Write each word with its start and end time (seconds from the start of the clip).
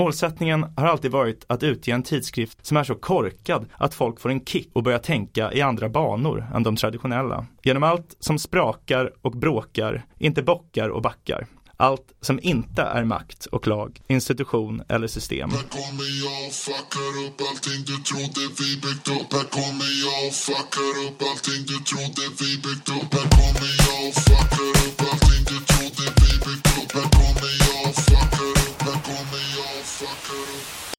Målsättningen 0.00 0.66
har 0.76 0.86
alltid 0.86 1.10
varit 1.10 1.44
att 1.46 1.62
utge 1.62 1.88
en 1.88 2.02
tidskrift 2.02 2.66
som 2.66 2.76
är 2.76 2.84
så 2.84 2.94
korkad 2.94 3.66
att 3.78 3.94
folk 3.94 4.20
får 4.20 4.30
en 4.30 4.44
kick 4.44 4.70
och 4.72 4.82
börjar 4.82 4.98
tänka 4.98 5.52
i 5.52 5.60
andra 5.60 5.88
banor 5.88 6.46
än 6.54 6.62
de 6.62 6.76
traditionella. 6.76 7.46
Genom 7.62 7.82
allt 7.82 8.16
som 8.20 8.38
sprakar 8.38 9.12
och 9.22 9.32
bråkar, 9.32 10.04
inte 10.18 10.42
bockar 10.42 10.88
och 10.88 11.02
backar. 11.02 11.46
Allt 11.76 12.12
som 12.20 12.40
inte 12.42 12.82
är 12.82 13.04
makt 13.04 13.46
och 13.46 13.66
lag, 13.66 14.00
institution 14.08 14.82
eller 14.88 15.06
system. 15.06 15.50
Här 15.50 15.58
kommer 15.58 16.08
jag 16.24 16.46
och 16.46 16.52
fuckar 16.52 17.26
upp 17.26 17.40
allting 17.50 17.80
du 17.86 17.96
trodde 18.02 18.40
vi 18.58 18.76
byggt 18.84 19.08
upp 19.08 19.32
Här 19.32 19.48
kommer 19.58 19.90
jag 20.04 20.28
och 20.28 20.34
fuckar 20.34 20.92
upp 21.06 21.22
allting 21.30 21.62
du 21.66 21.78
trodde 21.90 22.22
vi 22.40 22.50
byggt 22.64 22.88
upp 22.88 23.10
Här 23.14 23.28
kommer 23.38 23.70
jag 23.84 24.08
och 24.08 24.14
fuckar 24.14 24.64
upp 24.70 24.79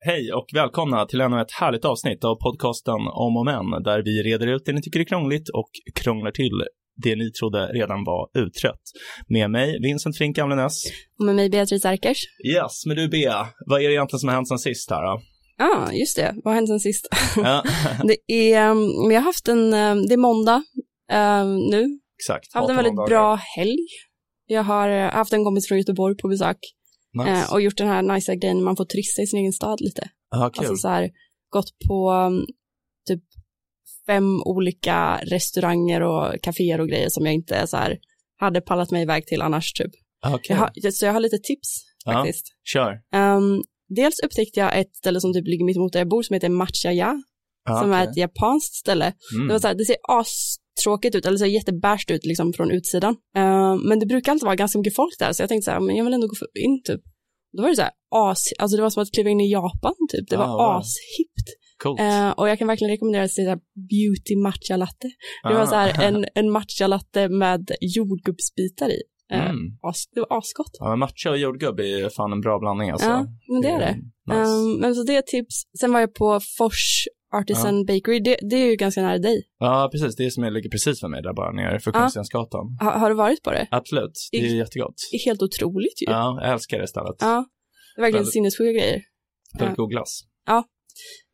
Hej 0.04 0.34
och 0.34 0.46
välkomna 0.54 1.06
till 1.06 1.22
ännu 1.22 1.42
ett 1.42 1.52
härligt 1.52 1.86
avsnitt 1.86 2.24
av 2.24 2.36
podcasten 2.36 2.94
Om 2.94 3.38
och 3.38 3.46
Men 3.46 3.84
där 3.84 4.02
vi 4.04 4.24
reder 4.24 4.48
ut 4.48 4.66
det 4.66 4.74
ni 4.74 4.82
tycker 4.82 5.00
är 5.00 5.04
krångligt 5.04 5.50
och 5.50 5.70
krånglar 5.96 6.32
till 6.32 6.64
det 7.04 7.16
ni 7.16 7.32
trodde 7.32 7.66
redan 7.66 8.04
var 8.04 8.30
utrett. 8.34 8.82
Med 9.28 9.52
mig 9.52 9.80
Vincent 9.82 10.18
Frink 10.18 10.38
Amlenäs. 10.38 10.84
Och 11.20 11.26
med 11.26 11.36
mig 11.36 11.50
Beatrice 11.50 11.86
Erkers. 11.86 12.18
Yes, 12.56 12.86
men 12.86 12.96
du 12.96 13.08
Bea, 13.10 13.48
vad 13.66 13.82
är 13.82 13.88
det 13.88 13.94
egentligen 13.94 14.20
som 14.20 14.30
har 14.30 14.36
hänt 14.36 14.48
sen 14.48 14.60
sist 14.60 14.90
här 14.90 15.02
då? 15.02 15.22
Ja, 15.58 15.88
ah, 15.88 15.92
just 15.92 16.16
det. 16.16 16.36
Vad 16.44 16.54
har 16.54 16.56
hänt 16.56 16.70
sen 16.70 16.80
sist? 16.80 17.08
Ja, 17.36 17.64
det 18.04 18.34
är, 18.54 18.70
um, 18.70 19.10
vi 19.10 19.16
har 19.16 19.22
haft 19.22 19.48
en, 19.48 19.74
um, 19.74 20.08
det 20.08 20.14
är 20.14 20.18
måndag 20.18 20.64
um, 21.14 21.58
nu. 21.58 22.00
exakt. 22.20 22.48
Jag 22.54 22.62
har 22.62 22.68
haft 22.68 22.70
en 22.70 22.76
väldigt 22.76 23.10
bra 23.10 23.36
helg. 23.36 23.88
Jag 24.46 24.64
har 24.64 24.90
uh, 24.90 25.12
haft 25.12 25.34
en 25.34 25.44
kompis 25.44 25.68
från 25.68 25.78
Göteborg 25.78 26.16
på 26.18 26.28
besök 26.28 26.58
Nice. 27.14 27.32
uh, 27.32 27.54
och 27.54 27.62
gjort 27.62 27.78
den 27.78 27.88
här 27.88 28.02
nice 28.02 28.36
grejen 28.36 28.58
när 28.58 28.64
man 28.64 28.76
får 28.76 28.86
turista 28.86 29.22
i 29.22 29.28
sin 29.28 29.40
egen 29.40 29.54
stad 29.54 29.82
lite. 29.82 30.10
Ja, 30.30 30.50
kul. 30.54 30.66
Alltså 30.66 30.76
så 30.76 30.88
här, 30.88 31.10
gått 31.50 31.72
på 31.88 32.12
um, 32.12 32.46
typ 33.08 33.24
fem 34.06 34.42
olika 34.46 35.20
restauranger 35.24 36.02
och 36.02 36.42
kaféer 36.42 36.82
och 36.82 36.88
grejer 36.88 37.10
som 37.10 37.26
jag 37.26 37.36
inte 37.36 37.68
så 37.68 37.78
här 37.78 38.00
hade 38.38 38.62
pallat 38.62 38.92
mig 38.92 39.02
iväg 39.02 39.26
till 39.28 39.42
annars 39.42 39.74
typ. 39.74 39.92
Kul. 40.24 40.40
Jag 40.50 40.56
har, 40.58 40.92
så 40.92 41.06
jag 41.06 41.14
har 41.14 41.20
lite 41.20 41.38
tips 41.38 41.84
faktiskt. 42.06 42.46
Kör. 42.64 42.92
Um, 43.16 43.64
dels 43.90 44.20
upptäckte 44.20 44.60
jag 44.60 44.80
ett 44.80 44.96
ställe 44.96 45.22
som 45.22 45.34
typ 45.34 45.48
ligger 45.48 45.66
mitt 45.66 45.78
emot 45.78 45.94
där 45.94 46.00
jag 46.00 46.10
bor 46.10 46.24
som 46.24 46.34
heter 46.34 46.50
Machaya, 46.50 47.24
Ja, 47.66 47.80
som 47.82 47.92
är 47.92 48.02
okej. 48.02 48.12
ett 48.12 48.18
japanskt 48.18 48.74
ställe. 48.74 49.14
Mm. 49.36 49.48
Det, 49.48 49.54
var 49.54 49.60
så 49.60 49.68
här, 49.68 49.76
det 49.76 49.86
ser 49.86 49.96
astråkigt 50.82 51.16
ut, 51.16 51.26
eller 51.26 51.38
så 51.38 51.46
jättebärst 51.46 52.12
ut 52.12 52.26
liksom 52.26 52.54
från 52.54 52.72
utsidan. 52.72 53.14
Uh, 53.38 53.76
men 53.88 54.00
det 54.00 54.06
brukar 54.06 54.32
alltid 54.32 54.46
vara 54.46 54.56
ganska 54.56 54.78
mycket 54.80 54.96
folk 54.96 55.14
där, 55.20 55.34
så 55.34 55.42
jag 55.42 55.50
tänkte 55.50 55.66
så 55.66 55.72
här, 55.72 55.80
men 55.80 55.96
jag 55.96 56.06
vill 56.06 56.14
ändå 56.14 56.28
gå 56.28 56.34
in 56.66 56.84
typ. 56.84 57.02
Då 57.58 57.62
var 57.64 57.70
det 57.70 57.76
så 57.76 57.82
här, 57.82 57.92
as, 58.16 58.44
alltså 58.60 58.78
det 58.78 58.84
var 58.84 58.90
som 58.90 59.04
att 59.04 59.12
kliva 59.14 59.30
in 59.30 59.42
i 59.42 59.52
Japan 59.52 59.94
typ, 60.12 60.30
det 60.30 60.38
var 60.38 60.46
Ah, 60.46 60.74
wow. 60.74 60.82
ashippt. 60.82 61.48
Eh, 62.00 62.30
och 62.30 62.50
jag 62.50 62.60
kan 62.60 62.68
verkligen 62.68 62.92
rekommendera 62.92 63.24
att 63.24 63.36
det 63.36 63.42
är 63.42 63.60
beauty 63.92 64.36
matcha 64.44 64.78
latte. 64.78 65.08
Det 65.44 65.54
var 65.54 65.62
Ah. 65.62 65.68
så 65.68 65.76
här 65.76 66.04
en, 66.08 66.26
en 66.36 66.52
matcha 66.52 66.88
latte 66.88 67.30
med 67.30 67.72
jordgubbsbitar 67.82 68.90
i. 68.90 69.02
Eh, 69.34 69.50
Mm. 69.50 69.58
as, 69.82 70.08
det 70.14 70.20
var 70.20 70.38
asgott. 70.38 70.72
Ja, 70.80 70.96
matcha 70.96 71.30
och 71.30 71.38
jordgubb 71.38 71.80
är 71.80 72.10
fan 72.10 72.32
en 72.32 72.42
bra 72.42 72.60
blandning 72.60 72.90
alltså. 72.90 73.08
Ja, 73.10 73.26
men 73.52 73.62
det 73.62 73.68
är 73.68 73.80
det. 73.80 73.96
Nice. 74.32 74.52
Um, 74.52 74.80
men 74.82 74.96
så 74.96 75.04
det 75.04 75.16
är 75.16 75.22
tips. 75.22 75.56
Sen 75.80 75.94
var 75.94 76.00
jag 76.00 76.14
på 76.14 76.40
Fors 76.58 77.06
Artisan 77.34 77.86
Bakery. 77.86 78.20
Det, 78.20 78.38
det 78.50 78.56
är 78.56 78.70
ju 78.70 78.76
ganska 78.76 79.02
nära 79.02 79.18
dig. 79.18 79.44
Ja, 79.60 79.90
precis. 79.92 80.16
Det 80.16 80.26
är 80.26 80.30
som 80.30 80.44
jag 80.44 80.54
ligger 80.54 80.70
precis 80.70 81.00
för 81.00 81.08
mig 81.08 81.22
där 81.22 81.34
bara 81.34 81.52
nere 81.52 81.80
för 81.80 81.92
Ja. 81.94 82.00
Kungstensgatan. 82.00 82.78
Ha, 82.82 82.92
har 82.98 83.10
du 83.10 83.16
varit 83.16 83.44
på 83.44 83.52
det? 83.52 83.68
Absolut. 83.72 84.12
Det 84.32 84.38
är 84.38 84.42
I- 84.46 84.58
jättegott. 84.58 84.96
Det 85.12 85.18
är 85.18 85.26
helt 85.26 85.42
otroligt 85.42 86.02
ju. 86.02 86.06
Ja. 86.06 86.12
Ja, 86.12 86.42
jag 86.44 86.54
älskar 86.54 86.80
det 86.80 86.88
stället. 86.88 87.20
Det 87.20 87.26
är 87.26 87.46
verkligen 87.98 88.14
Väldigt- 88.14 88.34
sinnessjuka 88.34 88.72
grejer. 88.80 89.02
Väldigt 89.60 89.78
god 89.78 89.90
glass. 89.90 90.20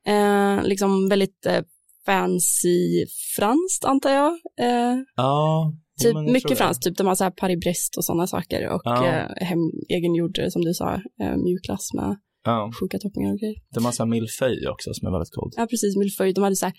Eh, 0.07 0.63
liksom 0.63 1.09
väldigt 1.09 1.45
eh, 1.45 1.61
fancy 2.05 3.05
franskt 3.37 3.85
antar 3.85 4.09
jag. 4.11 4.31
Eh, 4.59 4.95
Ja. 5.15 5.73
typ 6.03 6.13
jag 6.13 6.31
mycket 6.31 6.49
det. 6.49 6.55
franskt, 6.55 6.83
typ 6.83 6.97
de 6.97 7.07
har 7.07 7.15
så 7.15 7.23
här 7.23 7.31
Paris-Brest 7.31 7.97
och 7.97 8.05
sådana 8.05 8.27
saker 8.27 8.67
och 8.69 8.81
Ja. 8.83 9.05
eh, 9.07 9.45
hem, 9.47 9.59
egengjord, 9.89 10.37
som 10.49 10.61
du 10.61 10.73
sa, 10.73 10.93
eh, 11.21 11.35
mjukglass 11.45 11.93
med 11.93 12.17
Ja. 12.43 12.71
sjuka 12.79 12.99
toppingar 12.99 13.31
och 13.33 13.39
grejer. 13.39 13.55
De 13.75 13.85
har 13.85 13.91
så 13.91 14.03
här 14.03 14.09
millefeuille 14.09 14.69
också 14.69 14.93
som 14.93 15.07
är 15.07 15.11
väldigt 15.11 15.33
god. 15.33 15.53
Ja, 15.57 15.67
precis, 15.69 15.97
millefeuille. 15.97 16.33
De 16.33 16.43
hade 16.43 16.55
så 16.55 16.65
här 16.65 16.73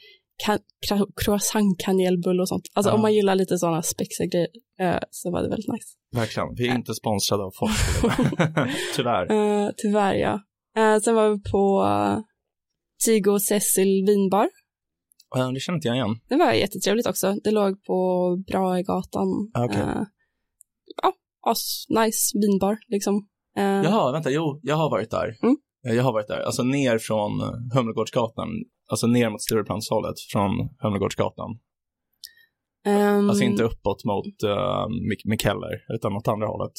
croissant-kanelbulle 1.25 2.41
och 2.43 2.49
sånt. 2.49 2.63
Alltså 2.75 2.91
Ja. 2.91 2.95
om 2.95 3.01
man 3.01 3.15
gillar 3.15 3.35
lite 3.35 3.59
sådana 3.59 3.83
spexiga 3.83 4.27
grejer 4.27 4.49
eh, 4.81 4.99
så 5.11 5.31
var 5.31 5.43
det 5.43 5.49
väldigt 5.49 5.73
nice. 5.73 5.89
Verkligen. 6.15 6.49
Vi 6.55 6.69
är 6.69 6.75
inte 6.75 6.95
sponsrade 6.95 7.43
av 7.43 7.51
Fors. 7.59 7.79
Tyvärr. 8.97 9.33
Eh, 9.33 9.71
tyvärr 9.77 10.15
ja. 10.15 10.41
Eh, 10.77 11.01
sen 11.01 11.15
var 11.15 11.31
vi 11.31 11.41
på 11.53 11.83
uh, 11.83 12.21
Tigo 13.05 13.31
och 13.31 13.43
Cecil 13.43 14.05
vinbar. 14.07 14.49
Ja, 15.35 15.51
det 15.51 15.61
känner 15.61 15.77
inte 15.77 15.89
jag 15.89 15.97
igen. 15.97 16.21
Det 16.29 16.37
var 16.37 16.53
jättetrevligt 16.53 17.07
också. 17.07 17.35
Det 17.45 17.51
låg 17.51 17.85
på 17.85 17.99
Brahegatan. 18.47 19.29
Okej. 19.59 19.81
Eh, 19.81 20.03
ja, 21.03 21.13
as 21.47 21.85
nice 21.89 22.39
vinbar 22.39 22.79
liksom. 22.89 23.29
Eh, 23.59 23.65
Jaha, 23.85 24.13
vänta. 24.13 24.31
Jo, 24.31 24.61
jag 24.63 24.77
har 24.77 24.91
varit 24.91 25.11
där. 25.11 25.37
Mm. 25.43 25.57
Ja, 25.83 25.93
Jag 25.93 26.03
har 26.05 26.13
varit 26.13 26.29
där. 26.29 26.41
Alltså 26.41 26.63
ner 26.63 26.99
från 26.99 27.41
eh, 27.41 27.51
Humlegårdsgatan. 27.75 28.49
Alltså 28.91 29.07
ner 29.07 29.31
mot 29.31 29.43
Stureplanshållet 29.43 30.15
från 30.33 30.51
Humlegårdsgatan. 30.79 31.51
ehm, 32.87 33.29
Alltså 33.31 33.45
inte 33.45 33.63
uppåt 33.63 34.05
mot 34.05 34.27
uh, 34.45 34.87
Mikeller, 35.25 35.95
utan 35.95 36.13
åt 36.17 36.29
andra 36.29 36.47
hållet. 36.47 36.73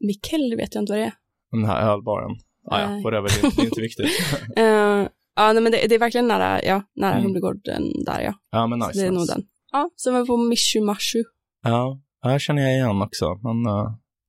Mikkel 0.00 0.54
vet 0.56 0.74
jag 0.74 0.82
inte 0.82 0.92
vad 0.92 1.00
det 1.00 1.04
är. 1.04 1.12
Den 1.50 1.64
här 1.64 1.90
ölbaren. 1.92 2.30
Ah, 2.70 2.80
ja, 2.80 2.86
whatever, 2.88 3.28
det, 3.28 3.46
är- 3.46 3.56
det 3.56 3.62
är 3.62 3.66
inte 3.66 3.80
viktigt. 3.80 4.06
Eh, 4.56 5.08
ja, 5.36 5.52
nej, 5.52 5.62
men 5.62 5.72
det, 5.72 5.86
det 5.88 5.94
är 5.94 5.98
verkligen 5.98 6.28
nära, 6.28 6.62
ja, 6.64 6.82
nära 6.96 7.12
Mm. 7.12 7.24
Humlegården 7.24 7.82
där 8.06 8.20
ja. 8.20 8.34
Ja, 8.50 8.66
men 8.66 8.80
Så 8.80 8.86
nice. 8.88 9.00
det 9.00 9.06
är 9.06 9.10
nog 9.10 9.20
nice. 9.20 9.34
den. 9.34 9.42
Ja, 9.72 9.90
sen 9.96 10.12
var 10.14 10.20
vi 10.20 10.26
på 10.26 10.36
Mishu 10.36 10.80
Mashu. 10.80 11.22
Ja, 11.62 12.00
här 12.22 12.38
känner 12.38 12.62
jag 12.62 12.72
igen 12.72 13.02
också. 13.02 13.26
Men, 13.42 13.66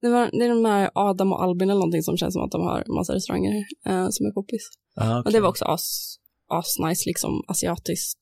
Det, 0.01 0.09
var, 0.09 0.29
det 0.39 0.45
är 0.45 0.49
de 0.49 0.65
här 0.65 0.89
Adam 0.95 1.31
och 1.33 1.43
Albin 1.43 1.69
eller 1.69 1.79
någonting 1.79 2.03
som 2.03 2.17
känns 2.17 2.33
som 2.33 2.43
att 2.43 2.51
de 2.51 2.61
har 2.61 2.83
massa 2.97 3.13
restauranger 3.15 3.53
eh, 3.85 4.07
som 4.09 4.25
är 4.25 4.31
poppis. 4.31 4.69
ja, 4.95 5.13
Och 5.13 5.19
okej. 5.19 5.33
det 5.33 5.39
var 5.39 5.49
också 5.49 5.65
as, 5.65 6.15
as 6.49 6.79
nice 6.87 7.03
liksom 7.09 7.31
asiatiskt. 7.47 8.19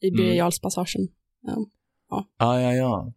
I 0.00 0.08
Mm. 0.08 0.16
Birger 0.16 0.34
Jarlspassagen. 0.34 1.08
Ja. 1.42 1.56
Ja, 2.38 2.60
ja, 2.60 2.72
ja. 2.74 3.12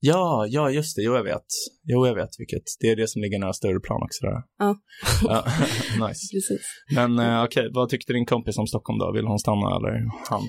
Ja, 0.00 0.46
ja, 0.48 0.70
just 0.70 0.96
det. 0.96 1.02
Jo, 1.02 1.14
jag 1.14 1.24
vet. 1.24 1.46
Jo, 1.84 2.06
jag 2.06 2.14
vet 2.14 2.28
vilket. 2.38 2.62
Det 2.80 2.86
är 2.90 2.96
det 2.96 3.08
som 3.08 3.22
ligger 3.22 3.38
nära 3.38 3.52
Stureplan 3.52 4.02
också 4.02 4.26
där. 4.26 4.42
Ja. 4.58 4.76
ja 5.22 5.44
nice. 6.08 6.20
Precis. 6.34 6.62
Men 6.94 7.18
eh, 7.18 7.44
okej, 7.44 7.70
vad 7.74 7.88
tyckte 7.88 8.12
din 8.12 8.26
kompis 8.26 8.58
om 8.58 8.66
Stockholm 8.66 8.98
då? 8.98 9.12
Vill 9.12 9.26
hon 9.26 9.38
stanna 9.38 9.76
eller 9.76 9.92
han? 10.30 10.42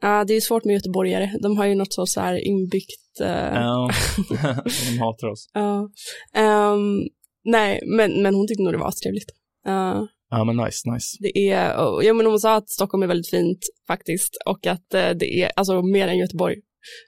Ja, 0.00 0.24
det 0.24 0.34
är 0.34 0.40
svårt 0.40 0.64
med 0.64 0.74
göteborgare. 0.74 1.30
De 1.42 1.56
har 1.56 1.66
ju 1.66 1.74
något 1.74 1.92
så 1.92 2.06
så 2.06 2.20
här 2.20 2.46
inbyggt. 2.46 3.20
eh, 3.20 3.28
Ja, 3.54 3.90
de 4.92 4.98
hatar 4.98 5.28
oss. 5.28 5.48
ja. 5.52 5.88
Ehm, 6.34 7.00
nej, 7.44 7.80
men, 7.96 8.22
men 8.22 8.34
hon 8.34 8.46
tyckte 8.48 8.62
nog 8.62 8.72
det 8.72 8.78
var 8.78 8.90
trevligt. 9.02 9.30
Ja, 10.30 10.44
men 10.44 10.56
nice, 10.56 10.90
nice. 10.92 11.16
det 11.20 11.38
är, 11.50 11.76
och, 11.86 12.04
ja 12.04 12.14
men 12.14 12.26
hon 12.26 12.40
sa 12.40 12.54
att 12.56 12.70
Stockholm 12.70 13.02
är 13.02 13.06
väldigt 13.06 13.30
fint 13.30 13.58
faktiskt 13.86 14.36
och 14.46 14.66
att 14.66 14.94
eh, 14.94 15.10
det 15.10 15.42
är 15.42 15.50
alltså 15.56 15.82
mer 15.82 16.08
än 16.08 16.18
Göteborg. 16.18 16.56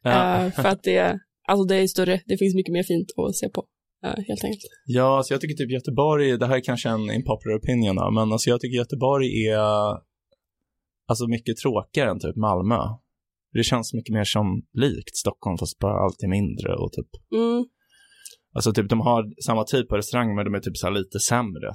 Ja, 0.03 0.45
Eh, 0.45 0.51
för 0.53 0.69
att 0.69 0.83
det 0.83 0.97
är, 0.97 1.19
alltså 1.49 1.65
det 1.65 1.77
är 1.77 1.87
större, 1.87 2.21
det 2.27 2.37
finns 2.39 2.55
mycket 2.55 2.73
mer 2.73 2.83
fint 2.83 3.09
att 3.17 3.37
se 3.37 3.49
på. 3.49 3.65
eh, 4.05 4.09
helt 4.29 4.45
enkelt. 4.45 4.63
ja 4.87 5.17
alltså 5.17 5.35
jag 5.35 5.41
tycker 5.41 5.55
typ 5.55 5.71
Göteborg, 5.73 6.39
det 6.39 6.47
här 6.47 6.57
är 6.57 6.61
kanske 6.65 6.89
en 6.89 7.11
impopular 7.11 7.57
opinion 7.59 8.15
men 8.15 8.33
alltså 8.33 8.51
jag 8.51 8.61
tycker 8.61 8.77
Göteborg 8.77 9.47
är 9.47 10.08
alltså 11.09 11.27
mycket 11.27 11.57
tråkigare 11.57 12.11
än 12.11 12.21
typ 12.21 12.37
Malmö. 12.37 12.79
Det 13.53 13.63
känns 13.63 13.95
mycket 13.95 14.15
mer 14.15 14.25
som 14.25 14.63
likt 14.73 15.17
Stockholm 15.17 15.59
fast 15.59 15.79
bara 15.79 16.05
allt 16.05 16.23
är 16.23 16.29
mindre 16.29 16.75
och 16.77 16.93
typ 16.93 17.09
Mm. 17.35 17.65
Alltså 18.55 18.73
typ 18.73 18.89
de 18.89 19.01
har 19.01 19.43
samma 19.47 19.65
typ 19.65 19.93
av 19.93 19.97
restaurang 19.97 20.35
men 20.35 20.45
de 20.45 20.55
är 20.55 20.61
typ 20.61 20.77
så 20.77 20.87
här 20.87 20.95
lite 20.95 21.21
sämre. 21.21 21.75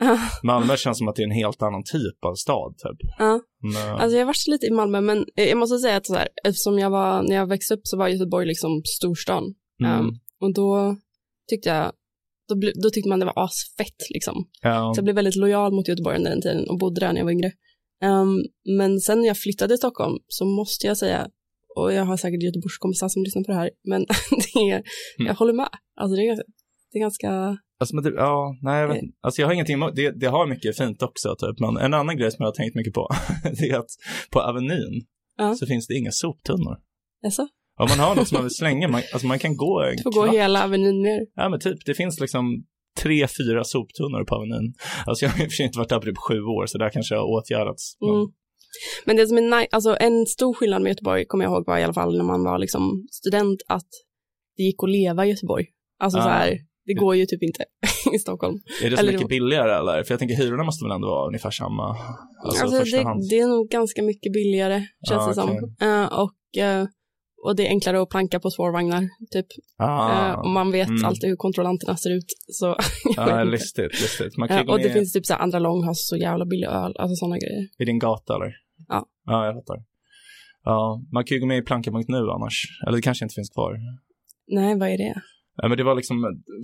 Malmö 0.42 0.76
känns 0.76 0.98
som 0.98 1.08
att 1.08 1.16
det 1.16 1.22
är 1.22 1.24
en 1.24 1.30
helt 1.30 1.62
annan 1.62 1.84
typ 1.84 2.24
av 2.24 2.34
stad 2.34 2.74
typ. 2.78 3.10
Ja. 3.18 3.40
Men, 3.74 3.96
Alltså 3.96 4.16
jag 4.16 4.20
har 4.20 4.26
varit 4.26 4.46
lite 4.46 4.66
i 4.66 4.70
Malmö 4.70 5.00
men 5.00 5.24
jag 5.34 5.58
måste 5.58 5.78
säga 5.78 5.96
att 5.96 6.06
så 6.06 6.14
här, 6.14 6.28
eftersom 6.44 6.78
jag 6.78 6.90
var, 6.90 7.22
när 7.22 7.36
jag 7.36 7.46
växte 7.46 7.74
upp 7.74 7.80
så 7.84 7.96
var 7.98 8.08
Göteborg 8.08 8.46
liksom 8.46 8.82
storstan. 8.84 9.54
mm, 9.84 10.00
Um, 10.00 10.18
och 10.40 10.54
då 10.54 10.96
tyckte 11.50 11.68
jag, 11.68 11.92
då, 12.48 12.54
då 12.82 12.90
tyckte 12.90 13.08
man 13.08 13.18
det 13.18 13.26
var 13.26 13.44
asfett 13.44 14.10
liksom. 14.10 14.48
ja, 14.62 14.92
Så 14.94 14.98
jag 14.98 15.04
blev 15.04 15.16
väldigt 15.16 15.36
lojal 15.36 15.72
mot 15.72 15.88
Göteborg 15.88 16.16
under 16.16 16.30
den 16.30 16.42
tiden 16.42 16.68
och 16.68 16.78
bodde 16.78 17.00
där 17.00 17.12
när 17.12 17.20
jag 17.20 17.24
var 17.24 17.32
yngre. 17.32 17.52
Um, 18.04 18.44
men 18.78 19.00
sen 19.00 19.20
när 19.20 19.26
jag 19.26 19.38
flyttade 19.38 19.68
till 19.68 19.78
Stockholm 19.78 20.18
så 20.28 20.44
måste 20.44 20.86
jag 20.86 20.96
säga, 20.96 21.28
och 21.76 21.92
jag 21.92 22.04
har 22.04 22.16
säkert 22.16 22.42
Göteborgskompisar 22.42 23.08
som 23.08 23.22
lyssnar 23.22 23.42
på 23.42 23.50
det 23.52 23.58
här, 23.58 23.70
men 23.84 24.00
det 24.54 24.70
är, 24.70 24.82
jag 25.18 25.34
håller 25.34 25.52
med. 25.52 25.68
Alltså 26.00 26.16
det 26.16 26.22
är, 26.28 26.36
det 26.92 26.98
är 26.98 27.00
ganska, 27.00 27.30
alltså, 27.80 27.96
men 27.96 28.14
ja, 28.16 28.56
nej 28.62 28.80
jag 28.80 28.88
vet 28.88 29.02
inte. 29.02 29.16
Alltså 29.20 29.40
jag 29.40 29.48
har 29.48 29.54
ingenting 29.54 29.74
emot, 29.74 29.96
det, 29.96 30.10
det 30.20 30.26
har 30.26 30.46
mycket 30.46 30.76
fint 30.76 31.02
också 31.02 31.36
typ. 31.38 31.60
Men 31.60 31.76
en 31.76 31.94
annan 31.94 32.16
grej 32.16 32.30
som 32.30 32.36
jag 32.42 32.46
har 32.48 32.54
tänkt 32.54 32.74
mycket 32.74 32.94
på, 32.94 33.08
det 33.60 33.70
är 33.70 33.78
att 33.78 33.90
på 34.30 34.40
Avenyn 34.40 35.04
Ja. 35.38 35.54
så 35.54 35.66
finns 35.66 35.86
det 35.86 35.94
inga 35.94 36.10
soptunnor. 36.12 36.76
alltså, 37.24 37.42
Om 37.80 37.86
man 37.90 37.98
har 37.98 38.14
något 38.14 38.28
som 38.28 38.36
man 38.36 38.42
vill 38.44 38.54
slänga, 38.54 38.88
man, 38.88 39.02
alltså 39.12 39.26
man 39.26 39.38
kan 39.38 39.56
gå 39.56 39.82
en 39.82 39.96
du 39.96 40.02
får 40.02 40.10
gå 40.12 40.22
kvart. 40.22 40.34
hela 40.34 40.64
Avenyn 40.64 41.02
ner. 41.02 41.20
Ja 41.34 41.48
men 41.48 41.60
typ, 41.60 41.78
det 41.86 41.94
finns 41.94 42.20
liksom 42.20 42.64
tre, 43.02 43.26
fyra 43.38 43.64
soptunnor 43.64 44.24
på 44.24 44.34
Avenyn. 44.34 44.74
Alltså 45.06 45.24
jag 45.24 45.30
har 45.32 45.38
i 45.44 45.46
och 45.46 45.50
för 45.50 45.56
sig 45.56 45.66
inte 45.66 45.78
varit 45.78 45.88
där 45.88 45.98
på 45.98 46.04
typ 46.06 46.18
sju 46.28 46.40
år, 46.40 46.66
så 46.66 46.78
där 46.78 46.90
kanske 46.90 47.14
har 47.14 47.24
åtgärdats. 47.36 47.96
Men- 48.00 48.10
Mm. 48.10 48.26
Men 49.06 49.16
det 49.16 49.26
som 49.26 49.36
är 49.38 49.42
nice, 49.42 49.68
alltså 49.72 49.96
en 50.00 50.26
stor 50.26 50.54
skillnad 50.54 50.82
med 50.82 50.90
Göteborg 50.90 51.24
kommer 51.26 51.44
jag 51.44 51.52
ihåg 51.52 51.66
var 51.66 51.78
i 51.78 51.82
alla 51.84 51.92
fall 51.94 52.16
när 52.16 52.24
man 52.24 52.42
var 52.44 52.58
liksom 52.58 53.06
student 53.12 53.60
att 53.68 53.88
det 54.56 54.62
gick 54.62 54.82
att 54.82 54.90
leva 54.90 55.26
i 55.26 55.28
Göteborg. 55.30 55.64
Alltså 56.00 56.18
Ah. 56.18 56.22
så 56.22 56.28
här, 56.28 56.58
det 56.86 56.94
går 56.94 57.16
ju 57.16 57.26
typ 57.26 57.42
inte 57.42 57.64
i 58.14 58.18
Stockholm. 58.18 58.54
Är 58.84 58.90
det 58.90 58.96
så 58.96 59.00
Eller 59.02 59.12
mycket 59.12 59.28
det- 59.28 59.34
billigare 59.34 59.72
eller? 59.72 60.02
För 60.04 60.12
jag 60.12 60.18
tänker 60.18 60.36
hyrorna 60.36 60.64
måste 60.64 60.84
väl 60.84 60.92
ändå 60.92 61.08
vara 61.08 61.26
ungefär 61.26 61.50
samma? 61.50 61.96
Alltså, 62.44 62.64
Alltså, 62.64 62.78
det, 62.96 63.28
det 63.30 63.38
är 63.38 63.46
nog 63.48 63.68
ganska 63.68 64.02
mycket 64.02 64.32
billigare 64.32 64.82
känns 65.08 65.22
Ah, 65.22 65.28
det 65.28 65.34
som. 65.34 65.50
okej. 65.50 65.88
Eh, 65.88 66.06
och, 66.22 66.62
eh, 66.62 66.86
och 67.46 67.56
det 67.56 67.66
är 67.66 67.68
enklare 67.68 68.02
att 68.02 68.08
planka 68.08 68.40
på 68.40 68.50
spårvagnar 68.50 69.08
typ. 69.30 69.46
Ah, 69.78 70.30
Eh, 70.30 70.38
och 70.38 70.50
man 70.50 70.72
vet 70.72 70.88
mm. 70.88 71.04
alltid 71.04 71.28
hur 71.28 71.36
kontrollanterna 71.36 71.96
ser 71.96 72.10
ut. 72.10 72.24
Så, 72.48 72.76
inte. 73.08 73.44
listigt, 73.44 73.92
listigt. 74.02 74.36
Man 74.36 74.48
kan 74.48 74.58
Eh, 74.58 74.72
och 74.72 74.78
det 74.78 74.90
finns 74.90 75.12
typ 75.12 75.26
så 75.26 75.32
här 75.34 75.40
andra 75.40 75.58
lång 75.58 75.84
har 75.84 75.94
så 75.94 76.16
jävla 76.16 76.44
billig 76.46 76.66
öl, 76.66 76.96
alltså 76.98 77.14
sådana 77.14 77.38
grejer. 77.38 77.68
i 77.78 77.84
din 77.84 77.98
gata 77.98 78.34
eller? 78.34 78.52
Ja. 78.88 79.06
Ja, 79.24 79.46
jag 79.46 79.54
fattar. 79.54 79.76
Ja, 80.64 81.02
man 81.12 81.24
kan 81.24 81.34
ju 81.34 81.40
gå 81.40 81.46
med 81.46 81.58
i 81.58 81.62
planka.nu 81.62 82.30
annars. 82.30 82.62
Eller 82.86 82.96
det 82.96 83.02
kanske 83.02 83.24
inte 83.24 83.34
finns 83.34 83.50
kvar. 83.50 83.78
Nej, 84.48 84.78
vad 84.78 84.88
är 84.88 84.98
det? 84.98 85.14
Ja, 85.56 85.68
men 85.68 85.76
det 85.78 85.84
var 85.84 85.94
liksom, 85.94 86.16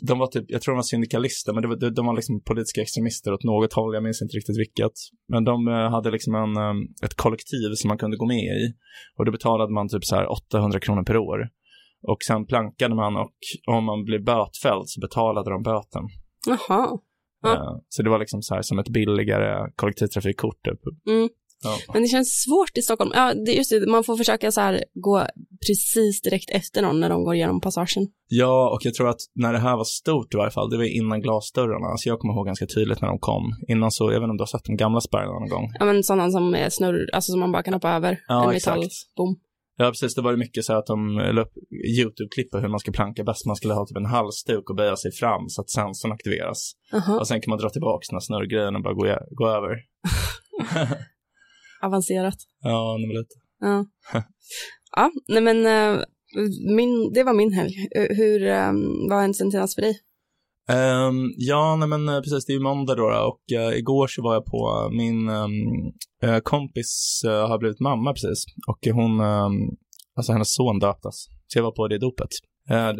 de 0.09 0.19
var 0.19 0.27
typ, 0.27 0.44
jag 0.49 0.62
tror 0.62 0.73
de 0.75 0.77
var 0.77 0.83
syndikalister, 0.83 1.53
men 1.53 1.69
var, 1.69 1.77
de, 1.77 1.91
de 1.91 2.06
var 2.06 2.15
liksom 2.15 2.41
politiska 2.41 2.81
extremister 2.81 3.33
åt 3.33 3.44
något 3.44 3.73
håll, 3.73 3.94
jag 3.94 4.03
minns 4.03 4.23
inte 4.23 4.37
riktigt 4.37 4.59
vilket. 4.59 4.93
Men 5.29 5.44
de 5.44 5.69
eh, 5.69 5.91
hade 5.91 6.11
liksom 6.11 6.35
en, 6.35 6.56
eh, 6.56 6.75
ett 7.05 7.15
kollektiv 7.17 7.69
som 7.75 7.89
man 7.89 7.99
kunde 7.99 8.17
gå 8.17 8.27
med 8.27 8.44
i. 8.62 8.75
Och 9.17 9.25
då 9.25 9.33
betalade 9.33 9.73
man 9.73 9.89
typ 9.89 10.05
så 10.05 10.17
här 10.17 10.33
800 10.33 10.81
kronor 10.81 11.05
per 11.05 11.17
år. 11.17 11.39
Och 12.09 12.19
sen 12.27 12.47
plankade 12.47 12.94
man 12.94 13.17
och 13.17 13.37
om 13.67 13.85
man 13.85 14.05
blev 14.05 14.25
bötfälld 14.25 14.83
så 14.87 15.00
betalade 15.00 15.50
de 15.50 15.62
böten. 15.62 16.05
Jaha. 16.47 16.99
Ja. 17.43 17.53
Eh, 17.55 17.77
Så 17.89 18.03
det 18.03 18.11
var 18.11 18.19
liksom 18.19 18.43
så 18.43 18.55
här 18.55 18.62
som 18.62 18.79
ett 18.79 18.89
billigare 18.89 19.71
kollektivtrafikkort. 19.77 20.65
Typ. 20.65 20.81
Mm. 21.11 21.29
Ja. 21.62 21.79
Men 21.93 22.03
det 22.03 22.09
känns 22.09 22.43
svårt 22.43 22.79
i 22.79 22.82
Stockholm. 22.82 23.11
Ja, 23.14 23.35
det 23.35 23.53
just 23.53 23.70
det, 23.70 23.87
man 23.87 24.05
får 24.05 24.17
försöka 24.17 24.53
så 24.53 24.61
här 24.61 24.85
gå 24.94 25.26
precis 25.67 26.23
direkt 26.23 26.50
efter 26.50 26.82
någon 26.82 27.00
när 27.00 27.09
de 27.11 27.25
går 27.25 27.35
igenom 27.35 27.61
passagen. 27.61 28.06
Ja, 28.29 28.70
och 28.75 28.81
jag 28.85 28.94
tror 28.94 29.09
att 29.09 29.20
när 29.35 29.53
det 29.53 29.59
här 29.59 29.76
var 29.76 29.85
stort 29.85 30.35
i 30.35 30.37
varje 30.37 30.50
fall, 30.50 30.70
det 30.70 30.76
var 30.76 30.97
innan 30.97 31.20
glasdörrarna. 31.20 31.87
Alltså 31.87 32.09
jag 32.09 32.19
kommer 32.19 32.35
ihåg 32.35 32.47
ganska 32.47 32.67
tydligt 32.67 33.00
när 33.00 33.09
de 33.09 33.19
kom. 33.19 33.43
Innan 33.69 33.91
så, 33.91 34.05
jag 34.05 34.20
vet 34.20 34.25
inte 34.25 34.31
om 34.31 34.37
du 34.37 34.43
har 34.43 34.47
sett 34.47 34.64
de 34.64 34.76
gamla 34.76 35.00
spärrarna 35.00 35.38
någon 35.38 35.49
gång? 35.49 35.67
Ja, 35.79 35.85
men 35.85 36.03
sådana 36.03 36.31
som 36.31 36.55
är 36.55 36.69
snurr, 36.70 37.11
alltså 37.12 37.31
som 37.32 37.41
man 37.41 37.53
bara 37.53 37.62
kan 37.62 37.75
hoppa 37.75 37.91
över. 37.91 38.20
Ja, 38.29 38.44
en 38.50 38.56
exakt. 38.56 38.76
metallbom. 38.76 39.37
Ja, 39.76 39.88
precis. 39.88 40.15
Det 40.15 40.23
var 40.23 40.37
mycket 40.37 40.65
så 40.65 40.73
att 40.73 40.87
de 40.87 40.99
la 41.32 41.43
upp 41.43 41.53
YouTube-klipp 41.99 42.50
på 42.50 42.58
hur 42.58 42.69
man 42.69 42.81
ska 42.81 42.93
planka 42.93 43.25
bäst. 43.25 43.47
Man 43.47 43.56
skulle 43.56 43.75
ha 43.75 43.87
typ 43.87 43.97
en 43.97 44.06
halsduk 44.06 44.70
och 44.70 44.76
böja 44.76 44.97
sig 44.97 45.12
fram 45.12 45.49
så 45.49 45.61
att 45.61 45.70
sensorn 45.70 46.12
aktiveras. 46.12 46.73
Jaha, 46.93 47.19
Och 47.19 47.29
sen 47.29 47.41
kan 47.41 47.50
man 47.50 47.58
dra 47.58 47.70
tillbaka 47.70 48.05
den 48.11 48.17
här 48.17 48.20
snurrgrejen 48.20 48.76
och 48.76 48.82
bara 48.82 48.94
gå, 48.94 49.19
gå 49.31 49.49
över. 49.49 49.76
avancerat. 51.82 52.37
Ja, 52.62 52.99
det 52.99 53.06
var 53.06 53.19
lite. 53.20 53.34
Ja. 53.61 53.87
ja, 54.96 55.11
nej 55.29 55.43
men 55.43 55.67
eh, 55.67 56.05
min, 56.76 57.12
det 57.12 57.25
var 57.25 57.34
min 57.34 57.52
helg. 57.52 57.73
Eh, 57.96 58.17
Hur 58.17 58.43
eh, 58.46 58.73
var 59.11 59.23
en 59.23 59.34
sentenans 59.34 59.75
för 59.75 59.82
dig? 59.82 60.00
Ehm, 60.69 61.32
ja, 61.37 61.76
nej 61.76 61.88
men 61.88 62.08
eh, 62.08 62.20
precis, 62.20 62.46
det 62.46 62.52
är 62.52 62.55
ju 62.55 62.62
måndag 62.62 62.94
då, 62.94 63.05
och 63.05 63.58
eh, 63.58 63.79
igår 63.79 64.06
så 64.06 64.23
var 64.23 64.34
jag 64.34 64.44
på 64.44 64.90
min 64.93 65.29
ehm, 65.29 65.52
eh, 66.23 66.40
kompis 66.40 67.23
uh, 67.26 67.32
har 67.32 67.58
blivit 67.58 67.81
mamma 67.81 68.12
precis 68.12 68.44
och 68.69 68.87
hon, 68.93 69.20
ehm, 69.20 69.52
alltså 70.17 70.32
hennes 70.32 70.55
son 70.55 70.79
döptes. 70.79 71.14
Så 71.46 71.58
jag 71.58 71.62
var 71.62 71.73
på 71.73 71.88
det 71.88 71.99
dopet. 71.99 72.29
Uh, 72.70 72.93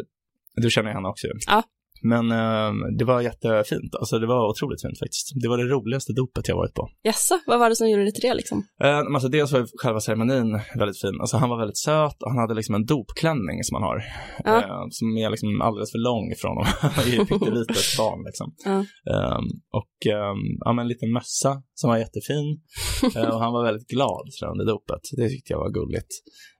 du 0.55 0.69
känner 0.69 0.93
henne 0.93 1.07
också 1.07 1.27
ju. 1.27 1.33
Ja. 1.47 1.63
Men 2.03 2.31
ehm, 2.31 2.97
det 2.97 3.05
var 3.05 3.21
jättefint, 3.21 3.95
alltså 3.99 4.19
det 4.19 4.27
var 4.27 4.49
otroligt 4.49 4.81
fint 4.81 4.99
faktiskt. 4.99 5.31
Det 5.41 5.47
var 5.47 5.57
det 5.57 5.63
roligaste 5.63 6.13
dopet 6.13 6.47
jag 6.47 6.55
varit 6.55 6.73
på. 6.73 6.89
Jaså, 7.03 7.35
vad 7.47 7.59
var 7.59 7.69
det 7.69 7.75
som 7.75 7.89
gjorde 7.89 8.05
det 8.05 8.11
till 8.11 8.29
det 8.29 8.33
liksom? 8.33 8.63
Men 8.79 9.15
alltså 9.15 9.29
dels 9.29 9.51
var 9.51 9.67
själva 9.81 9.99
ceremonin 9.99 10.59
väldigt 10.75 11.01
fin. 11.01 11.17
Alltså 11.21 11.37
han 11.37 11.49
var 11.49 11.57
väldigt 11.57 11.77
söt 11.77 12.23
och 12.23 12.31
han 12.31 12.39
hade 12.39 12.53
liksom 12.53 12.75
en 12.75 12.85
dopklänning 12.85 13.63
som 13.63 13.75
han 13.75 13.83
har. 13.83 14.03
Ja. 14.43 14.57
eh, 14.57 14.83
som 14.89 15.17
är 15.17 15.29
liksom 15.29 15.61
alldeles 15.61 15.91
för 15.91 15.99
lång 15.99 16.33
från 16.41 16.51
honom. 16.57 16.73
Han 16.81 17.05
är 17.07 17.11
ju 17.17 17.25
pyttelitet 17.25 17.97
barn 17.97 18.23
liksom. 18.25 18.47
Ja. 18.65 18.77
Ehm, 19.13 19.45
och 19.79 19.95
um, 20.31 20.41
ja, 20.65 20.73
men 20.73 20.83
en 20.83 20.87
liten 20.87 21.11
mössa 21.11 21.61
som 21.73 21.89
var 21.89 21.97
jättefin. 21.97 22.47
Eh, 23.15 23.29
och 23.29 23.39
han 23.39 23.53
var 23.53 23.63
väldigt 23.63 23.87
glad 23.87 24.23
tror 24.33 24.47
jag, 24.47 24.51
under 24.51 24.65
dopet. 24.65 25.01
Det 25.17 25.29
tyckte 25.29 25.53
jag 25.53 25.59
var 25.59 25.69
gulligt. 25.69 26.11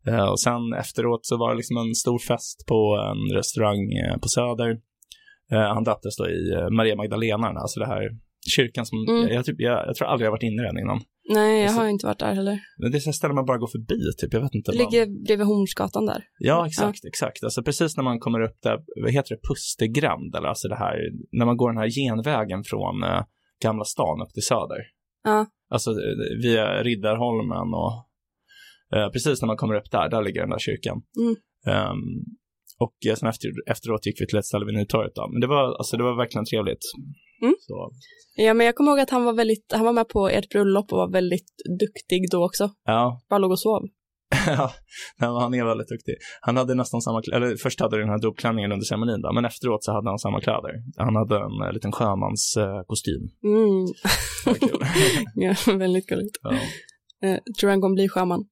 Eh, 0.08 0.26
och 0.26 0.40
sen 0.40 0.74
efteråt 0.80 1.26
så 1.26 1.38
var 1.38 1.50
det 1.52 1.58
liksom 1.58 1.78
en 1.78 1.96
stor 1.96 2.20
fest 2.20 2.66
på 2.68 2.80
en 3.10 3.38
restaurang 3.38 3.84
eh, 4.04 4.18
på 4.18 4.28
Söder. 4.28 4.72
Eh, 5.54 5.60
han 5.76 5.84
döptes 5.84 6.18
då 6.18 6.30
i 6.30 6.52
eh, 6.54 6.70
Maria 6.70 6.96
Magdalena, 6.96 7.48
alltså 7.48 7.80
det 7.80 7.86
här 7.88 8.04
kyrkan 8.56 8.86
som, 8.86 8.98
Mm. 9.10 9.22
jag, 9.22 9.32
jag, 9.34 9.46
typ, 9.46 9.56
jag, 9.60 9.88
jag 9.88 9.96
tror 9.96 10.08
aldrig 10.08 10.26
jag 10.26 10.32
varit 10.32 10.44
inne 10.44 10.62
i 10.62 10.66
den 10.66 10.78
innan. 10.84 11.00
Nej, 11.30 11.56
jag 11.58 11.64
Alltså- 11.64 11.82
har 11.82 11.88
inte 11.88 12.06
varit 12.06 12.20
där 12.20 12.34
heller. 12.34 12.60
Men 12.78 12.92
det 12.92 12.98
är 12.98 13.00
så 13.00 13.14
ställen 13.14 13.36
man 13.36 13.46
bara 13.46 13.58
går 13.58 13.68
förbi, 13.68 14.00
typ. 14.18 14.34
Jag 14.34 14.42
vet 14.42 14.56
inte. 14.56 14.72
Det 14.72 14.78
man- 14.84 14.92
ligger 14.92 15.26
bredvid 15.26 15.48
Hornsgatan 15.48 16.06
där. 16.06 16.24
Ja, 16.40 16.68
exakt, 16.68 17.06
exakt. 17.06 17.44
Alltså 17.44 17.64
precis 17.64 17.98
när 17.98 18.04
man 18.04 18.20
kommer 18.20 18.42
upp 18.42 18.58
där, 18.64 18.78
vad 19.04 19.12
heter 19.12 19.36
det, 19.36 19.42
Pustergränd, 19.50 20.36
eller 20.36 20.48
alltså 20.48 20.68
det 20.68 20.76
här, 20.76 20.96
när 21.32 21.46
man 21.46 21.58
går 21.58 21.70
den 21.72 21.78
här 21.82 21.90
genvägen 21.90 22.64
från 22.64 23.04
eh, 23.04 23.24
Gamla 23.64 23.84
stan 23.84 24.22
upp 24.22 24.34
till 24.34 24.44
Söder. 24.44 24.82
Ja. 25.24 25.46
Alltså 25.70 25.92
eh, 25.92 26.42
via 26.44 26.84
Riddarholmen 26.84 27.74
och 27.84 27.94
eh, 28.98 29.10
precis 29.14 29.42
när 29.42 29.48
man 29.48 29.58
kommer 29.58 29.76
upp 29.76 29.92
där, 29.92 30.10
där 30.10 30.22
ligger 30.24 30.42
den 30.42 30.50
där 30.50 30.60
kyrkan. 30.60 31.02
Mm. 31.22 31.36
Ehm, 31.68 31.98
och 32.84 32.96
eh, 33.10 33.16
sen 33.16 33.30
efter, 33.30 33.48
efteråt 33.72 34.06
gick 34.06 34.22
vi 34.22 34.28
till 34.28 34.38
ett 34.38 34.46
ställe 34.46 34.66
vid 34.66 34.76
Nytorget 34.76 35.16
då. 35.16 35.24
Men 35.32 35.42
det 35.42 35.48
var, 35.48 35.64
alltså 35.80 35.98
det 35.98 36.04
var 36.04 36.16
verkligen 36.24 36.46
trevligt. 36.46 36.84
Mm. 37.42 37.56
Så, 37.60 37.92
Ja, 38.36 38.54
men 38.54 38.66
jag 38.66 38.76
kommer 38.76 38.92
ihåg 38.92 39.00
att 39.00 39.10
han 39.10 39.24
var 39.26 39.34
väldigt, 39.34 39.66
han 39.72 39.86
var 39.86 39.94
med 39.94 40.08
på 40.08 40.30
ert 40.30 40.50
bröllop 40.50 40.92
och 40.92 40.98
var 40.98 41.12
väldigt 41.12 41.52
duktig 41.80 42.22
då 42.32 42.46
också. 42.46 42.70
ja, 42.86 43.22
Bara 43.30 43.38
låg 43.38 43.52
och 43.52 43.60
sov. 43.60 43.82
Ja, 45.20 45.40
han 45.40 45.54
är 45.54 45.66
väldigt 45.66 45.88
duktig. 45.88 46.16
Han 46.42 46.58
hade 46.58 46.76
nästan 46.76 47.02
samma 47.02 47.22
kläder, 47.22 47.42
eller 47.46 47.56
först 47.56 47.80
hade 47.80 47.96
han 47.96 48.00
den 48.02 48.10
här 48.10 48.22
dopklänningen 48.22 48.72
under 48.72 48.86
ceremonin 48.86 49.22
då, 49.22 49.34
men 49.34 49.46
efteråt 49.46 49.84
så 49.84 49.92
hade 49.92 50.10
han 50.10 50.20
samma 50.20 50.42
kläder. 50.42 50.72
Han 50.98 51.16
hade 51.16 51.36
en 51.36 51.68
eh, 51.68 51.74
liten 51.74 51.92
sjömanskostym. 51.92 53.24
Eh. 53.46 53.52
Mm. 53.52 53.86
Ja, 55.36 55.56
väldigt 55.78 56.08
gulligt. 56.08 56.38
ja. 56.42 56.52
Eh, 57.28 57.40
tror 57.60 57.70
han 57.70 57.82
kommer 57.82 57.96
bli 57.96 58.10
sjöman? 58.10 58.46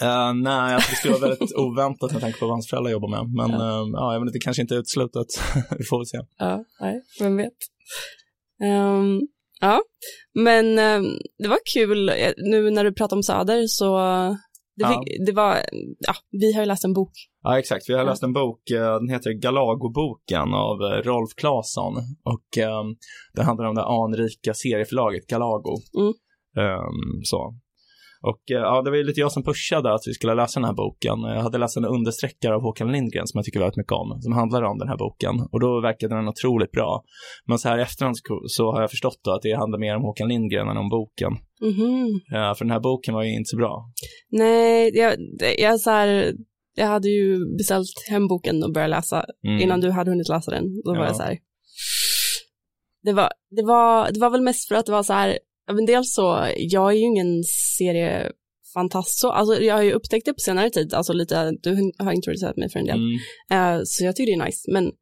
Eh, 0.00 0.34
nej, 0.34 0.74
alltså 0.74 0.90
det 0.90 0.96
skulle 0.96 1.14
vara 1.14 1.28
väldigt 1.28 1.56
oväntat 1.56 2.12
med 2.12 2.20
tanke 2.20 2.38
på 2.38 2.46
vad 2.46 2.54
hans 2.54 2.70
föräldrar 2.70 2.90
jobbar 2.92 3.08
med. 3.08 3.28
Men 3.34 3.60
Ja. 3.60 3.66
ja, 3.66 3.88
ja 3.92 4.12
jag 4.12 4.20
vet 4.20 4.26
inte, 4.26 4.38
det 4.38 4.44
kanske 4.44 4.62
inte 4.62 4.74
är 4.74 4.78
uteslutet. 4.78 5.26
Vi 5.78 5.84
får 5.84 5.98
väl 5.98 6.06
se. 6.06 6.18
Ja, 6.38 6.64
nej, 6.80 7.02
vem 7.20 7.36
vet. 7.36 7.52
Ehm, 8.62 9.20
ja, 9.60 9.80
men 10.34 10.78
ehm, 10.78 11.04
det 11.38 11.48
var 11.48 11.58
kul. 11.74 12.08
Eh, 12.08 12.14
Nu 12.36 12.70
när 12.70 12.84
du 12.84 12.92
pratar 12.92 13.16
om 13.16 13.22
Söder 13.22 13.66
så 13.66 13.96
det, 14.76 14.82
Ja. 14.84 14.88
fick, 15.04 15.26
det 15.26 15.32
var, 15.32 15.56
ja, 15.98 16.14
vi 16.30 16.52
har 16.52 16.62
ju 16.62 16.66
läst 16.66 16.84
en 16.84 16.92
bok. 16.92 17.12
Ja, 17.42 17.58
exakt. 17.58 17.88
Vi 17.88 17.92
har 17.94 18.00
Ja. 18.00 18.06
läst 18.10 18.22
en 18.22 18.32
bok, 18.32 18.60
den 19.00 19.08
heter 19.08 19.30
Galago-boken 19.30 20.54
av 20.54 20.78
Rolf 20.80 21.30
Claesson. 21.36 21.94
Och 22.24 22.58
eh, 22.58 22.82
den 23.34 23.44
handlar 23.46 23.66
om 23.66 23.74
det 23.74 23.84
anrika 23.84 24.54
serieförlaget 24.54 25.26
Galago. 25.26 25.76
Mm. 25.98 26.12
Så. 27.24 27.54
Och 28.22 28.42
eh, 28.50 28.56
ja, 28.68 28.82
det 28.82 28.90
var 28.90 28.96
ju 28.96 29.04
lite 29.04 29.20
jag 29.20 29.32
som 29.32 29.42
pushade 29.42 29.94
att 29.94 30.00
vi 30.06 30.12
skulle 30.14 30.34
läsa 30.34 30.60
den 30.60 30.66
här 30.66 30.74
boken. 30.74 31.18
Jag 31.36 31.42
hade 31.42 31.58
läst 31.58 31.76
en 31.76 31.84
understreckare 31.84 32.54
av 32.54 32.62
Håkan 32.62 32.92
Lindgren 32.92 33.26
som 33.26 33.38
jag 33.38 33.44
tycker 33.44 33.60
väldigt 33.60 33.76
mycket 33.76 33.92
om, 33.92 34.20
som 34.22 34.32
handlar 34.32 34.62
om 34.62 34.78
den 34.78 34.88
här 34.88 34.96
boken. 34.96 35.34
Och 35.52 35.60
då 35.60 35.80
verkade 35.80 36.14
den 36.16 36.28
otroligt 36.28 36.70
bra. 36.72 37.02
Men 37.46 37.58
så 37.58 37.68
här 37.68 37.78
i 37.78 37.82
efterhand 37.82 38.16
så- 38.46 38.72
har 38.72 38.80
jag 38.80 38.90
förstått 38.90 39.20
då 39.24 39.30
att 39.30 39.42
det 39.42 39.52
handlar 39.52 39.78
mer 39.78 39.96
om 39.96 40.02
Håkan 40.02 40.28
Lindgren 40.28 40.68
än 40.68 40.76
om 40.76 40.88
boken. 40.88 41.32
Mhm. 41.60 42.20
Ja, 42.30 42.54
för 42.58 42.64
den 42.64 42.72
här 42.72 42.80
boken 42.80 43.14
var 43.14 43.22
ju 43.22 43.32
inte 43.36 43.48
så 43.48 43.56
bra. 43.56 43.84
Nej, 44.30 44.90
jag, 44.94 45.14
jag, 45.58 45.80
så 45.80 45.90
här, 45.90 46.32
jag 46.76 46.86
hade 46.86 47.08
ju 47.08 47.38
beställt 47.58 47.86
hem 48.10 48.28
boken 48.28 48.62
och 48.64 48.72
börjat 48.72 48.90
läsa 48.90 49.24
Mm. 49.46 49.60
innan 49.62 49.80
du 49.80 49.90
hade 49.90 50.10
hunnit 50.10 50.28
läsa 50.28 50.50
den. 50.50 50.64
Då 50.84 50.90
var 50.90 50.98
Ja. 51.00 51.06
jag 51.06 51.16
så 51.16 51.22
här. 51.22 51.38
Det 53.02 53.12
var, 53.12 53.30
det, 53.50 53.62
var, 53.62 54.12
det 54.12 54.20
var 54.20 54.30
väl 54.30 54.40
mest 54.42 54.68
för 54.68 54.74
att 54.74 54.86
det 54.86 54.92
var 54.92 55.02
så 55.02 55.12
här, 55.12 55.38
ja, 55.70 55.74
men 55.74 55.86
dels 55.86 56.14
så, 56.14 56.52
jag 56.56 56.90
är 56.92 56.96
ju 56.96 57.06
ingen 57.06 57.44
seriefantast 57.78 59.18
så, 59.20 59.30
alltså 59.30 59.62
jag 59.62 59.74
har 59.74 59.82
ju 59.82 59.92
upptäckt 59.92 60.26
det 60.26 60.32
på 60.32 60.40
senare 60.40 60.70
tid, 60.70 60.94
alltså 60.94 61.12
lite, 61.12 61.52
du 61.62 61.92
har 61.98 62.12
introducerat 62.12 62.56
mig 62.56 62.70
för 62.70 62.78
en 62.78 62.86
del. 62.86 62.98
Mm. 62.98 63.76
Eh, 63.76 63.80
så 63.84 64.04
jag 64.04 64.16
tycker 64.16 64.36
det 64.36 64.42
är 64.42 64.46
nice, 64.46 64.72
men 64.72 64.92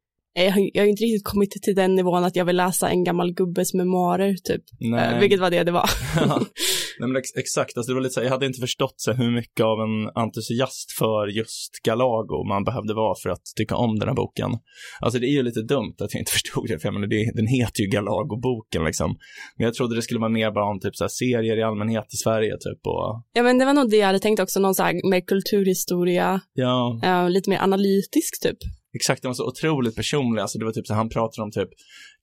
jag 0.43 0.51
har, 0.51 0.69
jag 0.73 0.83
har 0.83 0.87
inte 0.87 1.03
riktigt 1.03 1.23
kommit 1.23 1.51
till 1.51 1.75
den 1.75 1.95
nivån 1.95 2.23
att 2.23 2.35
jag 2.35 2.45
vill 2.45 2.55
läsa 2.57 2.89
en 2.89 3.03
gammal 3.03 3.33
gubbes 3.33 3.73
memoarer 3.73 4.33
typ, 4.43 4.63
Nej. 4.79 5.13
Eh, 5.13 5.19
vilket 5.19 5.39
var 5.39 5.49
det 5.51 5.63
det 5.63 5.71
var. 5.71 5.89
Ja. 6.15 6.41
Nej, 6.99 7.09
men 7.09 7.17
ex 7.17 7.29
exakt, 7.35 7.77
alltså 7.77 7.91
det 7.91 7.95
var 7.95 8.01
lite 8.01 8.13
så 8.13 8.19
här, 8.19 8.27
jag 8.27 8.31
hade 8.31 8.45
inte 8.45 8.59
förstått 8.59 8.93
så 8.97 9.11
här, 9.11 9.23
hur 9.23 9.31
mycket 9.31 9.63
av 9.65 9.77
en 9.85 10.23
entusiast 10.23 10.91
för 10.99 11.27
just 11.27 11.71
Galago 11.83 12.47
man 12.47 12.63
behövde 12.63 12.93
vara 12.93 13.15
för 13.23 13.29
att 13.29 13.45
tycka 13.57 13.75
om 13.75 13.99
den 13.99 14.07
här 14.07 14.15
boken. 14.15 14.51
Alltså 14.99 15.19
det 15.19 15.27
är 15.27 15.35
ju 15.39 15.43
lite 15.43 15.61
dumt 15.61 15.95
att 16.01 16.13
jag 16.13 16.21
inte 16.21 16.31
förstod 16.37 16.67
det, 16.67 16.79
för 16.79 16.87
jag 16.87 16.93
menar, 16.93 17.07
det, 17.07 17.31
den 17.35 17.47
heter 17.47 17.81
ju 17.83 17.87
Galago-boken 17.87 18.85
liksom. 18.85 19.17
Men 19.57 19.65
jag 19.65 19.73
trodde 19.73 19.95
det 19.95 20.01
skulle 20.01 20.19
vara 20.19 20.29
mer 20.29 20.51
bara 20.51 20.69
om 20.71 20.79
typ 20.79 20.95
så 20.95 21.03
här, 21.03 21.09
serier 21.09 21.57
i 21.57 21.63
allmänhet 21.63 22.05
i 22.13 22.17
Sverige 22.17 22.51
typ 22.51 22.81
och 22.87 23.23
ja 23.33 23.43
men 23.43 23.57
det 23.57 23.65
var 23.65 23.73
nog 23.73 23.89
det 23.89 23.97
jag 23.97 24.07
hade 24.07 24.19
tänkt 24.19 24.39
också, 24.39 24.59
någon 24.59 24.75
så 24.75 24.83
här 24.83 25.09
med 25.09 25.27
kulturhistoria, 25.27 26.41
ja, 26.53 26.99
eh, 27.03 27.29
lite 27.29 27.49
mer 27.49 27.59
analytisk 27.59 28.41
typ. 28.43 28.57
Exakt, 28.95 29.21
den 29.21 29.29
var 29.29 29.33
så 29.33 29.47
otroligt 29.47 29.95
personlig. 29.95 30.41
Alltså 30.41 30.59
det 30.59 30.65
var 30.65 30.71
typ 30.71 30.87
så 30.87 30.93
han 30.93 31.09
pratade 31.09 31.43
om 31.45 31.51
typ 31.51 31.69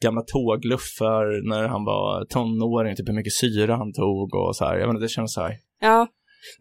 gamla 0.03 0.23
tågluffar 0.23 1.49
när 1.49 1.69
han 1.69 1.85
var 1.85 2.25
tonåring, 2.25 2.97
typ 2.97 3.09
hur 3.09 3.15
mycket 3.15 3.33
syra 3.33 3.77
han 3.77 3.93
tog 3.93 4.35
och 4.35 4.57
så 4.57 4.65
här. 4.65 4.79
Jag 4.79 4.87
menar, 4.87 5.01
det 5.01 5.09
känns 5.09 5.33
så 5.35 5.41
här. 5.41 5.53
Ja, 5.81 6.07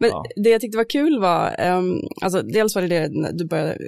men 0.00 0.10
Ja. 0.10 0.22
det 0.44 0.50
jag 0.50 0.60
tyckte 0.60 0.76
var 0.76 0.90
kul 0.90 1.20
var, 1.20 1.54
ehm, 1.58 1.94
alltså 2.22 2.42
dels 2.42 2.74
var 2.74 2.82
det 2.82 2.88
det 2.88 3.32
du 3.38 3.46
började, 3.46 3.78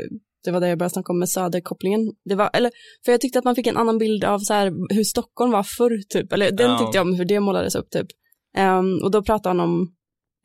det 0.44 0.50
var 0.50 0.60
det 0.60 0.68
jag 0.68 0.78
började 0.78 0.92
snacka 0.92 1.12
om 1.12 1.18
med 1.18 1.28
söderkopplingen. 1.28 2.00
Det 2.24 2.34
var, 2.34 2.50
eller, 2.52 2.70
för 3.04 3.12
jag 3.12 3.20
tyckte 3.20 3.38
att 3.38 3.44
man 3.44 3.54
fick 3.54 3.66
en 3.66 3.76
annan 3.76 3.98
bild 3.98 4.24
av 4.24 4.38
så 4.38 4.54
här, 4.54 4.94
hur 4.94 5.04
Stockholm 5.04 5.52
var 5.52 5.62
förr 5.62 6.02
typ, 6.08 6.32
eller 6.32 6.50
den 6.52 6.70
Ja. 6.70 6.78
tyckte 6.78 6.98
jag 6.98 7.06
om 7.06 7.14
hur 7.14 7.24
det 7.24 7.40
målades 7.40 7.74
upp 7.74 7.90
typ. 7.90 8.06
Ehm, 8.56 8.98
och 9.04 9.10
då 9.10 9.22
pratade 9.22 9.48
han 9.58 9.60
om, 9.70 9.92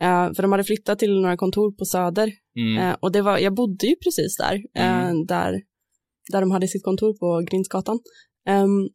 eh, 0.01 0.33
för 0.35 0.41
de 0.41 0.51
hade 0.51 0.63
flyttat 0.63 0.99
till 0.99 1.21
några 1.21 1.37
kontor 1.37 1.71
på 1.71 1.85
Söder, 1.85 2.31
Mm. 2.59 2.77
Eh, 2.89 2.95
och 2.99 3.11
det 3.11 3.21
var, 3.21 3.37
jag 3.37 3.53
bodde 3.55 3.87
ju 3.87 3.95
precis 3.95 4.37
där, 4.37 4.55
eh, 4.77 5.05
Mm. 5.07 5.25
där, 5.25 5.61
där 6.31 6.41
de 6.41 6.51
hade 6.51 6.67
sitt 6.67 6.83
kontor 6.83 7.13
på 7.13 7.45
Grindsgatan. 7.51 7.99
Ehm, 8.47 8.89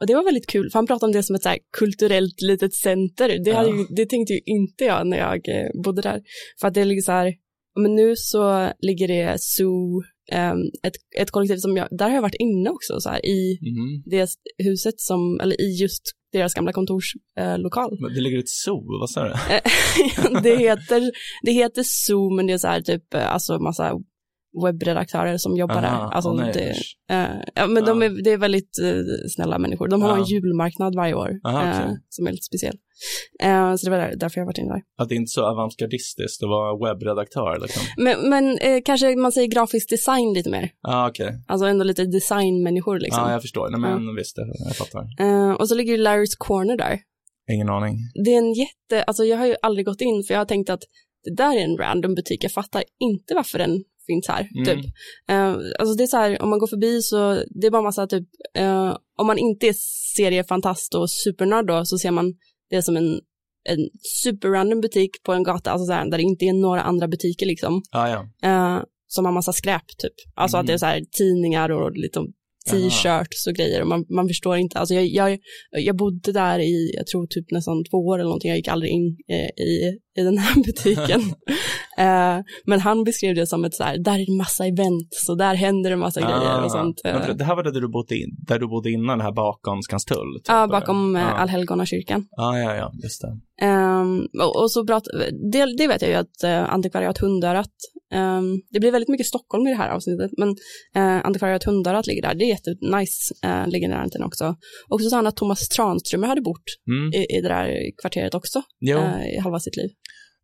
och 0.00 0.06
det 0.06 0.14
var 0.14 0.24
väldigt 0.24 0.46
kul, 0.46 0.70
för 0.70 0.78
han 0.78 0.86
pratade 0.86 1.06
om 1.10 1.12
det 1.12 1.22
som 1.22 1.36
ett 1.36 1.42
så 1.42 1.48
här 1.48 1.58
kulturellt 1.78 2.42
litet 2.42 2.74
center. 2.74 3.38
Det, 3.44 3.52
hade 3.52 3.68
ju, 3.68 3.86
det 3.96 4.06
tänkte 4.06 4.32
ju 4.32 4.40
inte 4.44 4.84
jag 4.84 5.06
när 5.06 5.18
jag 5.18 5.48
eh, 5.48 5.82
bodde 5.84 6.02
där. 6.02 6.22
För 6.60 6.68
att 6.68 6.74
det 6.74 6.84
ligger 6.84 7.02
så 7.02 7.12
här, 7.12 7.34
men 7.80 7.94
nu 7.94 8.16
så 8.16 8.70
ligger 8.80 9.08
det 9.08 9.40
zoo, 9.40 10.02
ehm, 10.32 10.58
ett, 10.82 10.92
ett 11.20 11.30
kollektiv 11.30 11.56
som 11.56 11.76
jag, 11.76 11.88
där 11.90 12.08
har 12.08 12.14
jag 12.14 12.22
varit 12.22 12.40
inne 12.40 12.70
också, 12.70 13.00
så 13.00 13.08
här, 13.10 13.26
i 13.26 13.58
Mhm. 13.62 14.02
det 14.06 14.28
huset 14.64 15.00
som, 15.00 15.40
eller 15.42 15.60
i 15.60 15.80
just 15.82 16.02
deras 16.38 16.54
gamla 16.54 16.72
kontorslokal. 16.72 17.98
Men 18.00 18.14
Det 18.14 18.20
ligger 18.20 18.38
ett 18.38 18.48
zoo, 18.48 18.98
vad 19.00 19.10
sa 19.10 19.24
du? 19.24 19.34
det, 20.42 20.56
heter, 20.56 21.10
det 21.42 21.52
heter 21.52 21.82
Zoom, 21.82 22.36
men 22.36 22.46
det 22.46 22.52
är 22.52 22.58
så 22.58 22.68
här 22.68 22.80
typ, 22.80 23.14
eh, 23.14 23.32
alltså 23.32 23.58
massa 23.58 23.92
webbredaktörer 24.64 25.36
som 25.38 25.56
jobbar 25.56 25.74
där. 25.82 25.88
Aha, 25.88 26.10
Alltså 26.12 26.30
åh 26.30 26.36
nej, 26.36 26.52
det, 26.54 26.70
eh, 27.14 27.26
ja, 27.54 27.66
men 27.66 27.84
de 27.84 28.02
Ja. 28.02 28.06
är, 28.08 28.22
det 28.24 28.30
är 28.30 28.36
väldigt 28.38 28.78
eh, 28.82 28.94
snälla 29.34 29.58
människor. 29.58 29.88
De 29.88 30.02
har 30.02 30.08
Ja. 30.10 30.16
en 30.18 30.24
julmarknad 30.24 30.94
varje 30.94 31.14
år 31.14 31.30
Aha, 31.44 31.62
eh, 31.62 31.80
okej. 31.84 31.96
som 32.08 32.26
är 32.26 32.30
lite 32.30 32.42
speciell. 32.42 32.76
Eh, 33.42 33.74
så 33.76 33.84
det 33.86 33.90
var 33.90 33.98
där, 33.98 34.14
därför 34.16 34.40
jag 34.40 34.46
varit 34.46 34.58
inne 34.58 34.68
där. 34.68 34.82
Att 34.98 35.08
det 35.08 35.14
är 35.14 35.16
inte 35.16 35.30
så 35.30 35.44
avantgardistiskt 35.44 36.42
att 36.42 36.48
vara 36.48 36.76
webbredaktör 36.88 37.58
liksom. 37.62 37.82
Men, 37.96 38.28
men 38.28 38.58
eh, 38.58 38.80
kanske 38.84 39.16
man 39.16 39.32
säger 39.32 39.48
grafisk 39.48 39.88
design 39.90 40.32
lite 40.34 40.50
mer. 40.50 40.70
Ja, 40.82 40.96
ah, 41.04 41.08
okej. 41.08 41.30
Alltså 41.48 41.66
ändå 41.66 41.84
lite 41.84 42.04
designmänniskor 42.04 42.96
Ja, 42.96 43.02
liksom. 43.02 43.24
ah, 43.24 43.32
jag 43.32 43.42
förstår. 43.42 43.70
Nej, 43.70 43.80
men 43.80 44.14
visst, 44.16 44.36
det- 44.36 44.64
jag 44.66 44.76
fattar. 44.76 45.04
Eh, 45.20 45.52
och 45.52 45.68
så 45.68 45.74
ligger 45.74 45.96
ju 45.96 46.02
Larry's 46.04 46.36
Corner 46.38 46.76
där. 46.76 46.98
Ingen 47.52 47.68
aning. 47.68 47.96
Det 48.24 48.30
är 48.34 48.38
en 48.38 48.52
jätte, 48.52 49.02
alltså 49.02 49.24
jag 49.24 49.36
har 49.36 49.46
ju 49.46 49.56
aldrig 49.62 49.86
gått 49.86 50.00
in 50.00 50.22
för 50.26 50.34
jag 50.34 50.40
har 50.40 50.44
tänkt 50.44 50.70
att 50.70 50.82
det 51.24 51.34
där 51.36 51.56
är 51.56 51.64
en 51.64 51.76
random 51.76 52.14
butik, 52.14 52.44
jag 52.44 52.52
fattar 52.52 52.84
inte 53.00 53.34
varför 53.34 53.58
den 53.58 53.84
finns 54.06 54.28
här. 54.28 54.48
Mm. 54.54 54.64
Typ. 54.64 54.92
Eh, 55.28 55.52
alltså 55.78 55.94
det 55.94 56.02
är 56.02 56.06
så 56.06 56.16
här, 56.16 56.42
om 56.42 56.50
man 56.50 56.58
går 56.58 56.66
förbi 56.66 57.02
så 57.02 57.44
det 57.60 57.66
är 57.66 57.70
bara 57.70 57.82
massa 57.82 58.06
typ, 58.06 58.28
eh, 58.54 58.96
om 59.18 59.26
man 59.26 59.38
inte 59.38 59.66
är 59.68 59.74
seriefantast 60.16 60.94
och 60.94 61.10
supernörd 61.10 61.66
då 61.66 61.84
så 61.84 61.98
ser 61.98 62.10
man 62.10 62.34
det 62.70 62.82
som 62.82 62.96
en, 62.96 63.20
en 63.68 63.88
superrandom 64.22 64.80
butik 64.80 65.10
på 65.22 65.32
en 65.32 65.42
gata, 65.42 65.70
alltså 65.70 65.86
så 65.86 65.92
här, 65.92 66.10
där 66.10 66.18
det 66.18 66.24
inte 66.24 66.44
är 66.44 66.52
några 66.52 66.82
andra 66.82 67.08
butiker 67.08 67.46
liksom, 67.46 67.82
Ah, 67.90 68.08
ja. 68.08 68.20
eh, 68.42 68.82
som 69.06 69.24
har 69.24 69.32
massa 69.32 69.52
skräp 69.52 69.86
typ. 69.98 70.14
Alltså 70.34 70.56
att 70.56 70.66
det 70.66 70.72
är 70.72 70.78
så 70.78 70.86
här 70.86 71.02
tidningar 71.18 71.70
och 71.70 71.96
lite 71.96 72.20
t-shirts 72.70 73.46
och 73.46 73.54
grejer 73.54 73.80
och 73.80 73.88
man, 73.88 74.04
man 74.08 74.28
förstår 74.28 74.56
inte, 74.56 74.78
alltså 74.78 74.94
jag, 74.94 75.06
jag, 75.06 75.38
jag 75.70 75.96
bodde 75.96 76.32
där 76.32 76.58
i, 76.58 76.92
jag 76.96 77.06
tror 77.06 77.26
typ 77.26 77.50
nästan 77.50 77.84
två 77.84 77.96
år 77.96 78.18
eller 78.18 78.24
någonting, 78.24 78.48
jag 78.48 78.56
gick 78.56 78.68
aldrig 78.68 78.92
in 78.92 79.16
eh, 79.28 79.64
i, 79.64 79.98
i 80.16 80.22
den 80.22 80.38
här 80.38 80.54
butiken. 80.66 81.20
eh, 81.98 82.44
men 82.66 82.80
han 82.80 83.04
beskrev 83.04 83.34
det 83.34 83.46
som 83.46 83.64
ett 83.64 83.74
så 83.74 83.84
här, 83.84 83.98
där 83.98 84.12
är 84.18 84.26
det 84.26 84.36
massa 84.36 84.66
event, 84.66 85.08
så 85.10 85.34
där 85.34 85.54
händer 85.54 85.90
det 85.90 85.96
massa 85.96 86.20
grejer 86.20 86.64
och 86.64 86.70
sånt. 86.70 87.00
Ah. 87.04 87.12
Men 87.12 87.22
Eh, 87.30 87.36
det- 87.36 87.44
här 87.44 87.56
var 87.56 87.62
där 87.62 87.80
du 87.80 87.88
bodde, 87.88 88.16
in, 88.16 88.30
där 88.46 88.58
du 88.58 88.66
bodde 88.68 88.90
innan, 88.90 89.18
det 89.18 89.24
här 89.24 89.32
bakom 89.32 89.82
Skanstull? 89.82 90.34
Typ, 90.38 90.48
Ja, 90.48 90.66
bakom 90.66 91.16
eh, 91.16 91.22
Ja. 91.22 91.28
Allhelgonakyrkan. 91.28 92.26
Ja, 92.30 92.58
ja, 92.58 92.76
ja, 92.76 92.92
just 93.02 93.22
det. 93.22 93.38
Um, 93.62 94.28
och, 94.40 94.62
och 94.62 94.70
så 94.72 94.86
prat, 94.86 95.02
det, 95.52 95.76
det 95.78 95.86
vet 95.88 96.02
jag 96.02 96.10
ju 96.10 96.16
att 96.16 96.44
uh, 96.44 96.74
Antikvariat 96.74 97.18
Hundörat, 97.18 97.70
ehm, 98.12 98.60
det 98.70 98.80
blir 98.80 98.90
väldigt 98.92 99.08
mycket 99.08 99.26
Stockholm 99.26 99.66
i 99.66 99.70
det 99.70 99.76
här 99.76 99.88
avsnittet, 99.90 100.30
men 100.38 100.48
uh, 100.48 101.26
Antikvariat 101.26 101.64
Hundörat 101.64 102.06
ligger 102.06 102.22
där, 102.22 102.34
det 102.34 102.44
är 102.44 102.48
jättenice, 102.48 103.34
uh, 103.46 103.68
ligger 103.68 103.88
nära 103.88 104.06
den 104.12 104.22
också. 104.22 104.56
Och 104.90 105.00
så 105.00 105.10
sa 105.10 105.16
han 105.16 105.26
att 105.26 105.36
Thomas 105.36 105.68
Tranströmer 105.68 106.28
hade 106.28 106.40
bott 106.42 106.64
Mm. 106.90 107.12
i, 107.12 107.36
i 107.38 107.40
det 107.40 107.48
där 107.48 107.68
kvarteret 108.02 108.34
också, 108.34 108.62
eh, 108.98 109.34
i 109.34 109.38
halva 109.38 109.60
sitt 109.60 109.76
liv. 109.76 109.90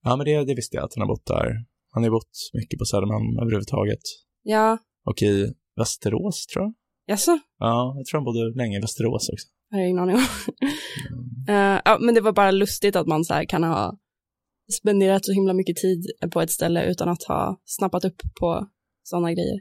Ja, 0.04 0.16
men 0.16 0.24
det, 0.26 0.44
det 0.44 0.54
visste 0.54 0.76
jag 0.76 0.84
att 0.84 0.94
han 0.94 1.00
har 1.00 1.08
bott 1.08 1.26
där. 1.26 1.46
Han 1.92 2.02
har 2.02 2.10
bott 2.10 2.30
mycket 2.52 2.78
på 2.78 2.84
Södermalm 2.84 3.38
överhuvudtaget. 3.42 4.00
Ja, 4.42 4.78
Och 5.06 5.22
i 5.22 5.52
Västerås, 5.76 6.46
tror 6.46 6.64
jag. 6.64 6.74
jaså? 7.06 7.38
Ja, 7.58 7.94
jag 7.96 8.06
tror 8.06 8.18
han 8.18 8.24
bodde 8.24 8.58
länge 8.58 8.78
i 8.78 8.80
Västerås 8.80 9.28
också. 9.28 9.46
Det 9.70 9.76
har 9.76 9.80
jag 9.80 9.88
ingen 9.90 10.02
aning 10.02 10.16
om. 10.16 10.22
Eh, 11.48 11.80
ja, 11.84 11.98
men 12.00 12.14
det 12.14 12.20
var 12.20 12.32
bara 12.32 12.50
lustigt 12.50 12.96
att 12.96 13.06
man 13.06 13.24
så 13.24 13.34
här 13.34 13.44
kan 13.44 13.64
ha 13.64 13.98
spenderat 14.80 15.24
så 15.24 15.32
himla 15.32 15.52
mycket 15.52 15.76
tid 15.76 16.06
på 16.32 16.40
ett 16.40 16.50
ställe 16.50 16.90
utan 16.90 17.08
att 17.08 17.22
ha 17.22 17.60
snappat 17.64 18.04
upp 18.04 18.22
på 18.40 18.66
sådana 19.02 19.32
grejer. 19.32 19.58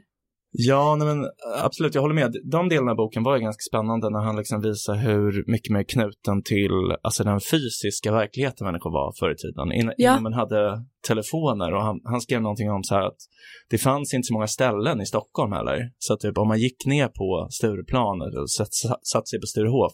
Ja, 0.52 0.96
nej 0.98 1.08
men 1.08 1.26
absolut, 1.62 1.94
jag 1.94 2.02
håller 2.02 2.14
med. 2.14 2.34
De 2.44 2.68
delarna 2.68 2.90
av 2.90 2.96
boken 2.96 3.22
var 3.22 3.36
ju 3.36 3.42
ganska 3.42 3.60
spännande 3.70 4.10
när 4.10 4.20
han 4.20 4.36
liksom 4.36 4.60
visar 4.60 4.94
hur 4.94 5.44
mycket 5.46 5.72
mer 5.72 5.82
knuten 5.82 6.42
till 6.42 6.70
alltså 7.02 7.24
den 7.24 7.40
fysiska 7.40 8.12
verkligheten 8.12 8.66
människor 8.66 8.90
var 8.90 9.12
förr 9.18 9.30
i 9.30 9.36
tiden. 9.36 9.72
Innan, 9.72 9.94
Ja. 9.96 10.10
innan 10.10 10.22
man 10.22 10.32
hade 10.32 10.84
telefoner 11.08 11.74
och 11.74 11.82
han, 11.82 12.00
han 12.04 12.20
skrev 12.20 12.42
någonting 12.42 12.70
om 12.70 12.84
så 12.84 12.94
här 12.94 13.02
att 13.02 13.18
det 13.70 13.78
fanns 13.78 14.14
inte 14.14 14.26
så 14.26 14.32
många 14.32 14.46
ställen 14.46 15.00
i 15.00 15.06
Stockholm 15.06 15.52
heller. 15.52 15.90
Så 15.98 16.16
typ 16.16 16.38
om 16.38 16.48
man 16.48 16.58
gick 16.58 16.86
ner 16.86 17.08
på 17.08 17.48
Stureplan 17.50 18.22
eller 18.22 18.46
satt, 18.46 18.74
satt 19.02 19.28
sig 19.28 19.40
på 19.40 19.46
Sturehof 19.46 19.92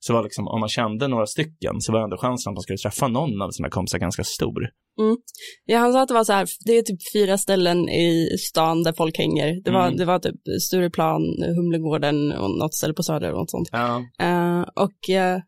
så 0.00 0.12
var 0.12 0.22
liksom, 0.22 0.48
om 0.48 0.60
man 0.60 0.68
kände 0.68 1.08
några 1.08 1.26
stycken 1.26 1.80
så 1.80 1.92
var 1.92 2.04
ändå 2.04 2.16
chansen 2.16 2.50
att 2.50 2.54
man 2.54 2.62
skulle 2.62 2.76
träffa 2.78 3.08
någon 3.08 3.42
av 3.42 3.50
sina 3.50 3.70
kompisar 3.70 3.98
ganska 3.98 4.24
stor. 4.24 4.62
Ja, 5.64 5.78
han 5.78 5.92
sa 5.92 6.02
att 6.02 6.08
det 6.08 6.14
var 6.14 6.24
så 6.24 6.32
här, 6.32 6.48
det 6.66 6.72
är 6.78 6.82
typ 6.82 6.98
fyra 7.14 7.38
ställen 7.38 7.88
i 7.88 8.28
stan 8.38 8.82
där 8.82 8.92
folk 8.92 9.18
hänger. 9.18 9.62
Det 9.64 9.70
var, 9.70 9.86
Mm. 9.86 9.96
det 9.96 10.04
var 10.04 10.18
typ 10.18 10.34
Stureplan, 10.62 11.22
Humlegården 11.56 12.32
och 12.32 12.50
något 12.58 12.74
ställe 12.74 12.94
på 12.94 13.02
Söder 13.02 13.32
och 13.32 13.38
något 13.38 13.50
sånt. 13.50 13.68
Ja, 13.72 14.02
Eh, 14.20 14.60
och 14.84 15.10
eh, 15.10 15.40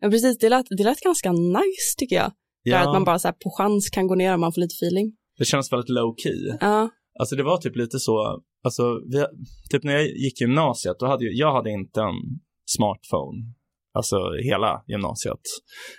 ja, 0.00 0.08
precis, 0.10 0.38
det 0.38 0.48
lät, 0.48 0.66
det 0.78 0.84
lät 0.84 1.00
ganska 1.00 1.32
nice 1.32 1.94
tycker 1.98 2.16
jag. 2.16 2.32
För 2.70 2.78
att 2.88 2.92
man 2.94 3.04
bara 3.04 3.18
så 3.18 3.28
här 3.28 3.32
på 3.32 3.50
chans 3.58 3.90
kan 3.90 4.06
gå 4.06 4.14
ner 4.14 4.34
om 4.34 4.40
man 4.40 4.52
får 4.52 4.60
lite 4.60 4.74
feeling. 4.74 5.12
det 5.38 5.44
känns 5.44 5.72
väldigt 5.72 5.88
low 5.88 6.14
key. 6.22 6.56
Ja, 6.60 6.90
Alltså 7.20 7.36
det 7.36 7.42
var 7.42 7.56
typ 7.56 7.76
lite 7.76 7.98
så, 7.98 8.40
alltså 8.64 8.82
vi, 9.12 9.24
typ 9.70 9.84
när 9.84 9.92
jag 9.92 10.04
gick 10.06 10.40
gymnasiet, 10.40 10.96
då 10.98 11.06
hade 11.06 11.24
ju, 11.24 11.30
jag 11.38 11.52
hade 11.52 11.70
inte 11.70 12.00
en 12.00 12.14
smartphone. 12.76 13.38
Alltså 13.94 14.16
hela 14.44 14.82
gymnasiet. 14.88 15.44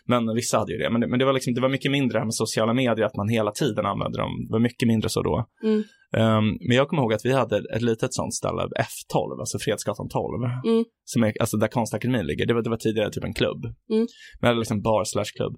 Men 0.05 0.35
vissa 0.35 0.57
hade 0.57 0.71
ju 0.71 0.77
det. 0.77 0.89
Men 0.89 1.01
det, 1.01 1.07
men 1.07 1.19
det 1.19 1.25
var 1.25 1.33
liksom, 1.33 1.53
det 1.53 1.61
var 1.61 1.69
mycket 1.69 1.91
mindre 1.91 2.17
här 2.19 2.25
med 2.25 2.33
sociala 2.33 2.73
medier, 2.73 3.05
att 3.05 3.15
man 3.15 3.29
hela 3.29 3.51
tiden 3.51 3.85
använde 3.85 4.17
dem. 4.17 4.31
Det 4.47 4.53
var 4.53 4.59
mycket 4.59 4.87
mindre 4.87 5.09
så 5.09 5.21
då. 5.21 5.45
Mm. 5.63 5.83
Ehm, 6.17 6.45
men 6.67 6.77
jag 6.77 6.87
kommer 6.87 7.01
ihåg 7.01 7.13
att 7.13 7.25
vi 7.25 7.33
hade 7.33 7.57
ett 7.75 7.81
litet 7.81 8.13
sånt 8.13 8.33
ställe, 8.33 8.61
F12, 8.61 9.39
alltså 9.39 9.57
Fredsgatan 9.59 10.09
12. 10.09 10.43
Mm. 10.65 10.85
Som 11.03 11.23
är, 11.23 11.33
alltså 11.39 11.57
där 11.57 11.67
Konstakademin 11.67 12.25
ligger. 12.25 12.45
Det 12.45 12.53
var, 12.53 12.61
det 12.61 12.69
var 12.69 12.77
tidigare 12.77 13.11
typ 13.11 13.23
en 13.23 13.33
klubb. 13.33 13.61
Mm. 13.91 14.07
Men 14.41 14.59
liksom 14.59 14.81
bar 14.81 15.03
slash 15.03 15.31
klubb. 15.37 15.55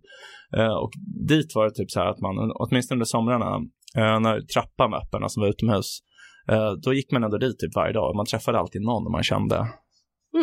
Eh, 0.58 0.76
och 0.84 0.92
dit 1.30 1.56
var 1.56 1.66
det 1.66 1.74
typ 1.74 1.92
så 1.92 2.00
här 2.00 2.08
att 2.08 2.22
man, 2.22 2.36
åtminstone 2.56 2.96
under 2.96 3.06
somrarna, 3.06 3.52
eh, 3.98 4.20
när 4.20 4.42
trappan 4.54 4.92
var 4.92 4.98
öppen, 5.04 5.24
alltså 5.24 5.40
var 5.40 5.48
utomhus, 5.48 5.90
eh, 6.52 6.72
då 6.84 6.94
gick 6.94 7.12
man 7.12 7.24
ändå 7.24 7.38
dit 7.38 7.60
typ 7.60 7.76
varje 7.76 7.94
dag. 7.94 8.16
Man 8.16 8.26
träffade 8.26 8.60
alltid 8.60 8.82
någon 8.82 9.12
man 9.12 9.24
kände. 9.24 9.58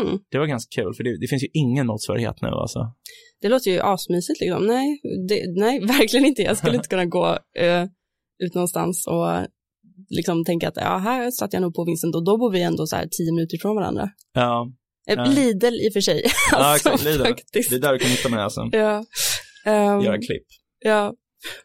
Mm. 0.01 0.19
Det 0.31 0.39
var 0.39 0.47
ganska 0.47 0.83
kul, 0.83 0.95
för 0.95 1.05
det, 1.05 1.21
det 1.21 1.27
finns 1.27 1.43
ju 1.43 1.49
ingen 1.53 1.87
motsvarighet 1.87 2.37
nu 2.43 2.49
alltså. 2.49 2.79
det 3.41 3.49
låter 3.49 3.71
ju 3.71 3.81
asmysigt 3.81 4.41
liksom. 4.41 4.67
Nej, 4.67 5.01
det, 5.29 5.61
nej, 5.61 5.81
verkligen 5.99 6.27
inte. 6.27 6.43
Jag 6.43 6.57
skulle 6.57 6.77
inte 6.77 6.89
kunna 6.89 7.07
gå 7.07 7.39
eh, 7.59 7.85
ut 8.45 8.55
någonstans 8.55 9.07
och 9.07 9.47
liksom 10.11 10.45
tänka 10.45 10.69
att 10.69 10.77
ja, 10.77 10.97
här 10.99 11.31
satt 11.31 11.53
jag 11.53 11.63
nog 11.63 11.75
på 11.75 11.85
Vincent 11.85 12.15
och 12.15 12.25
då 12.25 12.39
bor 12.39 12.51
vi 12.53 12.63
ändå 12.63 12.87
så 12.87 12.97
här 12.97 13.09
tio 13.11 13.33
minuter 13.33 13.57
ifrån 13.57 13.77
varandra. 13.77 14.11
Ja, 14.33 14.73
Eh, 15.09 15.15
Ja. 15.17 15.25
Lidl 15.25 15.75
i 15.75 15.89
och 15.89 15.93
för 15.93 16.01
sig. 16.01 16.23
ja 16.51 16.57
Alltså, 16.57 16.89
exakt. 16.89 17.05
Lidl. 17.05 17.23
faktiskt. 17.23 17.71
Det 17.71 17.77
är 17.77 17.81
där 17.81 17.93
du 17.93 17.99
kan 17.99 18.11
hitta 18.11 18.29
mig 18.29 18.41
alltså. 18.41 18.69
Ja. 18.73 19.05
Ehm, 19.67 20.01
Göra 20.01 20.19
klipp. 20.19 20.47
Ja, 20.79 21.15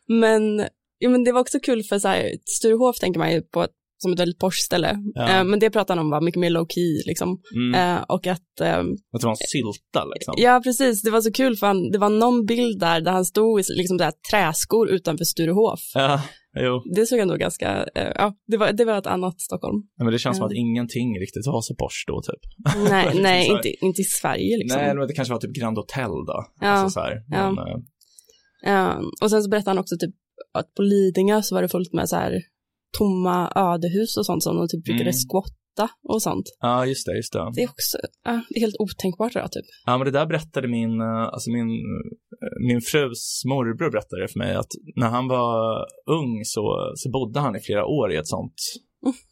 men, 0.07 0.67
ja, 0.98 1.10
men 1.10 1.24
det 1.24 1.31
var 1.31 1.41
också 1.41 1.60
kul 1.60 1.84
för 1.84 2.00
så 2.00 2.07
här, 2.07 2.31
Sturehof 2.46 3.00
tänker 3.00 3.19
man 3.19 3.31
ju 3.31 3.41
på 3.41 3.63
ett, 3.63 3.72
som 3.97 4.13
ett 4.13 4.19
väldigt 4.19 4.39
Porsche 4.39 4.61
ställe. 4.65 4.97
Ja. 5.13 5.29
Eh, 5.39 5.43
men 5.43 5.59
det 5.59 5.69
pratade 5.69 5.99
han 5.99 6.05
om 6.05 6.11
var 6.11 6.21
mycket 6.21 6.39
mer 6.39 6.49
low 6.49 6.65
key 6.69 7.01
liksom. 7.05 7.41
Mm. 7.55 7.97
Eh, 7.97 8.03
och 8.07 8.27
att, 8.27 8.61
ehm, 8.61 8.91
Att 9.13 9.21
det 9.21 9.25
var 9.27 9.31
en 9.31 9.37
sylta 9.49 10.05
liksom. 10.13 10.33
ja 10.37 10.61
precis, 10.63 11.01
det 11.01 11.11
var 11.11 11.21
så 11.21 11.31
kul 11.31 11.55
för 11.55 11.67
han, 11.67 11.91
det 11.91 11.97
var 11.97 12.09
någon 12.09 12.45
bild 12.45 12.79
där, 12.79 13.01
där 13.01 13.11
han 13.11 13.25
stod 13.25 13.59
i 13.59 13.63
liksom 13.77 13.97
där 13.97 14.11
träskor 14.31 14.89
utanför 14.89 15.25
Sturehof. 15.25 15.79
Ja, 15.93 16.21
jo. 16.59 16.81
Det 16.95 17.05
såg 17.05 17.19
ändå 17.19 17.35
ganska, 17.35 17.83
eh, 17.95 18.11
ja, 18.15 18.33
det 18.47 18.57
var, 18.57 18.71
det 18.71 18.85
var 18.85 18.97
ett 18.97 19.07
annat 19.07 19.41
Stockholm. 19.41 19.81
Ja, 19.97 20.03
men 20.03 20.13
det 20.13 20.19
känns 20.19 20.37
som 20.37 20.43
Ja. 20.43 20.47
att 20.47 20.53
ingenting 20.53 21.19
riktigt 21.19 21.47
var 21.47 21.61
så 21.61 21.75
Porsche 21.75 22.03
då 22.07 22.21
typ. 22.21 22.41
Nej, 22.89 23.05
Liksom 23.05 23.23
nej 23.29 23.47
inte, 23.47 23.85
inte 23.85 24.01
i 24.01 24.05
Sverige 24.05 24.57
liksom. 24.57 24.81
Nej, 24.81 24.95
men 24.95 25.07
det 25.07 25.13
kanske 25.13 25.33
var 25.33 25.39
typ 25.41 25.53
Grand 25.53 25.77
Hotel 25.77 26.09
då. 26.27 26.45
Ja, 26.61 26.67
Alltså 26.67 26.93
så 26.93 26.99
här. 26.99 27.23
ja. 27.27 27.51
Men, 27.51 27.67
eh, 27.67 27.77
Eh, 28.65 28.97
och 29.21 29.29
sen 29.29 29.43
så 29.43 29.49
berättade 29.49 29.69
han 29.69 29.77
också 29.77 29.95
typ 29.99 30.15
att 30.53 30.73
på 30.73 30.81
Lidingö 30.81 31.41
så 31.41 31.55
var 31.55 31.61
det 31.61 31.69
fullt 31.69 31.93
med 31.93 32.09
så 32.09 32.15
här 32.15 32.41
tomma 32.98 33.51
ödehus 33.56 34.17
och 34.17 34.25
sånt 34.25 34.44
som 34.44 34.56
de 34.58 34.67
typ 34.67 34.84
brukade 34.84 35.10
Mm. 35.17 35.22
squatta 35.29 35.88
och 36.13 36.22
sånt. 36.22 36.46
Ja, 36.60 36.86
just 36.86 37.06
det, 37.06 37.15
just 37.15 37.34
det. 37.34 37.51
Det 37.56 37.62
är 37.63 37.70
också 37.70 37.98
ja, 38.24 38.41
det 38.50 38.56
är 38.60 38.62
helt 38.62 38.75
otänkbart 38.79 39.32
tror 39.32 39.41
jag 39.41 39.51
typ. 39.51 39.65
Ja, 39.86 39.98
men 39.98 40.06
det 40.06 40.12
där 40.12 40.25
berättade 40.25 40.67
min, 40.67 41.01
eh, 41.01 41.24
alltså 41.34 41.51
min, 41.51 41.70
eh, 42.44 42.67
min 42.67 42.82
frus 42.82 43.41
morbror 43.46 43.91
berättade 43.91 44.27
för 44.34 44.39
mig 44.39 44.56
att 44.56 44.72
när 44.96 45.10
han 45.10 45.27
var 45.27 45.77
ung 46.20 46.41
så, 46.46 46.91
så 46.96 47.10
bodde 47.12 47.39
han 47.39 47.56
i 47.56 47.60
flera 47.60 47.86
år 47.86 48.12
i 48.13 48.15
ett 48.15 48.27
sånt 48.27 48.53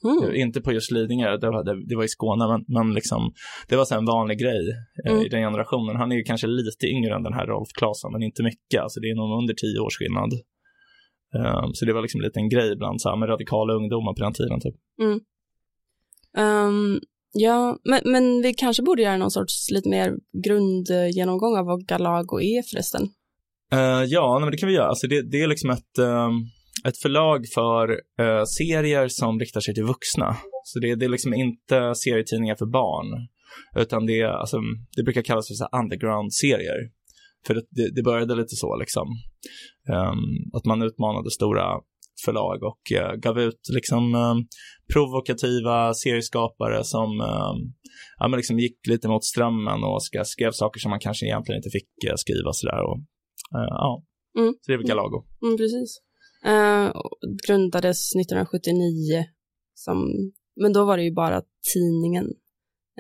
Mm. 0.04 0.36
Inte 0.36 0.62
på 0.62 0.72
just 0.72 0.92
Lidingö, 0.92 1.38
det 1.38 1.48
var, 1.50 1.64
det, 1.64 1.88
det 1.90 1.96
var 1.96 2.04
i 2.04 2.08
Skåne, 2.08 2.48
men, 2.48 2.62
men 2.68 2.94
liksom, 2.94 3.22
det 3.70 3.76
var 3.76 3.86
så 3.86 3.96
en 3.96 4.06
vanlig 4.06 4.40
grej 4.40 4.64
eh, 5.06 5.12
Mm. 5.14 5.26
i 5.26 5.30
den 5.30 5.42
generationen. 5.42 5.96
Han 5.96 6.12
är 6.12 6.16
ju 6.16 6.24
kanske 6.24 6.48
lite 6.48 6.86
yngre 6.88 7.16
än 7.16 7.24
den 7.24 7.34
här 7.34 7.46
Rolf 7.48 7.70
Claesson, 7.80 8.12
men 8.14 8.24
inte 8.24 8.44
mycket. 8.44 8.82
Alltså 8.82 9.00
det 9.00 9.08
är 9.10 9.16
nog 9.16 9.42
under 9.42 9.54
tio 9.64 9.80
års 9.86 9.98
skillnad. 10.00 10.32
Eh, 11.36 11.65
så 11.74 11.86
det 11.86 11.94
var 11.94 12.01
liksom 12.01 12.22
en 12.22 12.25
liten 12.25 12.50
grej 12.50 12.75
bland 12.75 13.01
så 13.01 13.10
här, 13.10 13.17
med 13.17 13.29
radikala 13.29 13.74
ungdomar 13.74 14.13
på 14.13 14.24
den 14.24 14.34
tiden. 14.34 14.60
Typ. 14.60 14.75
Ehm, 16.38 17.00
ja, 17.34 17.79
men, 17.84 18.01
men 18.05 18.41
vi 18.41 18.53
kanske 18.53 18.84
borde 18.84 19.01
göra 19.01 19.17
någon 19.17 19.32
sorts 19.32 19.72
lite 19.72 19.89
mer 19.89 20.13
grundgenomgång 20.46 21.58
av 21.58 21.65
vad 21.65 21.88
Galago 21.88 22.41
är 22.41 22.62
förresten. 22.72 23.01
Eh, 23.72 24.03
ja, 24.03 24.34
nej, 24.34 24.46
men 24.46 24.51
det 24.51 24.58
kan 24.58 24.70
vi 24.70 24.75
göra. 24.75 24.88
Alltså 24.88 25.08
det, 25.08 25.32
det 25.32 25.41
är 25.41 25.48
liksom 25.48 25.70
ett, 25.70 25.98
ehm, 25.98 26.41
ett 26.88 26.98
förlag 26.98 27.46
för 27.53 27.89
eh, 28.20 28.44
serier 28.44 29.08
som 29.08 29.39
riktar 29.39 29.62
sig 29.62 29.74
till 29.74 29.84
vuxna. 29.84 30.38
Så 30.63 30.79
det, 30.79 30.96
det 30.96 31.05
är 31.05 31.10
liksom 31.10 31.34
inte 31.34 31.96
serietidningar 31.96 32.55
för 32.55 32.65
barn, 32.65 33.27
utan 33.75 34.05
det, 34.05 34.24
alltså, 34.24 34.58
det 34.96 35.03
brukar 35.03 35.22
kallas 35.22 35.48
för 35.48 35.79
underground-serier. 35.79 36.89
För 37.48 37.53
det, 37.53 37.96
det 37.96 38.03
började 38.03 38.36
lite 38.36 38.55
så, 38.55 38.75
liksom. 38.75 39.08
Ehm, 39.94 40.24
att 40.58 40.66
man 40.66 40.82
utmanade 40.82 41.32
stora 41.32 41.66
förlag 42.25 42.64
och 42.64 42.84
eh, 43.00 43.14
gav 43.16 43.40
ut 43.40 43.62
liksom 43.74 44.16
ehm, 44.16 44.38
provokativa 44.94 45.94
serieskapare 45.94 46.84
som 46.84 47.10
ehm, 47.22 47.58
ja, 48.20 48.28
men 48.28 48.38
liksom 48.38 48.60
gick 48.60 48.88
lite 48.88 49.08
mot 49.08 49.24
strömmen 49.24 49.84
och 49.84 50.04
skrev 50.28 50.52
saker 50.52 50.80
som 50.80 50.90
man 50.90 51.00
kanske 51.00 51.25
egentligen 51.25 51.60
inte 51.60 51.70
fick 51.70 51.90
eh, 52.10 52.16
skriva 52.16 52.54
sådär. 52.54 52.82
Och, 52.90 52.98
eh, 53.60 53.68
ja, 53.70 54.04
Mm. 54.38 54.54
så 54.62 54.72
det 54.72 54.74
är 54.74 54.78
väl 54.78 54.88
Galago. 54.88 55.24
Mm, 55.46 55.58
precis. 55.58 56.02
Uh, 56.48 56.92
grundades 57.48 58.16
1979, 58.16 59.25
som, 59.74 59.98
men 60.62 60.74
då 60.74 60.86
var 60.86 60.98
det 60.98 61.04
ju 61.04 61.14
bara 61.14 61.42
tidningen. 61.74 62.28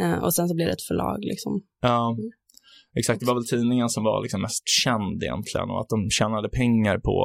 Eh, 0.01 0.23
och 0.23 0.33
sen 0.33 0.47
så 0.49 0.55
blev 0.55 0.67
det 0.67 0.73
ett 0.73 0.81
förlag 0.81 1.17
liksom. 1.21 1.61
Ja, 1.81 2.15
Mm. 2.19 2.31
Exakt. 2.99 3.19
Det 3.19 3.25
var 3.25 3.35
väl 3.35 3.45
tidningen 3.45 3.89
som 3.89 4.03
var 4.03 4.21
liksom 4.21 4.41
mest 4.41 4.63
känd 4.83 5.23
egentligen 5.23 5.69
och 5.69 5.79
att 5.81 5.89
de 5.89 6.09
tjänade 6.09 6.49
pengar 6.49 6.97
på, 6.99 7.17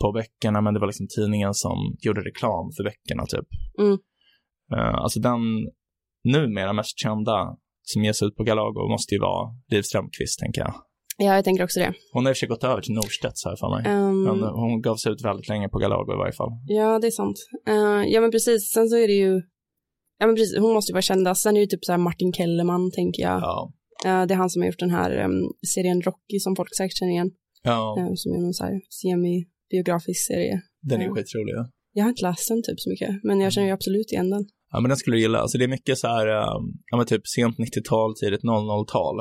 på 0.00 0.12
böckerna, 0.12 0.60
men 0.60 0.74
det 0.74 0.80
var 0.80 0.86
liksom 0.86 1.06
tidningen 1.16 1.54
som 1.54 1.76
gjorde 2.00 2.20
reklam 2.20 2.70
för 2.76 2.84
böckerna 2.84 3.26
typ. 3.26 3.48
Mm. 3.78 3.98
Eh, 4.74 4.94
alltså 4.94 5.20
den 5.20 5.40
numera 6.24 6.72
mest 6.72 6.98
kända 6.98 7.56
som 7.82 8.04
ges 8.04 8.22
ut 8.22 8.36
på 8.36 8.44
Galago 8.44 8.88
måste 8.88 9.14
ju 9.14 9.20
vara 9.20 9.50
Liv 9.68 9.82
Strömquist, 9.82 10.38
tänker 10.38 10.60
jag. 10.60 10.74
Ja, 11.18 11.34
jag 11.34 11.44
tänker 11.44 11.64
också 11.64 11.80
det. 11.80 11.92
Hon 12.12 12.24
har 12.24 12.30
i 12.30 12.32
och 12.32 12.36
för 12.36 12.38
sig 12.38 12.48
gått 12.48 12.64
över 12.64 12.80
till 12.80 12.94
Norstedts 12.94 13.44
här 13.44 13.56
för 13.56 13.68
mig. 13.76 13.82
Ehm, 13.92 14.22
Men 14.22 14.42
hon 14.42 14.82
gav 14.82 14.96
sig 14.96 15.12
ut 15.12 15.24
väldigt 15.24 15.48
länge 15.48 15.68
på 15.68 15.78
Galago 15.78 16.12
i 16.12 16.16
varje 16.16 16.32
fall. 16.32 16.50
Ja, 16.66 16.98
det 16.98 17.06
är 17.06 17.10
sant. 17.10 17.36
Eh, 17.68 18.12
ja, 18.12 18.20
men 18.20 18.30
precis. 18.30 18.70
Sen 18.72 18.88
så 18.88 18.96
är 18.96 19.06
det 19.06 19.12
ju, 19.12 19.42
ja 20.18 20.26
men 20.26 20.36
precis, 20.36 20.58
hon 20.58 20.72
måste 20.74 20.90
ju 20.90 20.94
vara 20.94 21.02
kändast. 21.02 21.42
Sen 21.42 21.50
är 21.50 21.60
det 21.60 21.60
ju 21.60 21.66
typ 21.66 21.84
så 21.84 21.92
här 21.92 21.98
Martin 21.98 22.32
Kellerman, 22.32 22.90
tänker 22.90 23.22
jag. 23.22 23.40
Ja. 23.42 23.72
Eh, 24.04 24.26
det 24.26 24.34
är 24.34 24.38
han 24.38 24.50
som 24.50 24.62
har 24.62 24.66
gjort 24.66 24.78
den 24.78 24.90
här 24.90 25.10
em, 25.10 25.32
serien 25.74 26.02
Rocky 26.02 26.38
som 26.38 26.56
folk 26.56 26.76
säkert 26.76 26.98
känner 26.98 27.12
igen. 27.12 27.30
Ja, 27.62 27.96
eh, 27.98 28.12
som 28.14 28.32
är 28.32 28.38
någon 28.38 28.54
så 28.54 28.64
här 28.64 28.80
semi-biografisk 28.90 30.26
serie. 30.26 30.62
den 30.82 31.00
är 31.00 31.04
ja. 31.04 31.14
skitrolig. 31.14 31.52
Ja. 31.56 31.70
Jag 31.92 32.04
har 32.04 32.08
inte 32.08 32.22
läst 32.22 32.48
den 32.48 32.62
typ 32.62 32.80
så 32.80 32.90
mycket, 32.90 33.10
men 33.22 33.40
jag 33.40 33.52
känner 33.52 33.66
ju 33.66 33.72
absolut 33.72 34.12
igen 34.12 34.30
den. 34.30 34.44
Ja, 34.72 34.80
men 34.80 34.88
den 34.88 34.96
skulle 34.96 35.16
du 35.16 35.20
gilla. 35.20 35.38
Alltså 35.38 35.58
det 35.58 35.64
är 35.64 35.68
mycket 35.68 35.98
så 35.98 36.06
här, 36.06 36.26
um, 36.26 36.72
ja 36.90 36.96
men 36.96 37.06
typ 37.06 37.26
sent 37.26 37.56
90-tal, 37.58 38.14
tidigt 38.14 38.42
00-tal. 38.42 39.16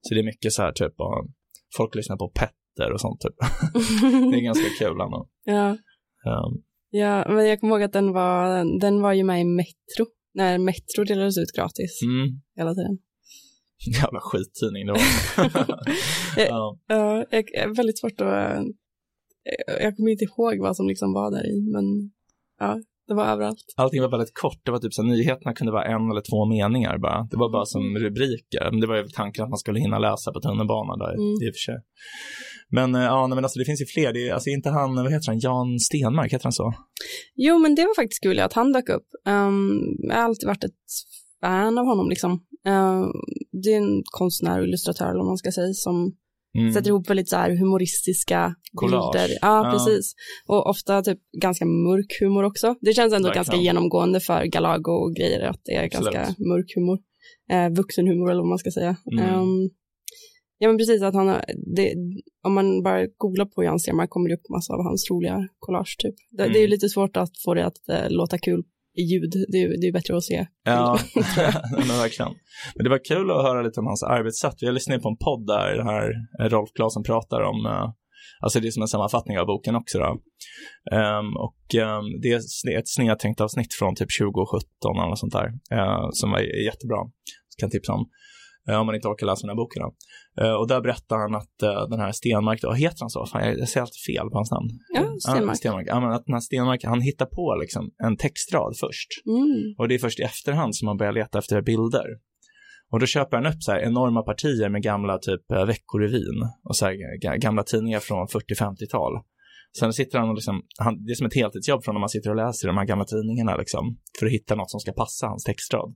Så 0.00 0.14
det 0.14 0.20
är 0.20 0.24
mycket 0.24 0.52
så 0.52 0.62
här 0.62 0.72
typ, 0.72 1.00
uh, 1.00 1.30
folk 1.76 1.94
lyssnar 1.94 2.16
på 2.16 2.28
Petter 2.28 2.92
och 2.92 3.00
sånt 3.00 3.20
typ. 3.20 3.36
det 4.30 4.36
är 4.38 4.44
ganska 4.44 4.68
kul 4.78 5.00
ändå. 5.00 5.28
ja. 5.44 5.68
Um, 6.26 6.62
ja, 6.90 7.24
men 7.28 7.46
jag 7.46 7.60
kommer 7.60 7.74
ihåg 7.74 7.82
att 7.82 7.92
den 7.92 8.12
var, 8.12 8.64
den 8.80 9.02
var 9.02 9.12
ju 9.12 9.24
med 9.24 9.40
i 9.40 9.44
Metro, 9.44 10.06
när 10.34 10.58
Metro 10.58 11.04
delades 11.04 11.38
ut 11.38 11.52
gratis 11.52 12.02
mm, 12.02 12.40
hela 12.56 12.74
tiden. 12.74 12.98
jävla 14.02 14.20
skittidning 14.20 14.86
det 14.86 14.92
var. 14.92 15.00
ja, 16.48 16.78
Ja, 16.88 17.24
jag 17.30 17.54
är 17.54 17.76
väldigt 17.76 17.98
svårt 17.98 18.20
att, 18.20 18.26
eh, 18.56 18.62
jag 19.84 19.96
kommer 19.96 20.10
inte 20.10 20.24
ihåg 20.24 20.58
vad 20.60 20.76
som 20.76 20.88
liksom 20.88 21.12
var 21.12 21.30
där 21.30 21.46
i, 21.46 21.60
men 21.72 21.84
ja, 22.60 22.80
det 23.08 23.14
var 23.14 23.26
överallt. 23.26 23.64
allting 23.76 24.02
var 24.02 24.08
väldigt 24.10 24.34
kort. 24.34 24.60
Det 24.64 24.70
var 24.70 24.78
typ 24.78 24.94
så 24.94 25.02
här, 25.02 25.08
nyheterna 25.10 25.52
kunde 25.54 25.72
vara 25.72 25.84
en 25.84 26.10
eller 26.10 26.20
två 26.30 26.44
meningar 26.46 26.98
bara. 26.98 27.28
Det 27.30 27.36
var 27.36 27.52
bara 27.52 27.64
som 27.64 27.82
rubriker. 27.98 28.70
Men 28.70 28.80
det 28.80 28.86
var 28.86 28.96
ju 28.96 29.04
tanken 29.08 29.44
att 29.44 29.50
man 29.50 29.58
skulle 29.58 29.80
hinna 29.80 29.98
läsa 29.98 30.32
på 30.32 30.40
tunnelbanan 30.40 30.98
där 30.98 31.12
Mm. 31.14 31.32
i 31.42 31.50
och 31.50 31.54
för 31.56 31.64
sig. 31.72 31.78
Men 32.70 32.94
eh, 32.94 33.02
ja, 33.02 33.26
nej, 33.26 33.34
men 33.34 33.44
alltså 33.44 33.58
det 33.58 33.64
finns 33.64 33.80
ju 33.80 33.86
fler. 33.86 34.12
Det 34.12 34.28
är, 34.28 34.32
alltså 34.34 34.50
inte 34.50 34.68
han, 34.70 34.94
vad 34.94 35.12
heter 35.12 35.26
han, 35.32 35.38
Jan 35.38 35.78
Stenmark, 35.80 36.32
heter 36.32 36.44
han 36.44 36.52
så? 36.52 36.72
Jo, 37.34 37.58
men 37.58 37.74
det 37.74 37.82
var 37.82 37.94
faktiskt 38.02 38.22
kul 38.22 38.38
att 38.40 38.52
han 38.52 38.72
dök 38.72 38.88
upp. 38.88 39.08
Um, 39.28 39.80
jag 40.08 40.14
har 40.16 40.22
alltid 40.22 40.46
varit 40.46 40.64
ett 40.64 40.84
fan 41.40 41.78
av 41.78 41.84
honom 41.86 42.08
liksom. 42.08 42.40
Uh, 42.68 43.06
det 43.62 43.72
är 43.72 43.76
en 43.76 44.02
konstnär 44.04 44.58
och 44.60 44.64
illustratör, 44.66 45.10
eller 45.10 45.24
man 45.24 45.36
ska 45.38 45.52
säga, 45.52 45.72
som 45.72 46.12
Mm. 46.58 46.72
sätter 46.72 46.88
ihop 46.88 47.10
väldigt 47.10 47.28
så 47.28 47.36
här 47.36 47.50
humoristiska 47.56 48.54
Collage. 48.74 49.12
bilder. 49.12 49.38
Ja, 49.40 49.64
Ja. 49.66 49.72
precis. 49.72 50.14
Och 50.46 50.66
ofta 50.66 51.02
typ 51.02 51.18
ganska 51.42 51.64
mörk 51.64 52.16
humor 52.20 52.44
också. 52.44 52.74
Det 52.80 52.92
känns 52.92 53.12
ändå 53.12 53.28
Verkligen. 53.28 53.44
ganska 53.44 53.56
genomgående 53.56 54.20
för 54.20 54.44
Galago 54.44 54.90
och 54.92 55.14
grejer, 55.14 55.40
att 55.48 55.60
det 55.64 55.74
är 55.74 55.84
Absolut. 55.84 56.12
ganska 56.14 56.42
mörk 56.42 56.72
humor. 56.74 56.98
Eh, 57.50 57.70
vuxenhumor 57.76 58.30
eller 58.30 58.40
vad 58.40 58.48
man 58.48 58.58
ska 58.58 58.70
säga. 58.70 58.96
Mm. 59.12 59.24
Ehm, 59.24 59.70
ja, 60.58 60.68
men 60.68 60.78
precis 60.78 61.02
att 61.02 61.14
han 61.14 61.28
har, 61.28 61.44
det, 61.76 61.94
om 62.46 62.54
man 62.54 62.82
bara 62.82 63.06
googlar 63.16 63.46
på 63.46 63.64
Jan 63.64 63.78
Stenmark 63.80 64.10
kommer 64.10 64.28
det 64.28 64.34
upp 64.34 64.48
massa 64.50 64.74
av 64.74 64.82
hans 64.84 65.10
roliga 65.10 65.48
collage 65.58 65.96
typ. 65.98 66.14
Det, 66.30 66.36
det 66.36 66.48
är 66.48 66.48
ju 66.52 66.58
Mm. 66.58 66.70
lite 66.70 66.88
svårt 66.88 67.16
att 67.16 67.32
få 67.44 67.54
det 67.54 67.66
att 67.66 67.88
eh, 67.88 68.10
låta 68.10 68.38
kul 68.38 68.62
i 68.94 69.02
ljud. 69.02 69.32
Det, 69.52 69.58
är 69.62 69.80
det 69.80 69.86
är 69.86 69.92
bättre 69.92 70.16
att 70.16 70.24
se. 70.24 70.46
Ja, 70.64 70.98
men 71.70 71.88
verkligen. 71.88 72.32
Men 72.74 72.84
det 72.84 72.90
var 72.90 73.04
kul 73.04 73.30
att 73.30 73.42
höra 73.42 73.62
lite 73.62 73.80
om 73.80 73.86
hans 73.86 74.02
arbetssätt. 74.02 74.56
Vi 74.60 74.66
har 74.66 74.72
lyssnat 74.72 75.02
på 75.02 75.08
en 75.08 75.16
podd 75.16 75.46
där 75.46 75.76
den 75.76 75.86
här 75.86 76.12
Rolf 76.48 76.70
Claesson 76.74 77.02
pratar 77.02 77.40
om, 77.40 77.66
eh, 77.66 77.88
alltså 78.40 78.60
det 78.60 78.66
är 78.68 78.70
som 78.70 78.82
en 78.82 78.88
sammanfattning 78.88 79.38
av 79.38 79.46
boken 79.46 79.74
också 79.76 79.98
då. 79.98 80.10
Ehm, 80.96 81.30
och 81.46 81.64
ehm, 81.74 82.06
det 82.22 82.28
är 82.32 82.78
ett 82.78 82.88
snedtänkt 82.88 83.40
avsnitt 83.40 83.74
från 83.78 83.94
typ 83.94 84.08
2017 84.20 84.96
eller 84.96 85.08
något 85.08 85.18
sånt 85.18 85.32
där, 85.32 85.48
eh, 85.78 86.08
som 86.12 86.30
var 86.30 86.40
jättebra. 86.40 87.00
Så 87.48 87.54
kan 87.58 87.66
jag 87.66 87.72
tipsa 87.72 87.92
om. 87.92 88.06
Eh, 88.68 88.80
om 88.80 88.86
man 88.86 88.94
inte 88.94 89.08
orkar 89.08 89.26
läsa 89.26 89.46
den 89.46 89.58
här. 89.58 89.80
Då. 89.80 89.94
Eh, 90.42 90.54
och 90.54 90.68
där 90.68 90.80
berättar 90.80 91.16
han 91.16 91.34
att 91.34 91.62
eh, 91.62 91.88
den 91.88 92.00
här 92.00 92.12
Stenmark, 92.12 92.62
då, 92.62 92.72
heter 92.72 93.00
han 93.00 93.10
så? 93.10 93.26
Fan, 93.26 93.48
jag, 93.48 93.68
säger 93.68 93.82
alltid 93.82 94.04
fel 94.14 94.30
på 94.30 94.36
hans 94.38 94.50
namn. 94.50 94.68
Ja, 94.94 95.04
Stenmark. 95.20 95.56
Stenmark. 95.56 95.86
Ja, 95.88 96.00
men 96.00 96.12
att 96.12 96.26
den 96.26 96.34
här 96.34 96.40
Stenmark, 96.40 96.84
han 96.84 97.00
hittar 97.00 97.26
på 97.26 97.56
liksom 97.60 97.90
en 98.04 98.16
textrad 98.16 98.76
först. 98.80 99.08
Mm. 99.26 99.74
Och 99.78 99.88
det 99.88 99.94
är 99.94 99.98
först 99.98 100.20
i 100.20 100.22
efterhand 100.22 100.76
som 100.76 100.86
man 100.86 100.96
börjar 100.96 101.12
leta 101.12 101.38
efter 101.38 101.62
bilder. 101.62 102.06
Och 102.92 103.00
då 103.00 103.06
köper 103.06 103.36
han 103.36 103.46
upp 103.46 103.62
så 103.62 103.72
här 103.72 103.80
enorma 103.80 104.22
partier 104.22 104.68
med 104.68 104.82
gamla 104.82 105.18
typ 105.18 105.40
Veckorevyn 105.66 106.48
och 106.68 106.76
så 106.76 106.84
här 106.86 106.92
ga- 106.92 107.36
gamla 107.36 107.62
tidningar 107.62 108.00
från 108.00 108.26
40-50-tal. 108.26 109.12
Sen 109.78 109.92
sitter 109.92 110.18
han 110.18 110.28
och 110.28 110.34
liksom, 110.34 110.62
han, 110.78 111.04
det 111.04 111.10
är 111.12 111.14
som 111.14 111.26
ett 111.26 111.34
heltidsjobb 111.34 111.84
från 111.84 111.94
när 111.94 112.00
man 112.00 112.08
sitter 112.08 112.30
och 112.30 112.36
läser 112.36 112.68
de 112.68 112.76
här 112.76 112.84
gamla 112.84 113.04
tidningarna 113.04 113.56
liksom, 113.56 113.98
för 114.18 114.26
att 114.26 114.32
hitta 114.32 114.54
något 114.54 114.70
som 114.70 114.80
ska 114.80 114.92
passa 114.92 115.26
hans 115.26 115.44
textrad. 115.44 115.94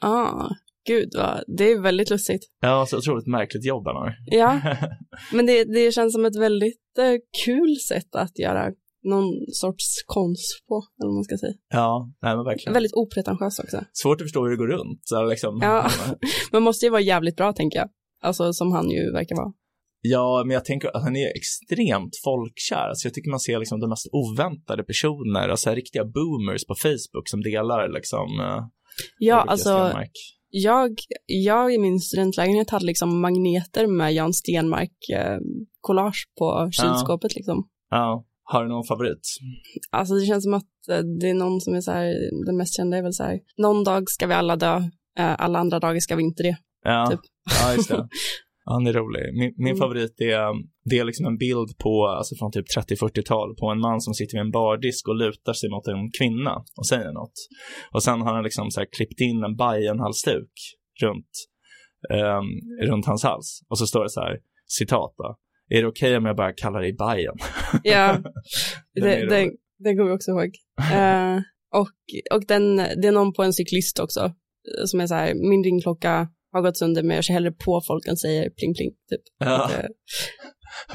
Ah, 0.00 0.48
gud 0.92 1.08
vad, 1.16 1.44
det 1.58 1.64
är 1.72 1.80
väldigt 1.80 2.10
lustigt. 2.10 2.42
Ja, 2.60 2.86
så 2.88 2.98
otroligt 2.98 3.26
märkligt 3.26 3.64
jobb 3.64 3.86
han 3.86 3.96
har. 3.96 4.12
Ja, 4.26 4.60
men 5.32 5.46
det, 5.46 5.64
det 5.64 5.92
känns 5.94 6.12
som 6.12 6.24
ett 6.24 6.36
väldigt 6.36 6.98
eh, 6.98 7.14
kul 7.44 7.76
sätt 7.88 8.14
att 8.14 8.38
göra 8.38 8.64
någon 9.04 9.28
sorts 9.52 9.86
konst 10.06 10.66
på, 10.68 10.74
eller 11.00 11.08
vad 11.08 11.14
man 11.14 11.24
ska 11.24 11.36
säga. 11.38 11.54
ja, 11.72 12.10
nej 12.22 12.36
men 12.36 12.44
verkligen. 12.44 12.72
Väldigt 12.74 12.92
opretentiös 12.94 13.58
också. 13.58 13.84
Svårt 13.92 14.20
att 14.20 14.24
förstå 14.24 14.42
hur 14.44 14.50
det 14.50 14.56
går 14.56 14.66
runt. 14.66 15.30
Liksom. 15.30 15.58
Ja. 15.62 15.90
Man 16.52 16.62
måste 16.62 16.86
ju 16.86 16.90
vara 16.90 17.00
jävligt 17.00 17.36
bra, 17.36 17.52
tänker 17.52 17.78
jag. 17.78 17.88
Alltså 18.22 18.52
som 18.52 18.72
han 18.72 18.90
ju 18.90 19.12
verkar 19.12 19.36
vara. 19.36 19.52
Ja, 20.00 20.42
men 20.46 20.54
jag 20.54 20.64
tänker 20.64 20.88
att 20.96 21.02
han 21.02 21.16
är 21.16 21.28
extremt 21.36 22.14
folkkär. 22.24 22.88
Alltså 22.88 23.06
jag 23.08 23.14
tycker 23.14 23.30
man 23.30 23.40
ser 23.40 23.58
liksom 23.58 23.80
de 23.80 23.90
mest 23.90 24.06
oväntade 24.12 24.82
personer, 24.84 25.48
alltså 25.48 25.70
riktiga 25.70 26.04
boomers 26.04 26.66
på 26.66 26.74
Facebook 26.74 27.28
som 27.28 27.40
delar 27.40 27.88
liksom. 27.88 28.40
eh, 28.40 28.62
Ja, 29.18 29.36
alltså 29.40 29.68
Stenmark. 29.68 30.12
Jag, 30.50 30.90
jag 31.26 31.74
i 31.74 31.78
min 31.78 32.00
studentlägenhet 32.00 32.70
hade 32.70 32.86
liksom 32.86 33.20
magneter 33.20 33.86
med 33.86 34.14
Jan 34.14 34.32
Stenmark 34.32 35.08
eh, 35.12 35.38
på 36.38 36.70
kylskåpet 36.72 37.34
liksom. 37.34 37.68
Ja, 37.90 38.24
har 38.44 38.62
du 38.62 38.68
någon 38.68 38.84
favorit? 38.84 39.28
Alltså 39.90 40.14
det 40.14 40.26
känns 40.26 40.44
som 40.44 40.54
att 40.54 40.88
eh, 40.90 40.98
det 40.98 41.30
är 41.30 41.34
någon 41.34 41.60
som 41.60 41.74
är 41.74 41.80
så 41.80 41.92
här, 41.92 42.14
den 42.46 42.56
mest 42.56 42.76
kända 42.76 42.96
är 42.96 43.02
väl 43.02 43.14
så 43.14 43.22
här, 43.22 43.40
någon 43.56 43.84
dag 43.84 44.10
ska 44.10 44.26
vi 44.26 44.34
alla 44.34 44.56
dö, 44.56 44.76
eh, 45.18 45.34
alla 45.38 45.58
andra 45.58 45.80
dagar 45.80 46.00
ska 46.00 46.16
vi 46.16 46.22
inte 46.22 46.42
det. 46.42 46.56
Ja, 46.84 47.06
Typ. 47.10 47.20
ja 47.62 47.74
just 47.74 47.88
det. 47.88 48.08
Han 48.72 48.86
är 48.86 48.92
rolig. 48.92 49.22
Min, 49.40 49.52
min 49.56 49.66
Mm. 49.74 49.78
favorit 49.78 50.20
är, 50.20 50.44
det 50.90 50.98
är 50.98 51.04
liksom 51.04 51.26
en 51.26 51.36
bild 51.36 51.70
på, 51.84 52.06
alltså 52.18 52.34
från 52.38 52.52
typ 52.52 52.66
30-40-tal, 52.76 53.56
på 53.60 53.66
en 53.70 53.80
man 53.80 54.00
som 54.00 54.14
sitter 54.14 54.34
vid 54.36 54.40
en 54.46 54.50
bardisk 54.50 55.08
och 55.08 55.16
lutar 55.16 55.52
sig 55.52 55.70
mot 55.70 55.86
en 55.86 56.10
kvinna 56.18 56.54
och 56.78 56.86
säger 56.86 57.12
något. 57.12 57.36
Och 57.94 58.02
sen 58.02 58.20
har 58.20 58.34
han 58.34 58.44
liksom 58.44 58.70
så 58.70 58.80
här 58.80 58.88
klippt 58.96 59.20
in 59.20 59.42
en 59.42 59.56
Bajen-halsduk 59.56 60.52
runt, 61.02 61.32
ehm, 62.14 62.48
runt 62.90 63.06
hans 63.06 63.22
hals. 63.24 63.60
Och 63.68 63.78
så 63.78 63.86
står 63.86 64.02
det 64.02 64.10
så 64.10 64.20
här, 64.20 64.38
citat 64.66 65.14
då. 65.18 65.36
Är 65.76 65.82
det 65.82 65.88
okej 65.88 66.16
om 66.16 66.24
jag 66.24 66.36
bara 66.36 66.52
kallar 66.52 66.80
dig 66.80 66.92
Bajen? 66.92 67.34
Ja, 67.82 68.18
Den 68.94 69.28
den, 69.28 69.50
den 69.78 69.96
kommer 69.96 70.10
jag 70.10 70.14
också 70.16 70.30
ihåg. 70.30 70.50
Eh, 70.92 71.36
och 71.80 71.88
och 72.36 72.44
den, 72.46 72.76
det 72.76 73.08
är 73.08 73.12
någon 73.12 73.32
på 73.32 73.42
en 73.42 73.52
cyklist 73.52 73.98
också, 74.00 74.20
eh, 74.20 74.84
som 74.86 75.00
är 75.00 75.06
så 75.06 75.14
här, 75.14 75.34
min 75.50 75.64
ringklocka 75.64 76.28
har 76.52 76.62
gått 76.62 76.76
sönder 76.76 77.02
men 77.02 77.14
jag 77.16 77.24
kör 77.24 77.34
hellre 77.34 77.52
på 77.52 77.80
folk 77.86 78.06
än 78.08 78.16
säger 78.16 78.50
pling 78.50 78.74
pling. 78.74 78.90
Typ. 79.10 79.20
Ja. 79.38 79.70
Eh, 79.72 79.84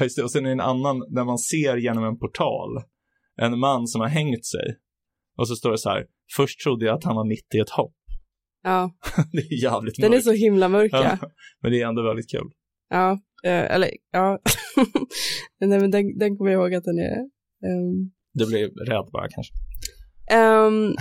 Just 0.00 0.16
det, 0.16 0.22
och 0.22 0.30
sen 0.30 0.44
är 0.44 0.48
det 0.48 0.52
en 0.52 0.60
annan 0.60 0.98
där 1.14 1.24
man 1.24 1.38
ser 1.38 1.76
genom 1.76 2.04
en 2.04 2.18
portal 2.18 2.70
en 3.36 3.58
man 3.58 3.86
som 3.86 4.00
har 4.00 4.08
hängt 4.08 4.46
sig. 4.46 4.76
Och 5.38 5.48
så 5.48 5.56
står 5.56 5.70
det 5.70 5.78
så 5.78 5.88
här, 5.90 6.06
först 6.36 6.60
trodde 6.60 6.86
jag 6.86 6.94
att 6.98 7.04
han 7.04 7.16
var 7.16 7.28
mitt 7.28 7.54
i 7.54 7.58
ett 7.58 7.70
hopp. 7.70 7.94
ja, 8.62 8.90
det 9.32 9.38
är 9.38 9.62
jävligt 9.62 9.94
den 9.96 10.04
är 10.04 10.10
mörkt. 10.10 10.24
så 10.24 10.32
himla 10.32 10.68
mörk. 10.68 10.90
Ja. 10.92 11.18
Men 11.62 11.72
det 11.72 11.80
är 11.82 11.88
ändå 11.88 12.02
väldigt 12.02 12.30
kul. 12.30 12.50
Ja, 12.90 13.10
eh, 13.44 13.74
eller 13.74 13.90
ja. 14.12 14.38
Nej, 15.60 15.80
men 15.80 15.90
den, 15.90 16.18
den 16.18 16.36
kommer 16.36 16.50
jag 16.50 16.60
ihåg 16.60 16.74
att 16.74 16.84
den 16.84 16.98
är. 16.98 17.16
ehm, 17.68 18.10
Du 18.32 18.46
blir 18.46 18.60
rädd 18.90 19.08
bara 19.12 19.28
kanske. 19.28 19.52
Um, 20.32 20.94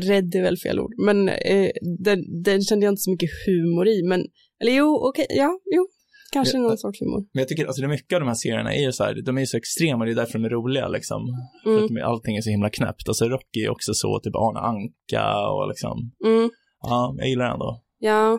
rädd 0.00 0.34
är 0.34 0.42
väl 0.42 0.56
fel 0.56 0.80
ord, 0.80 0.94
men 0.98 1.28
eh, 1.28 1.70
den, 1.98 2.42
den 2.42 2.62
kände 2.62 2.86
jag 2.86 2.92
inte 2.92 3.02
så 3.02 3.10
mycket 3.10 3.30
humor 3.46 3.88
i, 3.88 4.02
men, 4.02 4.26
eller 4.60 4.72
jo, 4.72 5.08
okej, 5.08 5.26
ja, 5.30 5.60
jo, 5.74 5.86
kanske 6.32 6.56
Ja, 6.56 6.62
någon 6.62 6.78
sorts 6.78 7.00
humor. 7.00 7.20
Men 7.32 7.40
jag 7.40 7.48
tycker, 7.48 7.66
alltså 7.66 7.82
det 7.82 7.88
mycket 7.88 8.16
av 8.16 8.20
de 8.20 8.26
här 8.26 8.34
serierna 8.34 8.74
är 8.74 8.82
ju 8.82 8.92
så 8.92 9.04
här, 9.04 9.22
de 9.22 9.36
är 9.36 9.40
ju 9.40 9.46
så 9.46 9.56
extrema, 9.56 10.04
det 10.04 10.10
är 10.10 10.14
därför 10.14 10.38
de 10.38 10.44
är 10.44 10.50
roliga 10.50 10.88
liksom. 10.88 11.20
För 11.62 11.70
Mm, 11.70 11.84
att 11.84 11.88
de, 11.88 12.00
allting 12.02 12.36
är 12.36 12.40
så 12.40 12.50
himla 12.50 12.70
knäppt. 12.70 13.08
Alltså 13.08 13.24
Rocky 13.24 13.60
är 13.64 13.70
också 13.70 13.94
så, 13.94 14.20
typ 14.20 14.34
Arne 14.36 14.60
Anka 14.60 15.48
och 15.50 15.68
liksom, 15.68 15.96
mm, 16.24 16.50
ja, 16.82 17.14
jag 17.18 17.28
gillar 17.28 17.44
det 17.44 17.52
ändå. 17.52 17.82
ja, 17.98 18.38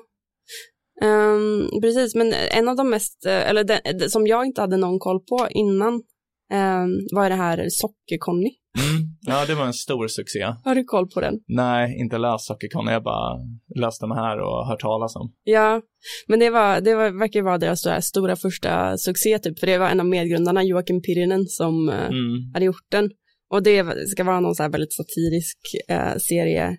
Ehm, 1.01 1.81
precis, 1.81 2.15
men 2.15 2.33
en 2.33 2.69
av 2.69 2.75
de 2.75 2.89
mest, 2.89 3.25
eh, 3.25 3.49
eller 3.49 3.63
den, 3.63 4.09
som 4.09 4.27
jag 4.27 4.45
inte 4.45 4.61
hade 4.61 4.77
någon 4.77 4.99
koll 4.99 5.19
på 5.19 5.47
innan, 5.49 5.93
um, 5.93 7.07
var 7.15 7.29
det 7.29 7.35
här 7.35 7.57
Socker-Conny. 7.69 8.49
Mm. 8.77 9.03
Ja, 9.21 9.45
det 9.45 9.55
var 9.55 9.65
en 9.65 9.73
stor 9.73 10.07
succé. 10.07 10.53
Har 10.63 10.75
du 10.75 10.83
koll 10.83 11.07
på 11.09 11.21
den? 11.21 11.33
Nej, 11.47 11.99
inte 11.99 12.17
läst 12.17 12.45
Sockercon, 12.45 12.87
jag 12.87 13.03
bara 13.03 13.37
läst 13.75 14.01
dem 14.01 14.11
här 14.11 14.39
och 14.39 14.67
hört 14.67 14.79
talas 14.81 15.15
om. 15.15 15.33
Ja, 15.43 15.81
men 16.27 16.39
det, 16.39 16.49
var, 16.49 16.81
det 16.81 16.95
var, 16.95 17.19
verkar 17.19 17.41
vara 17.41 17.57
deras 17.57 17.79
stora, 17.79 18.01
stora 18.01 18.35
första 18.35 18.97
succé, 18.97 19.39
typ, 19.39 19.59
för 19.59 19.67
det 19.67 19.77
var 19.77 19.89
en 19.89 19.99
av 19.99 20.05
medgrundarna, 20.05 20.63
Joakim 20.63 21.01
Pirinen, 21.01 21.45
som 21.47 21.89
eh, 21.89 21.95
Mm. 22.07 22.51
hade 22.53 22.65
gjort 22.65 22.85
den. 22.91 23.09
Och 23.49 23.63
det 23.63 24.07
ska 24.09 24.23
vara 24.23 24.39
någon 24.39 24.55
så 24.55 24.63
här 24.63 24.69
väldigt 24.69 24.93
satirisk 24.93 25.57
eh, 25.89 26.15
serie 26.17 26.77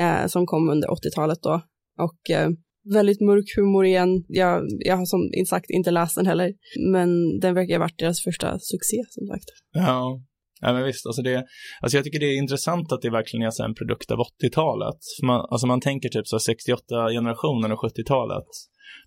eh, 0.00 0.26
som 0.26 0.46
kom 0.46 0.68
under 0.68 0.88
80-talet 0.88 1.38
då. 1.42 1.62
Och 1.98 2.30
eh, 2.30 2.48
väldigt 2.94 3.20
mörk 3.20 3.44
humor 3.56 3.84
igen. 3.86 4.24
Jag, 4.28 4.62
jag 4.78 4.96
har 4.96 5.04
som 5.04 5.20
sagt 5.48 5.70
inte 5.70 5.90
läst 5.90 6.16
den 6.16 6.26
heller. 6.26 6.52
Men 6.92 7.38
den 7.40 7.54
verkar 7.54 7.74
ha 7.74 7.80
varit 7.80 7.98
deras 7.98 8.22
första 8.22 8.58
succé 8.58 8.96
som 9.08 9.26
sagt. 9.26 9.44
Ja. 9.74 10.22
Ja 10.60 10.72
men 10.72 10.84
visst, 10.84 11.06
alltså, 11.06 11.22
det, 11.22 11.44
alltså 11.80 11.96
jag 11.96 12.04
tycker 12.04 12.20
det 12.20 12.26
är 12.26 12.36
intressant 12.36 12.92
att 12.92 13.02
det 13.02 13.10
verkligen 13.10 13.46
är 13.46 13.64
en 13.64 13.74
produkt 13.74 14.10
av 14.10 14.18
80-talet. 14.18 14.98
Man, 15.22 15.46
alltså 15.50 15.66
man 15.66 15.80
tänker 15.80 16.08
typ 16.08 16.26
så 16.26 16.36
68-generationen 16.36 17.72
och 17.72 17.84
70-talet. 17.84 18.48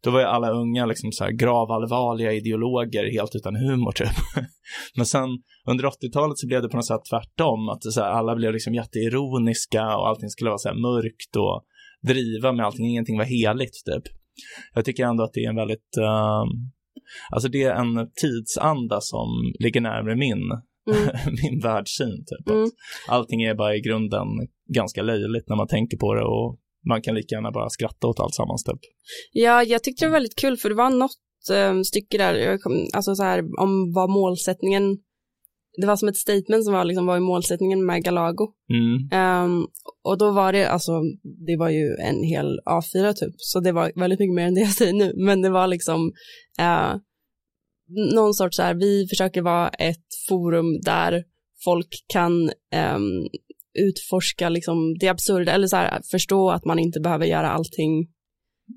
Då 0.03 0.11
var 0.11 0.19
ju 0.19 0.25
alla 0.25 0.49
unga 0.51 0.85
liksom 0.85 1.11
så 1.11 1.23
här 1.23 1.31
gravallvarliga 1.31 2.31
ideologer 2.33 3.11
helt 3.11 3.35
utan 3.35 3.55
humor 3.55 3.91
typ. 3.91 4.07
Men 4.95 5.05
sen 5.05 5.29
under 5.67 5.83
80-talet 5.83 6.37
så 6.37 6.47
blev 6.47 6.61
det 6.61 6.69
på 6.69 6.77
något 6.77 6.87
sätt 6.87 7.05
tvärtom. 7.09 7.69
Att 7.69 7.83
så 7.83 8.01
här, 8.01 8.09
alla 8.09 8.35
blev 8.35 8.53
liksom 8.53 8.73
jätteironiska 8.73 9.97
och 9.97 10.07
allting 10.07 10.29
skulle 10.29 10.49
vara 10.49 10.57
så 10.57 10.69
här 10.69 10.75
mörkt 10.75 11.35
och 11.35 11.63
driva 12.01 12.51
med 12.51 12.65
allting. 12.65 12.85
Ingenting 12.85 13.17
var 13.17 13.25
heligt 13.25 13.85
typ. 13.85 14.03
Jag 14.73 14.85
tycker 14.85 15.05
ändå 15.05 15.23
att 15.23 15.33
det 15.33 15.43
är 15.45 15.49
en 15.49 15.55
väldigt, 15.55 15.97
uh, 15.99 16.43
alltså 17.31 17.49
det 17.49 17.63
är 17.63 17.73
en 17.73 18.09
tidsanda 18.21 19.01
som 19.01 19.27
ligger 19.59 19.81
närmare 19.81 20.15
min 20.15 20.41
Mm. 20.91 21.09
min 21.43 21.59
världssyn. 21.59 22.25
Typ. 22.25 22.49
Mm. 22.49 22.63
Att 22.63 22.71
allting 23.07 23.43
är 23.43 23.55
bara 23.55 23.75
i 23.75 23.81
grunden 23.81 24.27
ganska 24.73 25.01
löjligt 25.01 25.49
när 25.49 25.55
man 25.55 25.67
tänker 25.67 25.97
på 25.97 26.13
det 26.13 26.23
och 26.23 26.59
man 26.89 27.01
kan 27.01 27.15
lika 27.15 27.35
gärna 27.35 27.51
bara 27.51 27.69
skratta 27.69 28.07
åt 28.07 28.19
allt 28.19 28.35
sammans. 28.35 28.63
Typ. 28.63 28.79
Ja, 29.31 29.63
jag 29.63 29.83
tyckte 29.83 30.05
det 30.05 30.09
var 30.09 30.13
väldigt 30.13 30.39
kul 30.39 30.57
för 30.57 30.69
det 30.69 30.75
var 30.75 30.89
något 30.89 31.11
eh, 31.53 31.81
stycke 31.81 32.17
där, 32.17 32.57
kom, 32.57 32.87
alltså 32.93 33.15
så 33.15 33.23
här 33.23 33.39
om 33.39 33.93
vad 33.93 34.09
målsättningen, 34.09 34.97
det 35.81 35.87
var 35.87 35.95
som 35.95 36.07
ett 36.07 36.17
statement 36.17 36.63
som 36.63 36.73
var 36.73 36.85
liksom, 36.85 37.05
vad 37.05 37.15
är 37.15 37.19
målsättningen 37.19 37.85
med 37.85 38.03
Galago? 38.03 38.53
Mm. 38.69 39.09
Ehm, 39.11 39.65
och 40.03 40.17
då 40.17 40.31
var 40.31 40.53
det, 40.53 40.69
alltså, 40.69 40.91
det 41.47 41.57
var 41.57 41.69
ju 41.69 41.95
en 41.95 42.23
hel 42.23 42.59
A4 42.65 43.13
typ, 43.13 43.33
så 43.37 43.59
det 43.59 43.71
var 43.71 43.91
väldigt 43.95 44.19
mycket 44.19 44.35
mer 44.35 44.47
än 44.47 44.53
det 44.53 44.61
jag 44.61 44.69
säger 44.69 44.93
nu, 44.93 45.13
men 45.15 45.41
det 45.41 45.49
var 45.49 45.67
liksom 45.67 46.11
eh, 46.59 46.95
någon 48.15 48.33
sorts 48.33 48.55
så 48.55 48.63
här, 48.63 48.73
vi 48.73 49.07
försöker 49.09 49.41
vara 49.41 49.69
ett 49.69 50.05
forum 50.29 50.79
där 50.81 51.23
folk 51.63 51.87
kan 52.07 52.51
ehm, 52.73 53.27
utforska 53.79 54.49
liksom 54.49 54.97
det 54.99 55.07
absurda, 55.07 55.51
eller 55.51 55.67
så 55.67 55.75
här, 55.75 56.01
förstå 56.11 56.49
att 56.49 56.65
man 56.65 56.79
inte 56.79 56.99
behöver 56.99 57.25
göra 57.25 57.49
allting 57.51 58.07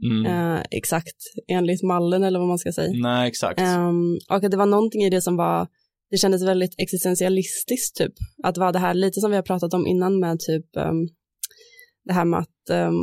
Mm. 0.05 0.27
eh, 0.27 0.63
exakt 0.71 1.17
enligt 1.49 1.83
mallen 1.83 2.23
eller 2.25 2.39
vad 2.39 2.49
man 2.49 2.59
ska 2.59 2.73
säga. 2.73 2.93
Nej, 3.03 3.29
exakt. 3.29 3.61
Ehm, 3.61 4.19
och 4.31 4.37
att 4.45 4.51
det 4.51 4.57
var 4.57 4.67
någonting 4.67 5.03
i 5.03 5.11
det 5.11 5.21
som 5.21 5.37
var, 5.37 5.69
det 6.11 6.17
kändes 6.17 6.43
väldigt 6.43 6.75
existentialistiskt 6.79 7.97
typ. 7.97 8.13
Att 8.43 8.55
det 8.55 8.61
var 8.61 8.73
det 8.73 8.79
här 8.79 8.95
lite 8.95 9.21
som 9.21 9.31
vi 9.31 9.37
har 9.37 9.43
pratat 9.43 9.75
om 9.75 9.87
innan 9.87 10.21
med 10.21 10.39
typ 10.41 10.67
um, 10.77 11.09
det 12.05 12.13
här 12.13 12.25
med 12.25 12.39
att, 12.41 12.71
um, 12.89 12.97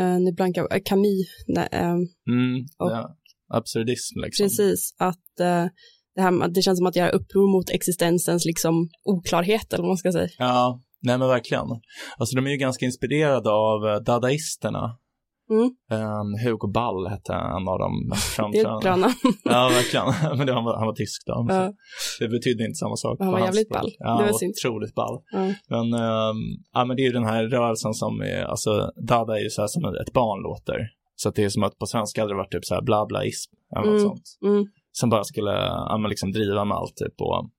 uh, 0.00 0.20
nu 0.20 0.32
blankar 0.32 0.62
uh, 0.62 0.82
Camus, 0.84 1.26
nej, 1.46 1.68
ehm, 1.72 1.96
Mm. 2.28 2.64
och- 2.78 2.90
Ja. 2.90 3.16
Absurdism 3.48 4.20
liksom. 4.20 4.44
precis, 4.44 4.94
att 4.98 5.40
uh, 5.40 5.66
det, 6.14 6.22
här, 6.22 6.48
det 6.48 6.62
känns 6.62 6.78
som 6.78 6.86
att 6.86 6.96
göra 6.96 7.10
uppror 7.10 7.52
mot 7.52 7.70
existensens 7.70 8.44
liksom 8.44 8.88
oklarhet 9.04 9.72
eller 9.72 9.82
vad 9.82 9.90
man 9.90 9.96
ska 9.96 10.12
säga. 10.12 10.28
Ja, 10.38 10.80
nej 11.02 11.18
men 11.18 11.28
verkligen. 11.28 11.64
Alltså 12.18 12.36
de 12.36 12.46
är 12.46 12.50
ju 12.50 12.56
ganska 12.56 12.84
inspirerade 12.86 13.50
av 13.50 13.86
eh, 13.88 13.96
dadaisterna. 14.00 14.98
Mm. 15.50 15.64
Um, 15.64 16.28
Hugo 16.44 16.68
Ball 16.72 17.06
hette 17.06 17.32
en 17.32 17.68
av 17.68 17.78
dem 17.78 18.08
mest 18.08 18.28
framträdande. 18.36 19.08
Ja, 19.44 19.68
verkligen. 19.68 20.06
Men 20.38 20.46
det, 20.46 20.52
han, 20.52 20.64
var, 20.64 20.76
han 20.78 20.86
var 20.86 20.94
tysk 20.94 21.22
då. 21.26 21.46
Ja. 21.48 21.72
Det 22.20 22.28
betydde 22.28 22.64
inte 22.64 22.74
samma 22.74 22.96
sak. 22.96 23.16
Han 23.20 23.32
var 23.32 23.40
jävligt 23.40 23.68
ball. 23.68 23.90
Ja, 23.98 24.18
Det 24.18 24.32
var 24.32 24.38
synd. 24.38 24.54
otroligt 24.56 24.94
ball. 24.94 25.16
Ja. 25.32 25.44
Men, 25.68 25.86
ehm, 26.04 26.38
ja, 26.72 26.84
men 26.84 26.96
det 26.96 27.02
är 27.02 27.06
ju 27.10 27.12
den 27.12 27.24
här 27.24 27.44
rörelsen 27.44 27.94
som 27.94 28.20
är, 28.20 28.44
alltså 28.44 28.90
Dada 29.08 29.38
är 29.38 29.42
ju 29.42 29.50
så 29.50 29.60
här 29.62 29.68
som 29.68 29.84
ett 29.84 30.12
barn 30.12 30.42
låter. 30.42 30.78
Så 31.16 31.28
att 31.28 31.34
det 31.34 31.44
är 31.44 31.48
som 31.48 31.62
att 31.62 31.78
på 31.78 31.86
svenska 31.86 32.20
hade 32.20 32.32
det 32.32 32.36
varit 32.36 32.50
typ 32.52 32.64
så 32.64 32.74
här 32.74 32.82
bla 32.82 33.06
blaism 33.06 33.52
eller 33.76 33.86
något 33.92 34.00
Mm. 34.00 34.08
sånt. 34.08 34.24
Mm. 34.44 34.64
Som 34.92 35.10
bara 35.10 35.24
skulle, 35.24 35.50
ja 35.90 35.98
men 36.02 36.08
liksom 36.08 36.32
driva 36.32 36.64
med 36.64 36.76
allt 36.76 36.96
typ 36.96 37.14
och 37.20 37.50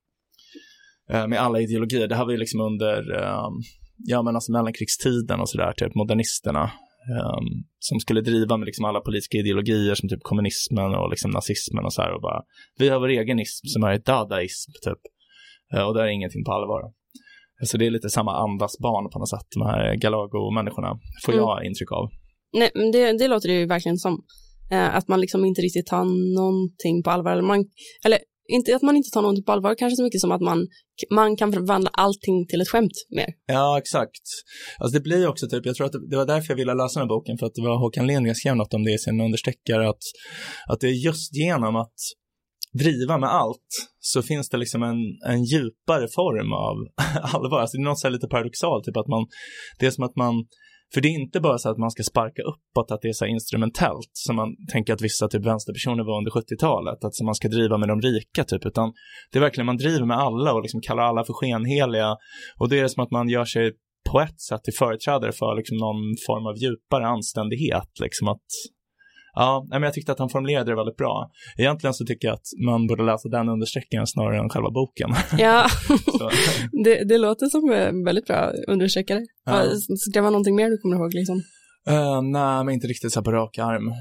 eh, 1.14 1.26
med 1.26 1.38
alla 1.40 1.60
ideologier. 1.60 2.08
Det 2.08 2.14
här 2.16 2.24
var 2.24 2.32
ju 2.32 2.38
liksom 2.38 2.60
under, 2.60 2.98
ehm, 3.22 3.52
ja 3.96 4.22
men 4.22 4.34
alltså 4.34 4.52
mellankrigstiden 4.52 5.40
och 5.40 5.48
sådär, 5.48 5.72
typ 5.76 5.94
modernisterna. 5.94 6.70
ehm, 7.18 7.48
som 7.78 8.00
skulle 8.00 8.20
driva 8.20 8.56
med 8.56 8.66
liksom 8.66 8.84
alla 8.84 9.00
politiska 9.00 9.36
ideologier 9.38 9.94
som 9.94 10.08
typ 10.08 10.22
kommunismen 10.22 10.94
och 10.94 11.10
liksom 11.10 11.30
nazismen 11.30 11.84
och 11.84 11.92
så 11.92 12.02
här 12.02 12.12
och 12.14 12.22
bara, 12.22 12.42
vi 12.78 12.88
har 12.88 13.00
vår 13.00 13.08
egen 13.08 13.38
ism 13.40 13.66
som 13.66 13.82
är 13.82 13.98
dadaism 13.98 14.70
typ. 14.84 14.98
Eh, 15.74 15.82
och 15.86 15.94
där 15.94 16.02
är 16.02 16.06
ingenting 16.08 16.44
på 16.44 16.52
allvar. 16.52 16.82
Så 17.64 17.76
det 17.78 17.86
är 17.86 17.90
lite 17.90 18.10
samma 18.10 18.32
andas 18.44 18.78
barn 18.78 19.10
på 19.12 19.18
något 19.18 19.28
sätt, 19.28 19.46
de 19.56 19.62
här 19.66 19.94
Galago-människorna, 19.96 20.98
får 21.24 21.32
Mm. 21.32 21.44
jag 21.44 21.64
intryck 21.64 21.92
av. 21.92 22.08
Nej, 22.52 22.70
men 22.74 22.90
det, 22.90 23.12
det 23.12 23.28
låter 23.28 23.48
det 23.48 23.54
ju 23.54 23.66
verkligen 23.66 23.98
som. 23.98 24.24
Eh, 24.70 24.96
att 24.96 25.08
man 25.08 25.20
liksom 25.20 25.44
inte 25.44 25.60
riktigt 25.60 25.86
tar 25.86 26.04
någonting 26.34 27.02
på 27.02 27.10
allvar. 27.10 27.32
Eller, 27.32 27.42
man, 27.42 27.64
eller 28.04 28.18
inte 28.48 28.76
att 28.76 28.82
man 28.82 28.96
inte 28.96 29.10
tar 29.10 29.22
någonting 29.22 29.44
på 29.44 29.52
allvar, 29.52 29.74
kanske 29.74 29.96
så 29.96 30.02
mycket 30.02 30.20
som 30.20 30.32
att 30.32 30.40
man, 30.40 30.66
man 31.10 31.36
kan 31.36 31.52
förvandla 31.52 31.90
allting 31.92 32.46
till 32.46 32.60
ett 32.60 32.68
skämt 32.68 32.92
mer. 33.16 33.28
Ja, 33.46 33.78
exakt. 33.78 34.24
Alltså 34.78 34.98
det 34.98 35.02
blir 35.02 35.28
också 35.28 35.48
typ, 35.48 35.66
jag 35.66 35.74
tror 35.74 35.86
att 35.86 35.92
det, 35.92 36.10
det 36.10 36.16
var 36.16 36.26
därför 36.26 36.52
jag 36.52 36.56
ville 36.56 36.74
läsa 36.74 37.00
den 37.00 37.08
här 37.08 37.14
boken, 37.16 37.38
för 37.38 37.46
att 37.46 37.54
det 37.54 37.62
var 37.62 37.78
Håkan 37.78 38.06
Lindgren 38.06 38.34
skrev 38.34 38.56
något 38.56 38.74
om 38.74 38.84
det 38.84 38.92
i 38.92 38.98
sin 38.98 39.20
understreckare, 39.20 39.88
att, 39.88 40.02
att 40.68 40.80
det 40.80 40.86
är 40.86 41.04
just 41.06 41.36
genom 41.36 41.76
att 41.76 41.98
driva 42.72 43.18
med 43.18 43.30
allt 43.30 43.70
så 43.98 44.22
finns 44.22 44.48
det 44.48 44.56
liksom 44.56 44.82
en, 44.82 44.98
en 45.32 45.44
djupare 45.44 46.08
form 46.08 46.52
av 46.52 46.76
allvar. 47.34 47.60
Alltså 47.60 47.76
det 47.76 47.82
är 47.82 47.84
något 47.84 48.00
så 48.00 48.06
här 48.06 48.12
lite 48.12 48.28
paradoxalt, 48.28 48.84
typ 48.84 48.96
att 48.96 49.08
man, 49.08 49.26
det 49.78 49.86
är 49.86 49.90
som 49.90 50.04
att 50.04 50.16
man, 50.16 50.34
för 50.94 51.00
det 51.00 51.08
är 51.08 51.20
inte 51.20 51.40
bara 51.40 51.58
så 51.58 51.70
att 51.70 51.78
man 51.78 51.90
ska 51.90 52.02
sparka 52.02 52.42
uppåt, 52.42 52.90
att 52.90 53.02
det 53.02 53.08
är 53.08 53.12
så 53.12 53.24
här 53.24 53.32
instrumentellt, 53.32 54.10
som 54.12 54.36
man 54.36 54.48
tänker 54.72 54.92
att 54.92 55.02
vissa 55.02 55.28
typ 55.28 55.44
vänsterpersoner 55.46 56.04
var 56.04 56.18
under 56.18 56.30
70-talet, 56.30 57.04
att 57.04 57.12
man 57.24 57.34
ska 57.34 57.48
driva 57.48 57.78
med 57.78 57.88
de 57.88 58.00
rika 58.00 58.44
typ, 58.44 58.66
utan 58.66 58.92
det 59.32 59.38
är 59.38 59.40
verkligen 59.40 59.66
man 59.66 59.76
driver 59.76 60.06
med 60.06 60.18
alla 60.18 60.52
och 60.54 60.62
liksom 60.62 60.80
kallar 60.80 61.02
alla 61.02 61.24
för 61.24 61.32
skenheliga 61.32 62.16
och 62.58 62.68
det 62.68 62.78
är 62.80 62.88
som 62.88 63.02
att 63.02 63.10
man 63.10 63.28
gör 63.28 63.44
sig 63.44 63.72
på 64.10 64.20
ett 64.20 64.40
sätt 64.40 64.64
till 64.64 64.74
företrädare 64.74 65.32
för 65.32 65.56
liksom 65.56 65.76
någon 65.76 66.02
form 66.26 66.46
av 66.46 66.56
djupare 66.56 67.06
anständighet. 67.06 67.90
Liksom 68.00 68.28
att, 68.28 68.48
Ja, 69.34 69.66
men 69.70 69.82
jag 69.82 69.94
tyckte 69.94 70.12
att 70.12 70.18
han 70.18 70.28
formulerade 70.28 70.70
det 70.70 70.76
väldigt 70.76 70.96
bra. 70.96 71.30
Egentligen 71.58 71.94
så 71.94 72.04
tycker 72.04 72.28
jag 72.28 72.34
att 72.34 72.48
man 72.64 72.86
borde 72.86 73.02
läsa 73.02 73.28
den 73.28 73.48
understreckningen 73.48 74.06
snarare 74.06 74.38
än 74.38 74.48
själva 74.48 74.70
boken. 74.70 75.10
Ja, 75.38 75.66
det, 76.84 77.08
det 77.08 77.18
låter 77.18 77.46
som 77.46 77.72
en 77.72 78.04
väldigt 78.04 78.26
bra 78.26 78.52
undersökare. 78.68 79.20
Ja. 79.44 79.64
Skrev 80.10 80.24
han 80.24 80.32
någonting 80.32 80.56
mer 80.56 80.70
du 80.70 80.78
kommer 80.78 80.96
ihåg 80.96 81.14
liksom? 81.14 81.42
eh, 81.88 82.22
nej, 82.22 82.64
men 82.64 82.74
inte 82.74 82.86
riktigt 82.86 83.12
så 83.12 83.20
här 83.20 83.24
på 83.24 83.32
rak 83.32 83.58
arm. 83.58 83.92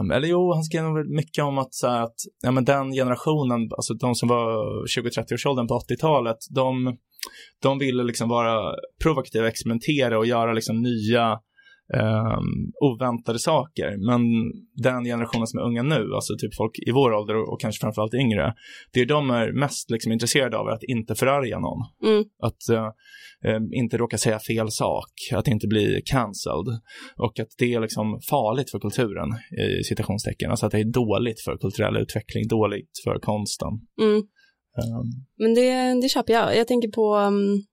Um, 0.00 0.10
eller 0.10 0.28
jo, 0.28 0.52
han 0.52 0.64
skrev 0.64 0.84
nog 0.84 1.10
mycket 1.10 1.44
om 1.44 1.58
att, 1.58 1.74
så 1.74 1.88
här, 1.88 2.02
att 2.02 2.14
ja, 2.42 2.50
men 2.50 2.64
den 2.64 2.92
generationen, 2.92 3.68
alltså 3.76 3.94
de 3.94 4.14
som 4.14 4.28
var 4.28 4.84
20-30-årsåldern 4.98 5.66
på 5.68 5.78
80-talet, 5.78 6.36
de, 6.54 6.96
de 7.62 7.78
ville 7.78 8.02
liksom 8.02 8.28
vara 8.28 8.74
provokativa, 9.02 9.48
experimentera 9.48 10.18
och 10.18 10.26
göra 10.26 10.52
liksom 10.52 10.82
nya 10.82 11.38
um, 11.94 12.72
oväntade 12.80 13.38
saker. 13.38 13.96
Men 14.06 14.20
den 14.74 15.04
generationen 15.04 15.46
som 15.46 15.58
är 15.58 15.64
unga 15.64 15.82
nu, 15.82 16.14
alltså 16.14 16.34
typ 16.38 16.54
folk 16.54 16.78
i 16.86 16.90
vår 16.90 17.12
ålder 17.12 17.36
och, 17.36 17.52
och 17.52 17.60
kanske 17.60 17.80
framförallt 17.80 18.14
yngre, 18.14 18.54
det 18.92 19.04
de 19.04 19.30
är 19.30 19.52
mest 19.52 19.90
liksom 19.90 20.12
intresserade 20.12 20.58
av 20.58 20.66
är 20.68 20.72
att 20.72 20.82
inte 20.82 21.14
förarga 21.14 21.58
någon. 21.58 21.78
Mm. 22.04 22.24
Att 22.42 22.68
eh, 22.68 22.88
eh, 23.50 23.60
inte 23.72 23.96
råka 23.96 24.18
säga 24.18 24.38
fel 24.38 24.70
sak, 24.70 25.10
att 25.32 25.48
inte 25.48 25.66
bli 25.66 26.02
cancelled. 26.04 26.68
Och 27.16 27.40
att 27.40 27.48
det 27.58 27.74
är 27.74 27.80
liksom 27.80 28.20
farligt 28.30 28.70
för 28.70 28.78
kulturen, 28.78 29.28
i 29.80 29.84
citationstecken. 29.84 30.50
Alltså 30.50 30.66
att 30.66 30.72
det 30.72 30.80
är 30.80 30.92
dåligt 30.92 31.40
för 31.40 31.56
kulturell 31.56 31.96
utveckling, 31.96 32.48
dåligt 32.48 32.90
för 33.04 33.18
konsten. 33.18 33.68
Mm. 34.00 34.16
Um, 34.16 35.26
Men 35.38 35.54
det, 35.54 36.00
det 36.02 36.08
köper 36.08 36.32
jag. 36.32 36.56
Jag 36.56 36.68
tänker 36.68 36.88
på 36.88 37.16
um, 37.16 37.64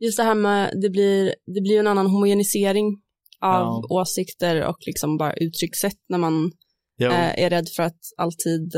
just 0.00 0.18
det 0.18 0.24
här 0.24 0.34
med 0.34 0.72
det 0.82 0.90
blir, 0.90 1.34
det 1.54 1.60
blir 1.60 1.78
en 1.78 1.86
annan 1.86 2.06
homogenisering 2.06 3.00
av 3.40 3.62
Ja. 3.62 3.86
åsikter 3.90 4.66
och 4.66 4.78
liksom 4.86 5.16
bara 5.16 5.32
uttryckssätt 5.32 5.98
när 6.08 6.18
man 6.18 6.52
eh, 7.00 7.44
är 7.44 7.50
rädd 7.50 7.68
för 7.76 7.82
att 7.82 8.00
alltid, 8.16 8.76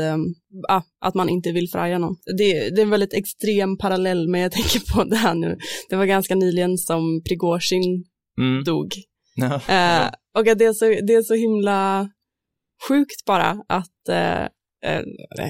ah, 0.69 0.81
att 1.05 1.15
man 1.15 1.29
inte 1.29 1.51
vill 1.51 1.69
förarga 1.69 1.97
någon. 1.97 2.15
Det, 2.37 2.69
det 2.69 2.81
är 2.81 2.83
en 2.83 2.89
väldigt 2.89 3.13
extrem 3.13 3.77
parallell, 3.77 4.27
men 4.27 4.41
jag 4.41 4.51
tänker 4.51 4.93
på 4.93 5.03
det 5.03 5.15
här 5.15 5.33
nu. 5.33 5.57
Det 5.89 5.95
var 5.95 6.05
ganska 6.05 6.35
nyligen 6.35 6.77
som 6.77 7.21
Prigozjin 7.23 8.05
mm. 8.41 8.63
dog. 8.63 8.93
Ja. 9.35 9.55
Eh, 9.55 10.09
och 10.37 10.47
att 10.47 10.59
det 10.59 10.65
är, 10.65 10.73
så, 10.73 10.85
det 10.85 11.13
är 11.13 11.21
så 11.21 11.33
himla 11.33 12.09
sjukt 12.87 13.25
bara 13.25 13.63
att 13.67 14.09
eh, 14.09 14.43
eh, 14.85 15.03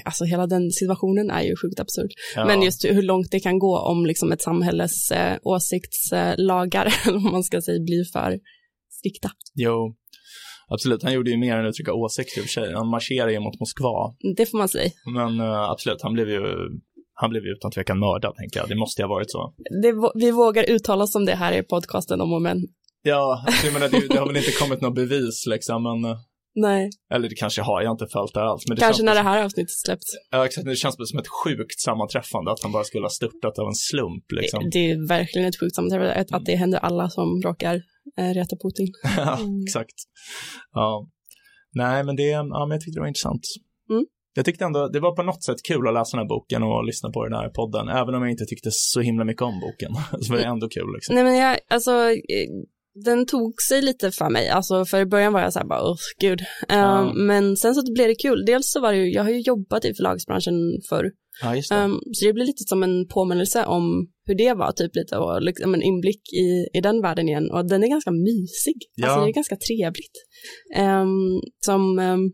Alltså 0.06 0.26
hela 0.26 0.48
den 0.48 0.72
situationen 0.72 1.32
är 1.32 1.42
ju 1.42 1.56
sjukt 1.56 1.80
absurd. 1.80 2.10
Ja. 2.36 2.46
Men 2.46 2.62
just 2.62 2.86
hur 2.86 3.02
långt 3.02 3.32
det 3.32 3.40
kan 3.40 3.60
gå 3.60 3.80
om 3.80 4.06
liksom 4.06 4.32
ett 4.32 4.42
samhälles 4.42 5.12
eh, 5.12 5.38
åsiktslagar, 5.42 6.94
eller 7.08 7.20
vad 7.20 7.32
man 7.32 7.44
ska 7.44 7.62
säga, 7.62 7.80
blir 7.80 8.12
för 8.14 8.40
strikta. 9.00 9.30
Jo, 9.66 9.96
absolut. 10.74 11.04
Han 11.04 11.14
gjorde 11.14 11.32
ju 11.32 11.38
mer 11.38 11.56
än 11.56 11.66
att 11.66 11.70
uttrycka 11.70 11.94
åsikter 11.94 12.38
i 12.40 12.42
och 12.42 12.46
för 12.46 12.52
sig. 12.58 12.74
Han 12.74 12.90
marscherade 12.96 13.32
ju 13.34 13.40
mot 13.40 13.60
Moskva. 13.60 13.98
Det 14.38 14.46
får 14.46 14.58
man 14.58 14.70
säga. 14.70 14.92
Men 15.18 15.40
eh, 15.40 15.70
absolut, 15.74 16.02
han 16.02 16.14
blev 16.14 16.30
ju 16.30 16.42
han 17.22 17.30
blev 17.30 17.44
utan 17.44 17.72
tvekan 17.72 18.00
mördad, 18.00 18.34
tänker 18.36 18.60
jag. 18.60 18.70
Det 18.70 18.76
måste 18.76 19.02
ju 19.02 19.04
ha 19.08 19.14
varit 19.16 19.32
så. 19.32 19.54
Det, 19.84 19.94
vi 20.16 20.32
vågar 20.32 20.64
uttala 20.70 21.04
oss 21.04 21.16
om 21.16 21.26
det 21.26 21.36
här 21.36 21.52
i 21.60 21.64
podcasten 21.64 22.22
om 22.22 22.34
och 22.34 22.42
men. 22.42 22.58
Ja, 23.02 23.44
alltså, 23.48 23.66
jag 23.68 23.74
menar, 23.74 23.90
det, 23.90 24.08
det 24.08 24.20
har 24.20 24.28
väl 24.28 24.38
inte 24.38 24.52
kommit 24.52 24.82
något 24.82 24.96
bevis 24.96 25.46
liksom, 25.46 25.84
men, 25.84 26.12
eh, 26.12 26.18
Nej, 26.56 26.90
eller 27.14 27.30
det 27.30 27.36
kanske 27.36 27.62
har, 27.62 27.82
jag 27.82 27.90
har 27.90 27.92
inte 27.92 28.08
följt 28.08 28.34
det 28.34 28.42
alls. 28.42 28.64
Men 28.68 28.76
det 28.76 28.82
kanske 28.82 29.04
när 29.04 29.16
det 29.16 29.22
här 29.22 29.44
avsnittet 29.44 29.72
släpps. 29.86 30.08
Ja, 30.32 30.46
exakt. 30.46 30.66
Det 30.66 30.76
känns 30.76 30.96
som 31.10 31.20
ett 31.20 31.28
sjukt 31.44 31.80
sammanträffande 31.80 32.52
att 32.52 32.64
han 32.64 32.72
bara 32.72 32.84
skulle 32.84 33.06
ha 33.06 33.10
störtat 33.10 33.60
av 33.60 33.68
en 33.68 33.76
slump 33.76 34.26
liksom. 34.40 34.64
Det, 34.64 34.70
det 34.70 34.92
är 34.92 35.08
verkligen 35.08 35.48
ett 35.48 35.60
sjukt 35.60 35.76
sammanträffande, 35.76 36.14
att, 36.14 36.32
att 36.32 36.46
det 36.46 36.56
händer 36.56 36.80
alla 36.80 37.10
som 37.10 37.42
råkar 37.42 37.82
reta 38.18 38.56
Putin. 38.64 38.88
Ja, 39.18 39.40
Mm. 39.40 39.64
exakt. 39.64 39.96
Ja. 40.74 41.08
Nej, 41.76 42.04
men 42.04 42.16
det, 42.16 42.24
ja, 42.24 42.44
men 42.44 42.72
jag 42.76 42.82
tyckte 42.82 42.98
det 42.98 43.02
var 43.02 43.08
intressant. 43.08 43.42
Mm. 43.90 44.06
Jag 44.34 44.46
tyckte 44.46 44.66
ändå, 44.66 44.88
det 44.88 45.00
var 45.00 45.16
på 45.16 45.24
något 45.24 45.44
sätt 45.44 45.58
kul 45.68 45.88
att 45.88 45.94
läsa 45.94 46.18
den 46.18 46.24
här 46.24 46.30
boken 46.30 46.64
och 46.64 46.86
lyssna 46.86 47.10
på 47.12 47.24
den 47.24 47.34
här 47.34 47.50
podden, 47.50 47.88
även 47.90 48.16
om 48.16 48.22
jag 48.22 48.32
inte 48.32 48.46
tyckte 48.46 48.70
så 48.72 49.02
himla 49.02 49.26
mycket 49.26 49.42
om 49.42 49.60
boken. 49.60 49.92
Så 50.22 50.34
var 50.34 50.40
det 50.40 50.46
ändå 50.46 50.68
kul 50.70 50.94
liksom. 50.96 51.16
Nej 51.16 51.24
men 51.24 51.36
jag, 51.38 51.60
alltså, 51.70 51.92
eh, 52.12 52.48
den 53.06 53.26
tog 53.26 53.62
sig 53.70 53.82
lite 53.82 54.12
för 54.12 54.30
mig, 54.30 54.50
alltså 54.50 54.86
för 54.86 55.00
i 55.00 55.06
början 55.06 55.34
var 55.34 55.42
jag 55.42 55.54
så 55.54 55.60
här 55.60 55.66
bara, 55.66 55.84
åh 55.90 55.96
gud. 56.20 56.40
Eh, 56.70 56.78
Ja. 56.78 57.14
Men 57.14 57.58
sen 57.58 57.76
så 57.76 57.94
blev 57.94 58.08
det 58.08 58.16
kul, 58.16 58.46
dels 58.46 58.72
så 58.72 58.82
var 58.82 58.92
det 58.92 58.98
ju, 58.98 59.12
jag 59.14 59.24
har 59.24 59.30
ju 59.32 59.40
jobbat 59.42 59.86
i 59.86 59.94
förlagsbranschen 59.94 60.54
förr, 60.90 61.12
Ja, 61.42 61.56
just 61.56 61.70
det. 61.70 61.84
Um, 61.84 62.00
så 62.14 62.26
det 62.26 62.34
blir 62.34 62.46
lite 62.46 62.64
som 62.68 62.84
en 62.84 63.08
påminnelse 63.08 63.66
om 63.66 64.08
hur 64.30 64.36
det 64.36 64.54
var, 64.54 64.72
typ 64.72 64.96
lite, 64.96 65.18
och 65.18 65.42
liksom 65.42 65.74
en 65.74 65.84
inblick 65.84 66.34
i, 66.34 66.78
i 66.78 66.82
den 66.82 67.02
världen 67.02 67.30
igen. 67.30 67.52
Och 67.52 67.70
den 67.70 67.84
är 67.84 67.88
ganska 67.88 68.12
mysig. 68.12 68.76
Ja. 68.96 69.08
Alltså 69.08 69.26
det 69.26 69.32
är 69.32 69.34
ganska 69.34 69.56
trevligt. 69.56 70.16
Um, 70.78 71.42
som, 71.66 72.00
um, 72.00 72.32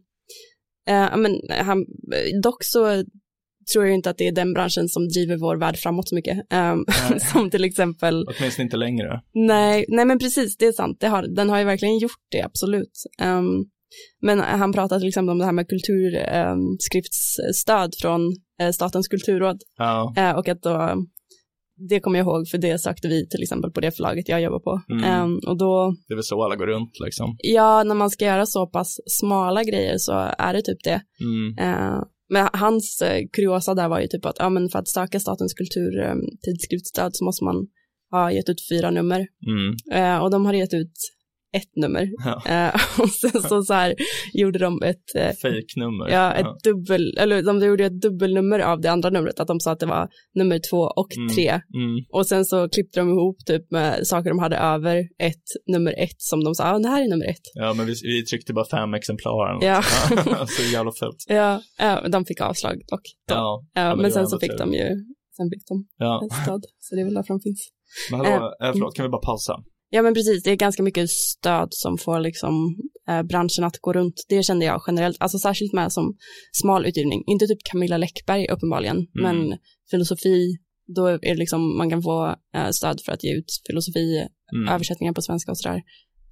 eh, 0.89 1.17
men 1.17 1.41
han, 1.49 1.85
dock 2.43 2.63
så 2.63 3.03
tror 3.73 3.85
jag 3.85 3.95
inte 3.95 4.09
att 4.09 4.17
det 4.17 4.27
är 4.27 4.31
den 4.31 4.53
branschen 4.53 4.89
som 4.89 5.07
driver 5.07 5.37
vår 5.37 5.57
värld 5.57 5.77
framåt 5.77 6.09
så 6.09 6.15
mycket. 6.15 6.37
Um, 6.53 6.85
som 7.31 7.49
till 7.49 7.63
exempel, 7.63 8.25
Åtminstone 8.27 8.63
inte 8.63 8.77
längre. 8.77 9.21
nej, 9.33 9.85
nej 9.87 10.05
men 10.05 10.19
precis, 10.19 10.57
det 10.57 10.65
är 10.65 10.71
sant, 10.71 10.97
det 10.99 11.07
har, 11.07 11.35
den 11.35 11.49
har 11.49 11.59
ju 11.59 11.63
verkligen 11.63 11.97
gjort 11.97 12.21
det, 12.31 12.41
absolut. 12.41 12.91
Um, 13.21 13.65
men 14.21 14.39
han 14.39 14.73
pratar 14.73 14.99
till 14.99 15.07
exempel 15.07 15.31
om 15.31 15.39
det 15.39 15.45
här 15.45 15.51
med 15.51 15.69
kulturskriftsstöd 15.69 17.93
från 18.01 18.21
eh, 18.61 18.71
Statens 18.71 19.07
kulturråd. 19.07 19.61
Ja, 19.77 20.13
Eh, 20.17 20.31
och 20.31 20.47
att 20.47 20.61
då, 20.61 21.05
det 21.89 21.99
kommer 21.99 22.19
jag 22.19 22.25
ihåg 22.25 22.47
för 22.47 22.57
det 22.57 22.79
sökte 22.79 23.07
vi 23.07 23.27
till 23.27 23.43
exempel 23.43 23.71
på 23.71 23.81
det 23.81 23.91
förlaget 23.91 24.29
jag 24.29 24.41
jobbar 24.41 24.59
på. 24.59 24.81
Mm. 24.89 25.03
Ehm, 25.03 25.39
och 25.47 25.57
då, 25.57 25.95
det 26.07 26.13
är 26.13 26.15
väl 26.15 26.23
så 26.23 26.43
alla 26.43 26.55
går 26.55 26.67
runt 26.67 26.91
liksom. 27.05 27.35
ja, 27.39 27.83
när 27.83 27.95
man 27.95 28.09
ska 28.09 28.25
göra 28.25 28.45
så 28.45 28.67
pass 28.67 28.99
smala 29.19 29.63
grejer 29.63 29.97
så 29.97 30.13
är 30.37 30.53
det 30.53 30.61
typ 30.61 30.83
det. 30.83 31.01
Mm. 31.21 31.57
Eh, 31.59 32.03
men 32.29 32.49
hans 32.53 33.01
eh, 33.01 33.21
kuriosa 33.33 33.73
där 33.73 33.89
var 33.89 33.99
ju 33.99 34.07
typ 34.07 34.25
att, 34.25 34.35
ja 34.39 34.49
men 34.49 34.69
för 34.69 34.79
att 34.79 34.87
söka 34.87 35.19
statens 35.19 35.53
kulturtidskriftsstöd 35.53 37.15
så 37.15 37.25
måste 37.25 37.43
man 37.43 37.67
ha 38.11 38.31
gett 38.31 38.49
ut 38.49 38.67
fyra 38.69 38.91
nummer. 38.91 39.27
Mm. 39.47 39.75
Eh, 40.03 40.23
och 40.23 40.31
de 40.31 40.45
har 40.45 40.53
gett 40.53 40.73
ut 40.73 40.93
ett 41.55 41.75
nummer. 41.75 42.07
Ja. 42.25 42.41
Eh, 42.67 42.73
och 43.01 43.09
sen 43.09 43.41
så, 43.41 43.61
så 43.63 43.73
här 43.73 43.95
gjorde 44.33 44.59
de 44.59 44.81
ett, 44.83 45.15
eh, 45.15 45.31
Fejknummer. 45.41 46.09
Ja, 46.09 46.33
ett 46.33 46.63
dubbel, 46.63 47.17
eller 47.17 47.41
de 47.43 47.59
gjorde 47.67 47.85
ett 47.85 48.01
dubbelnummer 48.01 48.59
av 48.59 48.81
det 48.81 48.91
andra 48.91 49.09
numret, 49.09 49.39
att 49.39 49.47
de 49.47 49.59
sa 49.59 49.71
att 49.71 49.79
det 49.79 49.85
var 49.85 50.09
nummer 50.35 50.59
två 50.69 50.77
och 50.77 51.17
Mm. 51.17 51.29
tre. 51.35 51.49
Mm. 51.49 51.95
Och 52.13 52.27
sen 52.27 52.45
så 52.45 52.69
klippte 52.69 52.99
de 52.99 53.09
ihop 53.09 53.37
typ 53.45 53.71
med 53.71 54.07
saker 54.07 54.29
de 54.29 54.39
hade 54.39 54.57
över 54.57 54.97
ett 55.19 55.43
nummer 55.67 55.91
ett 55.97 56.15
som 56.21 56.43
de 56.43 56.55
sa, 56.55 56.67
ja 56.67 56.79
det 56.79 56.87
här 56.87 57.01
är 57.05 57.09
nummer 57.09 57.25
ett. 57.25 57.45
Ja, 57.53 57.73
men 57.73 57.85
vi, 57.85 57.93
vi 58.03 58.25
tryckte 58.25 58.53
bara 58.53 58.65
fem 58.71 58.93
exemplar. 58.93 59.57
Ja. 59.65 59.81
så 60.47 60.63
jävla 60.73 60.91
fult. 60.99 61.25
Ja, 61.27 61.61
ja 61.79 62.07
de 62.09 62.25
fick 62.25 62.41
avslag 62.41 62.75
dock. 62.87 63.01
Ja, 63.29 63.63
Ja, 63.73 63.89
men 63.89 64.01
men 64.01 64.11
sen 64.11 64.27
så 64.27 64.39
fick 64.39 64.51
tur. 64.51 64.57
de 64.57 64.73
ju, 64.73 64.87
sen 65.37 65.49
fick 65.53 65.67
de 65.67 65.85
ja. 65.97 66.21
ett 66.25 66.33
stöd, 66.43 66.63
så 66.79 66.95
det 66.95 67.01
är 67.01 67.05
väl 67.05 67.13
därför 67.13 67.33
de 67.33 67.39
finns. 67.39 67.69
Men 68.11 68.19
hallå, 68.19 68.53
eh, 68.63 68.71
förlåt, 68.71 68.95
kan 68.95 69.03
vi 69.05 69.09
bara 69.09 69.21
pausa? 69.21 69.53
Ja 69.95 70.01
men 70.01 70.13
precis, 70.13 70.43
det 70.43 70.51
är 70.51 70.55
ganska 70.55 70.83
mycket 70.83 71.09
stöd 71.09 71.67
som 71.71 71.97
får 71.97 72.19
liksom 72.19 72.77
eh, 73.09 73.23
branschen 73.23 73.63
att 73.63 73.77
gå 73.81 73.93
runt. 73.93 74.25
Det 74.29 74.43
kände 74.43 74.65
jag 74.65 74.81
generellt, 74.87 75.17
alltså 75.19 75.37
särskilt 75.39 75.73
med 75.73 75.91
som 75.91 76.15
smal 76.51 76.85
utgivning. 76.85 77.23
Inte 77.27 77.47
typ 77.47 77.63
Camilla 77.71 77.97
Läckberg 77.97 78.47
uppenbarligen, 78.47 78.97
men 79.23 79.57
filosofi, 79.91 80.57
då 80.95 81.07
är 81.07 81.17
det 81.19 81.35
liksom 81.35 81.77
man 81.77 81.89
kan 81.89 82.01
få 82.01 82.35
eh, 82.55 82.69
stöd 82.69 83.01
för 83.05 83.11
att 83.11 83.23
ge 83.23 83.37
ut 83.37 83.45
filosofi, 83.67 84.27
Mm. 84.55 84.73
översättningar 84.73 85.13
på 85.13 85.21
svenska 85.21 85.51
och 85.51 85.57
sådär. 85.57 85.81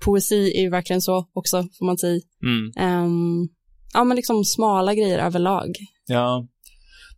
Poesi 0.05 0.57
är 0.57 0.61
ju 0.61 0.69
verkligen 0.69 1.01
så 1.01 1.29
också, 1.33 1.63
får 1.79 1.85
man 1.85 1.97
säga. 1.97 2.19
Mm. 2.45 2.71
Ehm, 2.77 3.47
ja 3.93 4.03
men 4.03 4.15
liksom 4.15 4.43
smala 4.45 4.95
grejer 4.95 5.19
överlag. 5.19 5.69
Ja. 6.07 6.47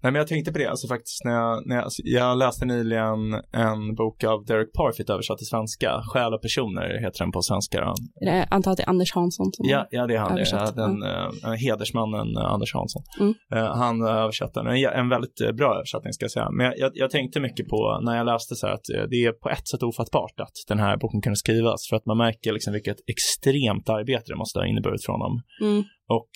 Nej, 0.03 0.12
men 0.12 0.15
jag 0.15 0.27
tänkte 0.27 0.51
på 0.51 0.58
det, 0.58 0.67
alltså 0.67 0.88
faktiskt 0.88 1.25
när 1.25 1.31
jag, 1.31 1.67
när 1.67 1.75
jag, 1.75 1.84
alltså, 1.84 2.01
jag 2.05 2.38
läste 2.38 2.65
nyligen 2.65 3.34
en 3.53 3.95
bok 3.95 4.23
av 4.23 4.45
Derek 4.45 4.73
Parfit 4.73 5.10
översatt 5.10 5.38
till 5.38 5.47
svenska, 5.47 6.01
Själ 6.13 6.34
och 6.34 6.41
personer 6.41 7.01
heter 7.03 7.19
den 7.19 7.31
på 7.31 7.41
svenska. 7.41 7.81
Då. 7.81 7.93
Jag 8.15 8.47
antar 8.51 8.71
att 8.71 8.77
det 8.77 8.84
är 8.84 8.89
Anders 8.89 9.13
Hansson 9.13 9.45
som 9.53 9.65
Ja, 9.69 9.88
ja, 9.91 10.08
det 10.08 10.15
är 10.15 10.19
han, 10.19 10.31
Översatt, 10.31 10.75
den 10.75 11.03
uh, 11.03 11.51
hedersmannen 11.51 12.27
uh, 12.38 12.53
Anders 12.53 12.73
Hansson. 12.73 13.03
Mm. 13.19 13.34
Eh, 13.53 13.75
han 13.75 14.01
översatte 14.01 14.60
den, 14.60 14.67
en, 14.67 14.86
en 14.86 15.10
väldigt 15.10 15.41
eh, 15.41 15.51
bra 15.51 15.75
översättning 15.75 16.13
ska 16.13 16.23
jag 16.23 16.31
säga. 16.31 16.49
Men 16.51 16.65
jag, 16.65 16.73
jag, 16.77 16.91
jag 16.95 17.10
tänkte 17.10 17.39
mycket 17.39 17.67
på, 17.67 17.99
när 18.03 18.17
jag 18.17 18.25
läste 18.25 18.55
så 18.55 18.67
här, 18.67 18.73
att 18.73 18.89
eh, 18.95 19.03
det 19.10 19.15
är 19.25 19.31
på 19.31 19.49
ett 19.49 19.67
sätt 19.67 19.84
ofattbart 19.84 20.39
att 20.39 20.58
den 20.67 20.79
här 20.79 20.97
boken 20.97 21.21
kunde 21.21 21.38
skrivas, 21.38 21.88
för 21.89 21.95
att 21.95 22.05
man 22.05 22.17
märker 22.17 22.53
liksom 22.53 22.73
vilket 22.73 22.97
extremt 23.08 23.89
arbete 23.89 24.23
det 24.27 24.36
måste 24.36 24.60
ha 24.60 24.65
inneburit 24.65 25.05
från 25.05 25.21
honom. 25.21 25.41
Mm. 25.62 25.84
Och 26.10 26.29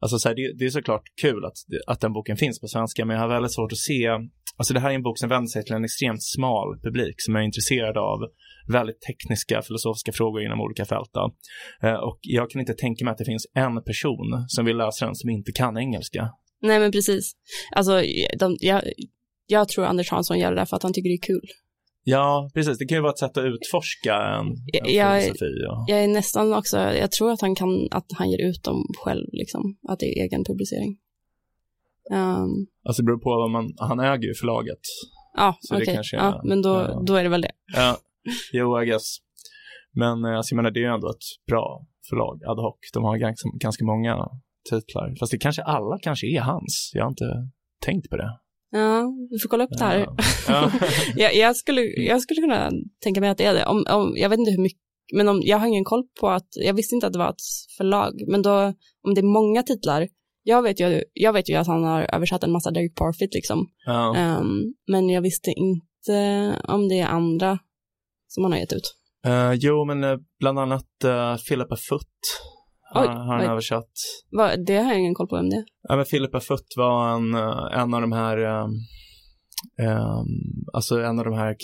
Alltså 0.00 0.18
så 0.18 0.28
här, 0.28 0.36
det, 0.36 0.58
det 0.58 0.64
är 0.64 0.70
såklart 0.70 1.02
kul 1.22 1.44
att, 1.44 1.56
att 1.86 2.00
den 2.00 2.12
boken 2.12 2.36
finns 2.36 2.60
på 2.60 2.68
svenska, 2.68 3.04
men 3.04 3.16
jag 3.16 3.22
har 3.22 3.28
väldigt 3.28 3.52
svårt 3.52 3.72
att 3.72 3.78
se, 3.78 4.08
alltså 4.56 4.74
det 4.74 4.80
här 4.80 4.90
är 4.90 4.94
en 4.94 5.02
bok 5.02 5.18
som 5.18 5.28
vänder 5.28 5.48
sig 5.48 5.64
till 5.64 5.74
en 5.74 5.84
extremt 5.84 6.22
smal 6.22 6.80
publik 6.82 7.14
som 7.18 7.36
är 7.36 7.40
intresserad 7.40 7.96
av 7.96 8.18
väldigt 8.68 9.00
tekniska 9.00 9.62
filosofiska 9.62 10.12
frågor 10.12 10.42
inom 10.42 10.60
olika 10.60 10.84
fält. 10.84 11.10
Eh, 11.82 11.94
och 12.08 12.18
jag 12.22 12.50
kan 12.50 12.60
inte 12.60 12.74
tänka 12.74 13.04
mig 13.04 13.12
att 13.12 13.18
det 13.18 13.24
finns 13.24 13.46
en 13.54 13.84
person 13.84 14.44
som 14.48 14.64
vill 14.64 14.76
läsa 14.76 15.06
den 15.06 15.14
som 15.14 15.30
inte 15.30 15.52
kan 15.52 15.78
engelska. 15.78 16.30
Nej 16.62 16.78
men 16.80 16.92
precis. 16.92 17.32
Alltså, 17.76 18.02
de, 18.38 18.56
jag, 18.60 18.82
jag 19.46 19.68
tror 19.68 19.84
Anders 19.84 20.10
Hansson 20.10 20.38
gör 20.38 20.50
det 20.50 20.56
där 20.56 20.64
för 20.64 20.76
att 20.76 20.82
han 20.82 20.92
tycker 20.92 21.08
det 21.08 21.14
är 21.14 21.26
kul. 21.34 21.48
Ja, 22.10 22.50
precis. 22.54 22.78
Det 22.78 22.86
kan 22.86 22.96
ju 22.98 23.02
vara 23.02 23.12
ett 23.12 23.18
sätt 23.18 23.36
att 23.36 23.44
utforska 23.44 24.14
en, 24.14 24.46
en 24.46 24.94
Jag- 24.94 25.22
filosofi. 25.22 25.52
Ja. 25.62 25.84
Jag 25.88 26.04
är 26.04 26.08
nästan 26.08 26.54
också, 26.54 26.76
jag 26.78 27.10
tror 27.10 27.30
att 27.32 27.40
han 27.40 27.54
kan, 27.54 27.88
att 27.90 28.06
han 28.18 28.30
ger 28.30 28.48
ut 28.48 28.64
dem 28.64 28.84
själv 29.04 29.26
liksom, 29.32 29.62
att 29.88 29.98
det 29.98 30.06
är 30.06 30.22
egen 30.24 30.44
publicering. 30.44 30.98
Um, 32.10 32.66
Alltså 32.84 33.02
det 33.02 33.06
beror 33.06 33.18
på 33.18 33.30
vad 33.30 33.50
man, 33.50 33.72
han 33.88 34.00
äger 34.00 34.28
ju 34.28 34.34
förlaget. 34.34 34.80
ja, 35.36 35.54
okej, 35.72 35.94
är- 35.94 36.04
ja, 36.12 36.40
men 36.44 36.62
då, 36.62 36.68
ja. 36.68 37.02
då 37.06 37.14
är 37.14 37.22
det 37.22 37.28
väl 37.28 37.40
det. 37.40 37.52
Ja, 37.76 37.96
jo, 38.52 38.82
I 38.82 38.86
guess. 38.86 39.16
Men 39.92 40.24
eh, 40.24 40.36
alltså, 40.36 40.52
jag 40.52 40.56
menar, 40.56 40.70
det 40.70 40.80
är 40.80 40.88
ju 40.88 40.94
ändå 40.94 41.10
ett 41.10 41.26
bra 41.46 41.86
förlag, 42.08 42.40
ad 42.44 42.60
hoc. 42.62 42.76
De 42.94 43.04
har 43.04 43.16
ganska, 43.16 43.48
ganska 43.60 43.84
många 43.84 44.28
titlar. 44.70 45.14
Fast 45.20 45.32
det 45.32 45.38
kanske, 45.38 45.62
alla 45.62 45.98
kanske 46.02 46.26
är 46.26 46.40
hans. 46.40 46.90
Jag 46.94 47.02
har 47.04 47.10
inte 47.10 47.30
tänkt 47.86 48.10
på 48.10 48.16
det. 48.16 48.38
Ja, 48.70 49.12
vi 49.30 49.38
får 49.38 49.48
kolla 49.48 49.64
upp 49.64 49.78
det 49.78 49.84
här. 49.84 49.98
Ja. 49.98 50.16
Ja. 50.48 50.72
jag, 51.16 51.36
jag, 51.36 51.56
skulle, 51.56 51.82
jag 51.82 52.22
skulle 52.22 52.40
kunna 52.40 52.70
tänka 53.02 53.20
mig 53.20 53.30
att 53.30 53.38
det 53.38 53.44
är 53.44 53.54
det. 53.54 53.66
Om, 53.66 53.84
om, 53.90 54.14
jag 54.16 54.28
vet 54.28 54.38
inte 54.38 54.50
hur 54.50 54.62
mycket, 54.62 54.80
men 55.12 55.28
om, 55.28 55.40
jag 55.44 55.58
har 55.58 55.66
ingen 55.66 55.84
koll 55.84 56.04
på 56.20 56.28
att, 56.28 56.48
jag 56.54 56.74
visste 56.74 56.94
inte 56.94 57.06
att 57.06 57.12
det 57.12 57.18
var 57.18 57.30
ett 57.30 57.76
förlag, 57.76 58.12
men 58.28 58.42
då, 58.42 58.72
om 59.06 59.14
det 59.14 59.20
är 59.20 59.32
många 59.32 59.62
titlar, 59.62 60.08
jag 60.42 60.62
vet 60.62 60.80
ju, 60.80 61.02
jag 61.12 61.32
vet 61.32 61.50
ju 61.50 61.54
att 61.54 61.66
han 61.66 61.84
har 61.84 62.14
översatt 62.14 62.44
en 62.44 62.52
massa 62.52 62.70
Derek 62.70 62.94
Parfit 62.94 63.34
liksom, 63.34 63.68
ja. 63.86 64.16
Ehm, 64.16 64.74
men 64.86 65.08
jag 65.08 65.22
visste 65.22 65.50
inte 65.50 66.56
om 66.68 66.88
det 66.88 66.98
är 66.98 67.06
andra 67.06 67.58
som 68.28 68.44
han 68.44 68.52
har 68.52 68.58
gett 68.58 68.72
ut. 68.72 68.94
Eh, 69.26 69.52
jo, 69.52 69.84
men 69.84 70.04
eh, 70.04 70.16
bland 70.40 70.58
annat 70.58 70.88
uh, 71.04 71.36
Philippa 71.48 71.76
Foot 71.88 72.18
Oj, 72.94 73.06
har 73.06 73.36
han 73.36 73.50
översatt. 73.50 73.92
Vad, 74.30 74.66
det 74.66 74.76
har 74.76 74.90
jag 74.90 75.00
ingen 75.00 75.14
koll 75.14 75.28
på 75.28 75.36
vem 75.36 75.50
det 75.50 75.56
är. 75.56 75.64
Ja, 75.88 75.96
men 75.96 76.04
Philippa 76.04 76.40
Foot 76.40 76.66
var 76.76 77.08
en, 77.14 77.34
eh, 77.34 77.80
en 77.80 77.94
av 77.94 78.00
de 78.00 78.12
här, 78.12 78.38
um, 78.38 78.70
um, 79.88 80.26
alltså 80.72 81.00
en 81.00 81.18
av 81.18 81.24
de 81.24 81.34
här 81.34 81.56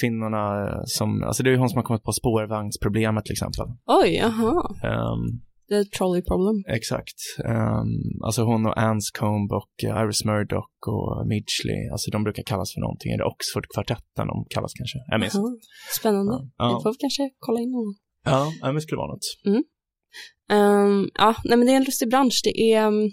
kvinnorna 0.00 0.68
eh, 0.68 0.80
som, 0.84 1.22
alltså 1.22 1.42
det 1.42 1.50
är 1.50 1.52
ju 1.52 1.58
hon 1.58 1.68
som 1.68 1.76
har 1.76 1.84
kommit 1.84 2.02
på 2.02 2.12
spårvagnsproblemet 2.12 3.24
till 3.24 3.32
exempel. 3.32 3.66
Oj, 3.86 4.16
jaha, 4.16 4.62
Um, 4.84 5.40
the 5.68 5.84
trolley 5.84 6.22
problem. 6.22 6.56
exakt. 6.68 7.18
Um, 7.44 7.90
alltså 8.24 8.42
hon 8.42 8.66
och 8.66 8.78
Anscombe 8.78 9.54
och 9.54 9.74
eh, 9.84 10.02
Iris 10.02 10.24
Murdoch 10.24 10.70
och 10.86 11.26
Midgley, 11.26 11.82
alltså 11.92 12.10
de 12.10 12.24
brukar 12.24 12.42
kallas 12.42 12.72
för 12.74 12.80
någonting, 12.80 13.12
eller 13.12 13.24
Oxford-kvartetten 13.24 14.26
de 14.32 14.46
kallas 14.54 14.72
kanske. 14.72 14.98
Jag 15.06 15.20
minns 15.20 15.36
Spännande. 15.98 16.32
Ja. 16.58 16.70
Jag 16.70 16.82
får 16.82 16.94
kanske 17.00 17.30
kolla 17.38 17.60
in 17.60 17.74
honom. 17.74 17.94
Ja, 18.24 18.72
det 18.72 18.80
skulle 18.80 18.98
vara 18.98 19.12
något. 19.12 19.26
Ehm, 20.52 21.08
ja, 21.14 21.34
nej 21.44 21.58
men 21.58 21.66
det 21.66 21.72
är 21.72 21.76
en 21.76 21.84
lustig 21.84 22.08
bransch. 22.10 22.40
Det 22.44 22.72
är, 22.72 22.86
um, 22.86 23.10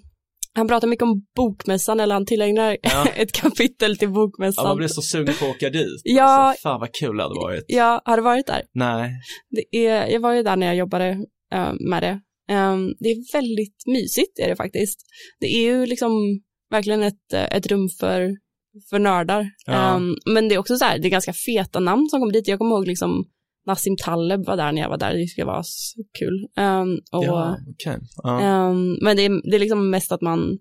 han 0.53 0.67
pratar 0.67 0.87
mycket 0.87 1.03
om 1.03 1.25
bokmässan, 1.35 1.99
eller 1.99 2.15
han 2.15 2.25
tillägnar 2.25 2.77
Ja. 2.81 3.07
ett 3.15 3.31
kapitel 3.31 3.97
till 3.97 4.07
Ja, 4.07 4.13
bokmässan. 4.13 4.67
man 4.67 4.77
blir 4.77 4.87
så 4.87 5.01
sugen 5.01 5.35
på 5.39 5.45
att 5.45 5.55
åka 5.55 5.69
dit. 5.69 6.01
Ja. 6.03 6.23
Alltså, 6.23 6.61
fan 6.61 6.79
vad 6.79 6.93
kul 6.93 7.17
det 7.17 7.23
hade 7.23 7.35
varit. 7.35 7.65
Ja, 7.67 8.01
har 8.05 8.17
du 8.17 8.23
varit 8.23 8.47
där? 8.47 8.61
Nej. 8.73 9.11
Det 9.49 9.87
är, 9.87 10.07
jag 10.07 10.19
var 10.19 10.33
ju 10.33 10.43
där 10.43 10.55
när 10.55 10.67
jag 10.67 10.75
jobbade 10.75 11.09
eh, 11.53 11.73
med 11.89 12.03
det. 12.03 12.19
Ehm, 12.53 12.93
det 12.99 13.09
är 13.09 13.33
väldigt 13.33 13.83
mysigt 13.87 14.39
är 14.39 14.49
det 14.49 14.55
faktiskt. 14.55 14.99
Det 15.39 15.45
är 15.47 15.61
ju 15.61 15.85
liksom 15.85 16.11
verkligen 16.71 17.03
ett, 17.03 17.33
eh, 17.33 17.55
ett 17.57 17.67
rum 17.67 17.89
för, 17.99 18.29
för 18.89 18.99
nördar. 18.99 19.49
Ja. 19.65 19.95
Ehm, 19.95 20.15
men 20.25 20.47
det 20.49 20.55
är 20.55 20.59
också 20.59 20.77
så 20.77 20.85
här, 20.85 20.99
det 20.99 21.07
är 21.07 21.09
ganska 21.09 21.33
feta 21.33 21.79
namn 21.79 22.09
som 22.09 22.19
kommer 22.19 22.33
dit. 22.33 22.47
Jag 22.47 22.59
kommer 22.59 22.75
ihåg 22.75 22.87
liksom 22.87 23.25
Nassim 23.69 23.95
Taleb 24.05 24.45
var 24.45 24.57
där 24.57 24.71
när 24.71 24.81
jag 24.81 24.89
var 24.89 24.97
där, 24.97 25.13
det 25.13 25.27
skulle 25.27 25.45
vara 25.45 25.63
så 25.63 26.03
kul. 26.19 26.47
Ehm, 26.57 26.91
och, 27.11 27.23
Ja, 27.25 27.57
okej. 27.73 27.97
Ja. 28.23 28.41
ehm, 28.41 28.97
men 29.01 29.17
det 29.17 29.25
är, 29.25 29.49
det 29.51 29.55
är 29.55 29.59
liksom 29.59 29.89
mest 29.89 30.11
att 30.11 30.21
man 30.21 30.57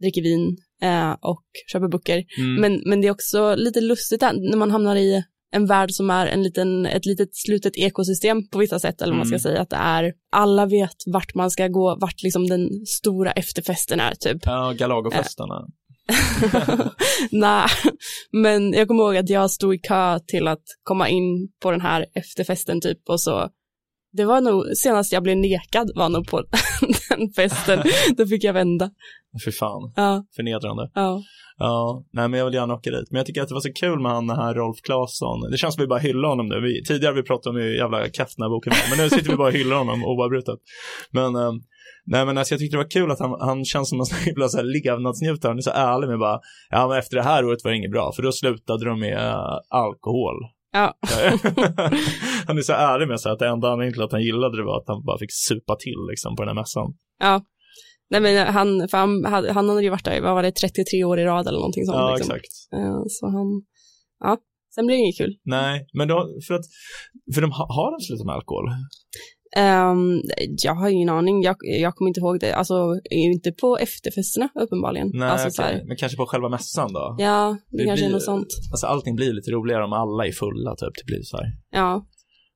dricker 0.00 0.22
vin 0.22 0.56
eh, 0.82 1.12
och 1.12 1.44
köper 1.72 1.88
böcker. 1.88 2.24
Mm. 2.38 2.54
Men, 2.60 2.82
men 2.86 3.00
det 3.00 3.06
är 3.06 3.12
också 3.12 3.54
lite 3.54 3.80
lustigt 3.80 4.20
när 4.20 4.56
man 4.56 4.70
hamnar 4.70 4.96
i 4.96 5.22
en 5.52 5.66
värld 5.66 5.90
som 5.90 6.10
är 6.10 6.26
en 6.26 6.42
liten, 6.42 6.86
ett 6.86 7.06
litet 7.06 7.28
slutet 7.36 7.76
ekosystem 7.76 8.48
på 8.48 8.58
vissa 8.58 8.78
sätt, 8.78 9.02
eller 9.02 9.12
vad 9.12 9.18
man 9.18 9.26
Mm. 9.26 9.38
ska 9.38 9.48
säga, 9.48 9.60
att 9.60 9.70
det 9.70 9.76
är, 9.76 10.12
alla 10.32 10.66
vet 10.66 10.96
vart 11.06 11.34
man 11.34 11.50
ska 11.50 11.68
gå, 11.68 11.96
vart 12.00 12.22
liksom 12.22 12.46
den 12.46 12.68
stora 12.86 13.32
efterfesten 13.32 14.00
är 14.00 14.14
typ. 14.14 14.38
Ja, 14.44 14.72
Galagofestarna. 14.78 15.66
Nej, 17.30 17.68
men 18.32 18.72
jag 18.72 18.88
kommer 18.88 19.02
ihåg 19.04 19.16
att 19.16 19.30
jag 19.30 19.50
stod 19.50 19.74
i 19.74 19.78
kö 19.78 20.18
till 20.26 20.48
att 20.48 20.62
komma 20.82 21.08
in 21.08 21.48
på 21.62 21.70
den 21.70 21.80
här 21.80 22.06
efterfesten 22.14 22.80
typ 22.80 22.98
och 23.08 23.20
så 23.20 23.48
det 24.12 24.24
var 24.24 24.40
nog, 24.40 24.64
senast 24.76 25.12
jag 25.12 25.22
blev 25.22 25.36
nekad 25.36 25.90
var 25.94 26.08
nog 26.08 26.28
på 26.28 26.42
den 27.08 27.30
festen, 27.36 27.82
då 28.16 28.26
fick 28.26 28.44
jag 28.44 28.52
vända. 28.52 28.90
Fy 29.44 29.52
fan, 29.52 29.92
Ja, 29.96 30.24
förnedrande. 30.36 30.90
ja. 30.94 31.22
Ja, 31.58 32.04
nej 32.12 32.28
men 32.28 32.38
jag 32.38 32.44
vill 32.44 32.54
gärna 32.54 32.74
åka 32.74 32.90
dit. 32.90 33.10
Men 33.10 33.16
jag 33.18 33.26
tycker 33.26 33.42
att 33.42 33.48
det 33.48 33.54
var 33.54 33.60
så 33.60 33.72
kul 33.72 34.00
med 34.00 34.12
han 34.12 34.26
den 34.26 34.36
här 34.36 34.54
Rolf 34.54 34.76
Claesson. 34.82 35.50
Det 35.50 35.56
känns 35.58 35.74
som 35.74 35.82
vi 35.82 35.86
bara 35.86 35.98
hyllar 35.98 36.28
honom 36.28 36.46
nu. 36.48 36.60
Vi, 36.60 36.84
tidigare 36.84 37.14
vi 37.14 37.22
pratat 37.22 37.46
om 37.46 37.56
hur 37.56 37.74
jävla 37.74 37.98
den 37.98 38.10
här 38.16 38.48
boken 38.48 38.70
var, 38.70 38.96
men 38.96 39.04
nu 39.04 39.10
sitter 39.10 39.30
vi 39.30 39.36
bara 39.36 39.48
och 39.48 39.54
hyllar 39.54 39.76
honom 39.76 40.04
oavbrutet. 40.04 40.58
Men, 41.10 41.36
eh, 41.36 41.52
nej 42.06 42.26
men 42.26 42.38
alltså 42.38 42.54
jag 42.54 42.60
tyckte 42.60 42.76
det 42.76 42.82
var 42.82 42.90
kul 42.90 43.10
att 43.10 43.20
han, 43.20 43.36
han 43.40 43.64
känns 43.64 43.88
som 43.88 44.00
en 44.00 44.06
sån 44.10 44.18
himla 44.18 44.48
så 44.48 44.62
levnadsnjutare. 44.62 45.50
Han 45.50 45.58
är 45.58 45.62
så 45.62 45.70
ärlig 45.70 46.08
med 46.08 46.18
bara, 46.18 46.40
ja 46.70 46.88
men 46.88 46.98
efter 46.98 47.16
det 47.16 47.22
här 47.22 47.44
året 47.44 47.58
var 47.64 47.70
det 47.70 47.76
inget 47.76 47.90
bra, 47.90 48.12
för 48.16 48.22
då 48.22 48.32
slutade 48.32 48.84
de 48.84 49.00
med 49.00 49.18
eh, 49.28 49.58
alkohol. 49.68 50.34
Ja, 50.72 50.94
han 52.46 52.58
är 52.58 52.62
så 52.62 52.72
ärlig 52.72 53.08
med 53.08 53.20
sig 53.20 53.32
att 53.32 53.38
det 53.38 53.48
enda 53.48 53.68
anledningen 53.68 53.92
till 53.92 54.02
att 54.02 54.12
han 54.12 54.22
gillade 54.22 54.56
det 54.56 54.64
var 54.64 54.76
att 54.80 54.88
han 54.88 55.04
bara 55.04 55.18
fick 55.18 55.32
supa 55.32 55.76
till 55.76 56.00
liksom 56.10 56.36
på 56.36 56.42
den 56.42 56.48
här 56.48 56.62
mässan. 56.62 56.88
ja. 57.20 57.42
Nej 58.10 58.20
men 58.20 58.46
han, 58.54 58.88
för 58.88 58.98
han, 58.98 59.24
han 59.56 59.68
hade 59.68 59.82
ju 59.82 59.90
varit 59.90 60.04
där, 60.04 60.20
vad 60.20 60.34
var 60.34 60.42
det, 60.42 60.52
33 60.52 61.04
år 61.04 61.18
i 61.20 61.24
rad 61.24 61.46
eller 61.48 61.58
någonting 61.58 61.84
sånt. 61.86 61.96
Ja, 61.98 62.14
liksom. 62.14 62.34
exakt. 62.36 62.52
Eh, 62.76 63.00
Så 63.08 63.26
han, 63.26 63.46
ja, 64.24 64.38
sen 64.74 64.86
blir 64.86 64.96
det 64.96 65.02
inget 65.02 65.18
kul. 65.18 65.32
Nej, 65.44 65.86
men 65.98 66.08
då, 66.08 66.16
för 66.46 66.54
att, 66.54 66.64
för 67.34 67.40
de 67.40 67.50
ha- 67.52 67.68
har 67.78 67.90
de 67.94 67.98
slutat 68.04 68.26
med 68.26 68.34
alkohol? 68.34 68.64
Ehm, 69.56 70.20
jag 70.62 70.74
har 70.74 70.88
ingen 70.88 71.08
aning, 71.08 71.42
jag, 71.42 71.56
jag 71.60 71.94
kommer 71.94 72.08
inte 72.08 72.20
ihåg 72.20 72.40
det, 72.40 72.52
alltså 72.54 72.74
inte 73.10 73.52
på 73.52 73.78
efterfesterna 73.78 74.48
uppenbarligen. 74.54 75.10
Nej, 75.14 75.28
alltså, 75.28 75.62
här, 75.62 75.82
men 75.86 75.96
kanske 75.96 76.16
på 76.16 76.26
själva 76.26 76.48
mässan 76.48 76.92
då? 76.92 77.16
ja, 77.18 77.56
det, 77.70 77.76
Det 77.78 77.84
kanske 77.84 78.04
är 78.04 78.08
blir- 78.08 78.14
något 78.14 78.22
sånt. 78.22 78.46
Alltså 78.72 78.86
allting 78.86 79.14
blir 79.16 79.32
lite 79.32 79.50
roligare 79.50 79.84
om 79.84 79.92
alla 79.92 80.26
är 80.26 80.32
fulla 80.32 80.76
typ. 80.76 80.92
Det 80.98 81.04
blir 81.06 81.22
så 81.22 81.36
här. 81.36 81.46
Ja, 81.70 82.06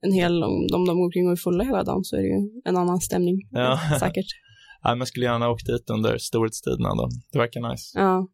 en 0.01 0.13
hel, 0.13 0.43
om 0.45 0.67
de, 0.73 0.87
de 0.87 0.97
går 0.97 1.05
omkring 1.05 1.27
och 1.27 1.33
är 1.33 1.37
fulla 1.37 1.65
hela 1.65 1.83
dagen 1.83 2.05
så 2.05 2.17
är 2.17 2.21
det 2.21 2.27
ju 2.29 2.61
en 2.65 2.77
annan 2.77 3.01
stämning. 3.01 3.37
Ja. 3.51 3.79
Säkert. 4.01 4.27
Nej, 4.85 4.97
men 4.97 5.07
skulle 5.07 5.27
gärna 5.27 5.51
åkt 5.51 5.67
dit 5.67 5.91
under 5.91 6.19
storhetstiderna 6.19 6.95
då. 6.95 7.09
Det 7.33 7.39
verkar 7.39 7.71
nice. 7.71 7.99
Ja. 7.99 8.29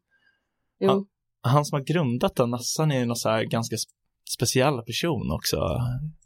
Jo. 0.79 0.87
Ja. 0.87 1.05
Han 1.41 1.65
som 1.65 1.75
har 1.79 1.83
grundat 1.85 2.35
den 2.35 2.49
mässan 2.49 2.91
är 2.91 2.99
ju 2.99 3.05
någon 3.05 3.15
så 3.15 3.29
här 3.29 3.43
ganska 3.43 3.75
speciell 4.29 4.81
person 4.81 5.31
också. 5.31 5.57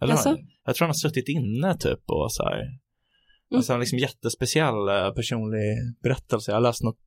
Eller 0.01 0.13
Jaså? 0.13 0.37
Jag 0.65 0.75
tror 0.75 0.85
han 0.85 0.89
har 0.89 1.09
suttit 1.09 1.29
inne 1.29 1.77
typ 1.77 2.03
och 2.05 2.31
så 2.31 2.43
här. 2.43 2.61
Mm. 2.61 3.57
Alltså 3.57 3.73
en 3.73 3.79
liksom 3.79 3.99
jättespeciell 3.99 4.87
eh, 4.89 5.13
personlig 5.15 5.77
berättelse. 6.03 6.51
Jag 6.51 6.55
har 6.55 6.61
läst 6.61 6.83
något 6.83 6.99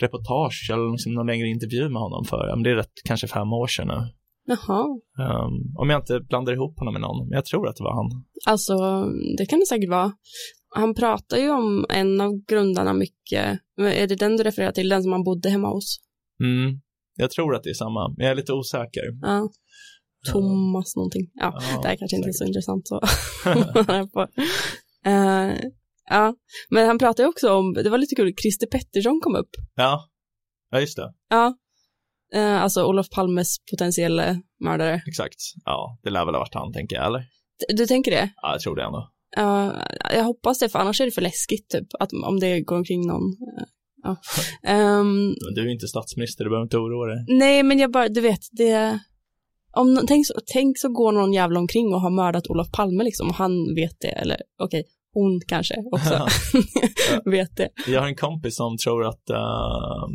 reportage 0.00 0.70
eller 0.72 0.92
liksom 0.92 1.14
någon 1.14 1.26
längre 1.26 1.48
intervju 1.48 1.88
med 1.88 2.02
honom 2.02 2.24
för, 2.24 2.56
men 2.56 2.62
det 2.62 2.70
är 2.70 2.74
rätt, 2.74 2.92
kanske 3.04 3.26
fem 3.26 3.52
år 3.52 3.66
sedan 3.66 3.88
nu. 3.88 4.12
Jaha. 4.46 4.84
Um, 5.18 5.76
om 5.78 5.90
jag 5.90 6.00
inte 6.00 6.20
blandar 6.20 6.52
ihop 6.52 6.78
honom 6.78 6.94
med 6.94 7.00
någon, 7.00 7.28
men 7.28 7.36
jag 7.36 7.44
tror 7.44 7.68
att 7.68 7.76
det 7.76 7.84
var 7.84 7.94
han. 7.94 8.24
Alltså, 8.46 8.74
det 9.38 9.46
kan 9.46 9.58
det 9.58 9.66
säkert 9.66 9.90
vara. 9.90 10.12
Han 10.74 10.94
pratar 10.94 11.36
ju 11.36 11.50
om 11.50 11.86
en 11.88 12.20
av 12.20 12.44
grundarna 12.48 12.92
mycket. 12.92 13.60
Är 13.78 14.06
det 14.06 14.16
den 14.16 14.36
du 14.36 14.42
refererar 14.42 14.72
till, 14.72 14.88
den 14.88 15.02
som 15.02 15.12
han 15.12 15.24
bodde 15.24 15.50
hemma 15.50 15.68
hos? 15.68 16.00
Mm. 16.40 16.80
Jag 17.16 17.30
tror 17.30 17.54
att 17.54 17.62
det 17.62 17.70
är 17.70 17.74
samma, 17.74 18.08
men 18.08 18.24
jag 18.24 18.30
är 18.30 18.34
lite 18.34 18.52
osäker. 18.52 19.02
Ja. 19.22 19.48
Thomas 20.32 20.96
någonting. 20.96 21.30
Ja, 21.34 21.58
Ja, 21.72 21.80
det 21.82 21.88
här 21.88 21.96
kanske 21.96 22.16
inte 22.16 22.28
är 22.28 22.32
så 22.32 22.44
intressant 22.44 22.88
så. 22.88 23.00
Eh, 25.06 25.54
ja, 26.10 26.34
men 26.70 26.86
han 26.86 26.98
pratar 26.98 27.22
ju 27.24 27.28
också 27.28 27.52
om, 27.54 27.72
det 27.74 27.90
var 27.90 27.98
lite 27.98 28.14
kul, 28.14 28.34
Christer 28.42 28.66
Pettersson 28.66 29.20
kom 29.22 29.34
upp. 29.36 29.50
Ja, 29.74 30.08
ja 30.70 30.80
just 30.80 30.96
det. 30.96 31.12
Ja, 31.30 31.54
Eh, 32.34 32.62
alltså 32.62 32.84
Olof 32.84 33.10
Palmes 33.10 33.56
potentiella 33.70 34.36
mördare. 34.60 35.02
Exakt. 35.06 35.34
Ja, 35.64 35.98
det 36.02 36.10
lär 36.10 36.24
väl 36.24 36.34
ha 36.34 36.38
varit 36.40 36.54
han, 36.54 36.72
tänker 36.72 36.96
jag, 36.96 37.06
eller? 37.06 37.18
D- 37.18 37.74
Du 37.76 37.86
tänker 37.86 38.10
det? 38.10 38.32
Ja, 38.42 38.52
jag 38.52 38.60
tror 38.60 38.76
det 38.76 38.82
ändå. 38.84 39.10
Ja, 39.36 39.76
jag 40.14 40.24
hoppas 40.24 40.58
det, 40.58 40.68
för 40.68 40.78
annars 40.78 41.00
är 41.00 41.04
det 41.04 41.10
för 41.10 41.20
läskigt 41.22 41.68
typ, 41.70 41.86
att 42.00 42.12
om 42.12 42.40
det 42.40 42.60
går 42.60 42.76
omkring 42.76 43.06
någon. 43.06 43.22
ja. 44.02 44.16
Ehm, 44.70 45.26
Men 45.28 45.54
du 45.54 45.60
är 45.68 45.72
inte 45.72 45.86
statsminister, 45.88 46.44
du 46.44 46.50
behöver 46.50 46.64
inte 46.64 46.76
oroa 46.78 47.06
dig. 47.14 47.24
nej, 47.38 47.62
men 47.62 47.78
jag 47.78 47.90
bara, 47.92 48.08
du 48.08 48.20
vet, 48.20 48.40
det... 48.52 48.98
Om, 49.72 50.00
tänk, 50.08 50.26
så, 50.26 50.34
tänk 50.52 50.78
så 50.78 50.88
går 50.88 51.12
någon 51.12 51.32
jävla 51.32 51.60
omkring 51.60 51.94
och 51.94 52.00
har 52.00 52.10
mördat 52.10 52.46
Olof 52.50 52.70
Palme 52.72 53.04
liksom, 53.04 53.28
och 53.28 53.34
han 53.34 53.74
vet 53.74 53.96
det, 54.00 54.08
eller 54.08 54.36
okej, 54.62 54.84
hon 55.12 55.40
kanske 55.48 55.74
också 55.92 56.26
vet 57.30 57.56
det. 57.56 57.68
Jag 57.86 58.00
har 58.00 58.08
en 58.08 58.16
kompis 58.16 58.56
som 58.56 58.76
tror 58.76 59.04
att, 59.06 59.30
ehm, 59.30 60.14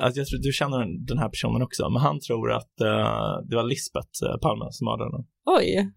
att 0.00 0.16
jag 0.16 0.26
tror, 0.26 0.38
du 0.42 0.52
känner 0.52 1.06
den- 1.06 1.18
här 1.18 1.28
personen 1.28 1.62
också, 1.62 1.90
men 1.90 2.02
han 2.02 2.20
tror 2.20 2.52
att 2.52 2.80
eh, 2.80 3.32
det 3.48 3.56
var 3.56 3.64
Lisbeth 3.68 4.16
eh, 4.26 4.36
Palme 4.44 4.64
som 4.70 4.84
mördade 4.84 5.10
henne. 5.10 5.24
Oj, 5.58 5.90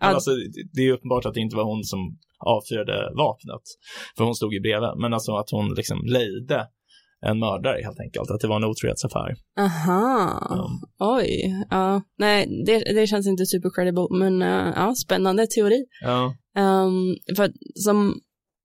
Men 0.00 0.14
alltså, 0.14 0.30
det- 0.72 0.82
är 0.82 0.92
uppenbart 0.92 1.26
att 1.26 1.34
det 1.34 1.40
inte 1.40 1.56
var 1.56 1.64
hon 1.64 1.84
som 1.84 2.18
avfyrade 2.46 3.12
vapnet, 3.16 3.62
för 4.16 4.24
hon 4.24 4.34
stod 4.34 4.52
ju 4.54 4.60
bredvid, 4.60 4.90
men 5.02 5.12
alltså 5.14 5.32
att 5.36 5.50
hon 5.50 5.74
liksom 5.74 5.98
lejde 6.04 6.66
en 7.26 7.38
mördare 7.38 7.80
helt 7.84 8.00
enkelt, 8.00 8.30
att 8.30 8.40
det 8.40 8.48
var 8.48 8.56
en 8.56 8.64
otrohetsaffär. 8.64 9.34
Aha, 9.60 10.46
Ja. 10.50 10.70
oj, 11.16 11.64
ja, 11.70 12.02
nej, 12.18 12.64
det, 12.66 12.78
det 12.78 13.06
känns 13.06 13.26
inte 13.26 13.46
super 13.46 13.70
credible, 13.74 14.06
men 14.18 14.42
eh, 14.42 14.72
ja, 14.76 14.94
spännande 14.94 15.46
teori. 15.46 15.84
Ja, 16.02 16.34
Um, 16.58 17.16
för 17.36 17.52
som, 17.74 18.14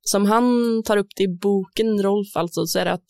som 0.02 0.26
han 0.26 0.44
tar 0.86 0.98
upp 0.98 1.08
det 1.18 1.24
i 1.24 1.38
boken, 1.42 2.04
Rolf 2.04 2.28
alltså, 2.36 2.66
så 2.66 2.80
är 2.80 2.86
det 2.86 2.92
att 2.92 3.06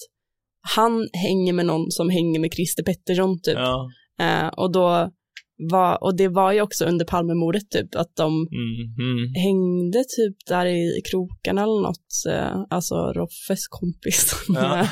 han 0.75 1.07
hänger 1.13 1.53
med 1.53 1.65
någon 1.65 1.91
som 1.91 2.09
hänger 2.09 2.39
med 2.39 2.53
Christer 2.53 2.83
Pettersson 2.83 3.39
typ. 3.41 3.55
ja, 3.57 3.89
Eh, 4.19 4.47
och 4.47 4.71
då 4.71 5.11
var, 5.57 6.03
och 6.03 6.17
det 6.17 6.27
var 6.27 6.51
ju 6.51 6.61
också 6.61 6.85
under 6.85 7.05
Palmemordet 7.05 7.69
typ, 7.69 7.95
att 7.95 8.15
de 8.15 8.33
mm, 8.33 8.81
mm. 8.99 9.33
hängde 9.43 9.99
typ 9.99 10.35
där 10.47 10.65
i 10.65 11.01
krokarna 11.11 11.63
eller 11.63 11.81
något, 11.81 12.11
eh, 12.29 12.65
alltså 12.69 12.95
Roffes 12.95 13.67
kompis 13.69 14.35
Ja. 14.47 14.87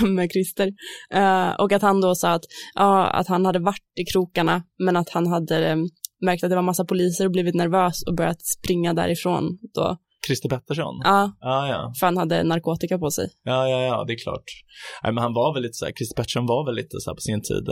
med, 0.00 0.10
med 0.10 0.30
Christer. 0.32 0.68
Eh, 1.14 1.50
och 1.60 1.72
att 1.72 1.82
han 1.82 2.00
då 2.00 2.14
sa 2.14 2.32
att, 2.32 2.44
ja, 2.74 3.06
att 3.06 3.28
han 3.28 3.46
hade 3.46 3.58
varit 3.58 3.92
i 4.00 4.04
krokarna, 4.04 4.62
men 4.78 4.96
att 4.96 5.10
han 5.10 5.26
hade 5.26 5.68
eh, 5.68 5.76
märkt 6.24 6.44
att 6.44 6.50
det 6.50 6.56
var 6.56 6.62
massa 6.62 6.84
poliser 6.84 7.24
och 7.24 7.32
blivit 7.32 7.54
nervös 7.54 8.02
och 8.02 8.14
börjat 8.16 8.42
springa 8.42 8.94
därifrån 8.94 9.58
då. 9.74 9.96
Christer 10.26 10.48
Pettersson? 10.48 11.00
Ja, 11.04 11.36
Ja, 11.40 11.68
ja. 11.68 11.92
för 12.00 12.06
han 12.06 12.16
hade 12.16 12.42
narkotika 12.42 12.98
på 12.98 13.10
sig. 13.10 13.28
Ja, 13.42 13.68
ja, 13.68 13.82
ja, 13.82 14.04
det 14.06 14.12
är 14.12 14.18
klart. 14.18 14.44
Nej, 15.02 15.12
men 15.12 15.22
han 15.22 15.34
var 15.34 15.54
väl 15.54 15.62
lite 15.62 15.74
så 15.74 15.84
här, 15.84 15.92
Christer 15.92 16.16
Pettersson 16.16 16.46
var 16.46 16.66
väl 16.66 16.74
lite 16.74 16.96
så 17.00 17.10
här 17.10 17.14
på 17.14 17.20
sin 17.20 17.42
tid, 17.42 17.66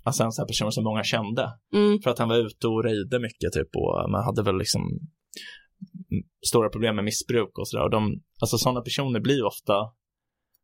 eh, 0.00 0.06
alltså 0.06 0.22
en 0.24 0.32
sån 0.32 0.42
här 0.42 0.46
person 0.46 0.72
som 0.72 0.84
många 0.84 1.04
kände. 1.04 1.44
Mm, 1.74 1.98
För 2.02 2.10
att 2.10 2.18
han 2.18 2.28
var 2.28 2.36
ute 2.36 2.66
och 2.68 2.84
röjde 2.84 3.18
mycket 3.20 3.52
typ 3.52 3.68
och 3.76 4.10
man 4.10 4.24
hade 4.24 4.42
väl 4.42 4.58
liksom 4.58 4.80
mm, 4.82 6.22
stora 6.50 6.68
problem 6.68 6.96
med 6.96 7.04
missbruk 7.04 7.58
och 7.58 7.68
sådär. 7.68 7.84
Och 7.84 8.02
alltså 8.42 8.58
sådana 8.58 8.80
personer 8.80 9.20
blir 9.20 9.44
ofta 9.46 9.74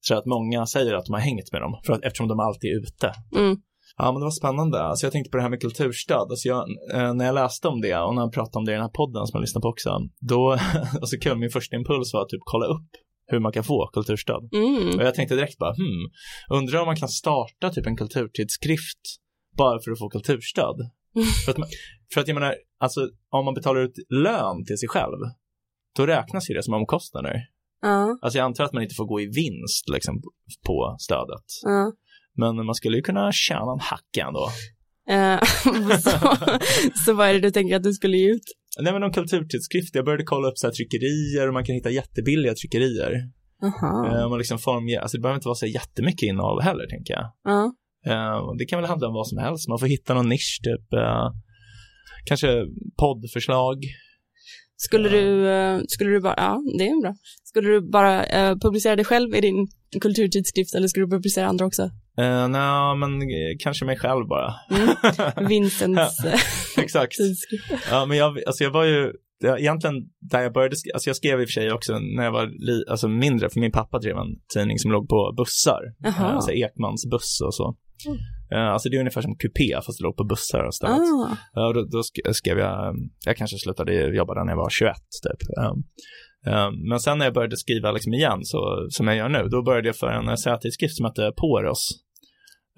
så 0.01 0.15
att 0.19 0.27
många 0.27 0.67
säger 0.67 0.95
att 0.95 1.05
de 1.05 1.13
har 1.13 1.21
hängt 1.21 1.53
med 1.53 1.61
dem 1.61 1.81
för 1.87 1.93
att, 1.93 2.05
eftersom 2.05 2.29
de 2.29 2.41
alltid 2.41 2.71
är 2.71 2.79
ute. 2.81 3.13
mm, 3.37 3.57
Ja, 3.99 4.13
men 4.13 4.21
det 4.21 4.25
var 4.25 4.31
spännande. 4.31 4.83
Alltså 4.83 5.07
jag 5.07 5.13
tänkte 5.13 5.31
på 5.31 5.37
det 5.37 5.43
här 5.43 5.51
med 5.51 5.61
kulturstöd. 5.61 6.27
Alltså 6.31 6.49
jag, 6.49 6.63
eh, 6.95 7.15
när 7.15 7.25
jag 7.25 7.35
läste 7.35 7.69
om 7.69 7.81
det 7.81 7.99
och 7.99 8.15
när 8.15 8.23
han 8.23 8.31
pratade 8.31 8.59
om 8.59 8.65
det 8.65 8.73
i 8.73 8.75
den 8.75 8.83
här 8.83 8.89
podden 9.03 9.27
som 9.27 9.37
jag 9.37 9.41
lyssnade 9.41 9.63
på 9.63 9.69
också, 9.69 9.91
då, 10.21 10.53
alltså 11.01 11.17
kul, 11.23 11.39
min 11.39 11.51
första 11.51 11.77
impuls 11.77 12.15
var 12.15 12.23
att 12.23 12.29
typ 12.29 12.41
kolla 12.45 12.67
upp 12.67 12.91
hur 13.27 13.41
man 13.41 13.53
kan 13.53 13.65
få 13.65 13.91
kulturstöd. 13.93 14.49
mm. 14.53 14.99
Och 14.99 15.05
jag 15.07 15.15
tänkte 15.15 15.35
direkt 15.35 15.59
bara, 15.59 15.75
hmm, 15.75 16.05
undrar 16.59 16.81
om 16.81 16.87
man 16.87 16.97
kan 16.97 17.09
starta 17.09 17.71
typ 17.71 17.87
en 17.87 17.97
kulturtidskrift 17.97 19.01
bara 19.57 19.81
för 19.81 19.91
att 19.91 19.99
få 19.99 20.09
kulturstöd. 20.09 20.77
för, 21.45 21.53
att 21.53 21.59
man, 21.59 21.69
för 22.15 22.21
att 22.21 22.29
jag 22.29 22.35
menar, 22.35 22.55
alltså 22.81 23.01
om 23.31 23.45
man 23.45 23.55
betalar 23.55 23.81
ut 23.81 23.95
lön 24.09 24.65
till 24.65 24.79
sig 24.79 24.89
själv, 24.89 25.19
då 25.97 26.07
räknas 26.07 26.51
ju 26.51 26.55
det 26.55 26.63
som 26.63 26.75
omkostnader. 26.75 27.37
Ja, 27.83 28.19
Alltså 28.23 28.39
jag 28.39 28.45
antar 28.45 28.65
att 28.65 28.73
man 28.73 28.83
inte 28.83 28.95
får 28.95 29.07
gå 29.07 29.21
i 29.21 29.27
vinst 29.27 29.89
liksom 29.93 30.23
på 30.67 30.97
stödet. 31.01 31.45
ja. 31.63 31.93
Men 32.39 32.67
man 32.67 32.75
skulle 32.75 32.97
ju 32.97 33.03
kunna 33.03 33.33
tjäna 33.33 33.73
en 33.73 33.81
hacka 33.81 34.27
ändå. 34.27 34.49
Eh, 35.09 35.41
så, 35.99 36.37
så 37.05 37.13
vad 37.13 37.29
är 37.29 37.33
det 37.35 37.41
du 37.41 37.51
tänker 37.51 37.77
att 37.77 37.83
du 37.83 37.93
skulle 37.93 38.17
ge 38.17 38.31
ut? 38.31 38.43
Nej 38.81 38.93
men 38.93 39.03
om 39.03 39.13
kulturtidskrift, 39.13 39.95
jag 39.95 40.05
började 40.05 40.25
kolla 40.25 40.49
upp 40.49 40.59
så 40.59 40.67
här 40.67 40.75
tryckerier 40.75 41.49
och 41.49 41.55
man 41.55 41.65
kan 41.65 41.75
hitta 41.75 41.91
jättebilliga 41.91 42.55
tryckerier. 42.55 43.13
Aha. 43.63 44.07
Eh, 44.07 44.29
man 44.29 44.39
liksom 44.39 44.59
formger, 44.59 45.01
alltså 45.01 45.17
det 45.17 45.21
behöver 45.23 45.37
inte 45.37 45.49
vara 45.49 45.55
så 45.55 45.67
jättemycket 45.67 46.23
innehåll 46.23 46.63
heller 46.63 46.87
tänker 46.87 47.15
jag. 47.15 47.33
Ja. 47.45 47.63
Eh, 47.63 47.67
och 47.67 47.73
det 48.59 48.65
kan 48.65 48.81
väl 48.81 48.89
handla 48.89 49.09
om 49.09 49.15
vad 49.15 49.29
som 49.29 49.39
helst, 49.39 49.69
man 49.69 49.79
får 49.79 49.87
hitta 49.87 50.15
någon 50.15 50.29
nisch 50.29 50.61
typ. 50.63 50.93
Eh, 50.93 51.29
kanske 52.27 52.49
poddförslag. 52.99 53.77
Skulle 54.77 55.09
du, 55.09 55.51
eh, 55.51 55.81
skulle 55.89 56.11
du 56.11 56.21
bara, 56.21 56.35
ja 56.37 56.63
det 56.79 56.89
är 56.89 57.03
bra. 57.03 57.15
Skulle 57.45 57.69
du 57.69 57.91
bara 57.91 58.25
eh, 58.27 58.57
publicera 58.57 58.97
dig 58.97 59.05
själv 59.05 59.35
i 59.35 59.41
din 59.41 59.67
kulturtidskrift 60.01 60.75
eller 60.75 60.89
skulle 60.89 61.07
du 61.07 61.11
publicera 61.11 61.47
andra 61.47 61.67
också? 61.67 61.83
Eh, 62.19 62.49
Nej, 62.49 62.97
men 62.97 63.23
eh, 63.23 63.57
kanske 63.59 63.85
mig 63.85 63.97
själv 63.97 64.27
bara. 64.29 64.55
Mm. 64.71 65.49
Vincents 65.49 66.25
eh, 66.25 66.41
Exakt. 66.85 67.17
tidskrift. 67.17 67.87
Ja, 67.91 68.07
men 68.07 68.17
jag, 68.17 68.45
alltså 68.47 68.65
jag 68.65 68.71
var 68.71 68.85
ju, 68.85 69.13
var 69.43 69.59
egentligen 69.59 69.97
där 70.21 70.43
jag 70.43 70.53
började, 70.53 70.77
alltså 70.95 71.09
jag 71.09 71.17
skrev 71.17 71.41
i 71.41 71.45
och 71.45 71.49
för 71.49 71.53
sig 71.61 71.73
också 71.73 71.99
när 71.99 72.25
jag 72.25 72.33
var 72.33 72.47
li, 72.47 72.85
alltså 72.91 73.09
mindre, 73.09 73.51
för 73.51 73.61
min 73.61 73.73
pappa 73.73 73.99
drev 73.99 74.17
en 74.17 74.37
tidning 74.55 74.79
som 74.79 74.93
låg 74.93 75.09
på 75.09 75.35
bussar, 75.37 75.81
Jaha. 75.99 76.29
Eh, 76.29 76.35
alltså 76.35 76.53
Ekmans 76.53 77.07
buss 77.11 77.41
och 77.47 77.55
så. 77.55 77.77
Mm. 78.07 78.19
Eh, 78.53 78.73
Alltså 78.73 78.89
det 78.89 78.97
är 78.97 79.01
ungefär 79.01 79.21
som 79.23 79.37
kupé 79.37 79.75
fast 79.87 79.99
det 79.99 80.05
låg 80.05 80.17
på 80.17 80.25
bussar 80.25 80.65
och 80.65 80.75
stället. 80.75 80.99
Ah, 81.55 81.73
då, 81.73 81.81
då 81.83 81.99
sk- 81.99 82.33
skrev 82.33 82.59
jag, 82.59 82.89
um, 82.91 82.97
jag 83.27 83.37
kanske 83.37 83.59
slutade 83.59 84.17
jobba 84.17 84.35
där 84.35 84.45
när 84.45 84.53
jag 84.53 84.57
var 84.57 84.71
21 84.71 84.95
typ. 85.27 85.41
Um, 85.59 85.85
um, 86.55 86.89
men 86.89 87.01
sen 87.01 87.19
när 87.19 87.27
jag 87.27 87.35
började 87.35 87.57
skriva 87.57 87.93
liksom 87.93 88.15
igen, 88.15 88.39
så, 88.43 88.87
som 88.91 89.07
jag 89.09 89.17
gör 89.17 89.29
nu, 89.29 89.49
då 89.49 89.63
började 89.63 89.89
jag 89.89 89.97
för 89.97 90.07
en 90.07 90.29
essätidskrift 90.29 90.97
som 90.97 91.07
hette 91.07 91.33
Poros. 91.37 91.89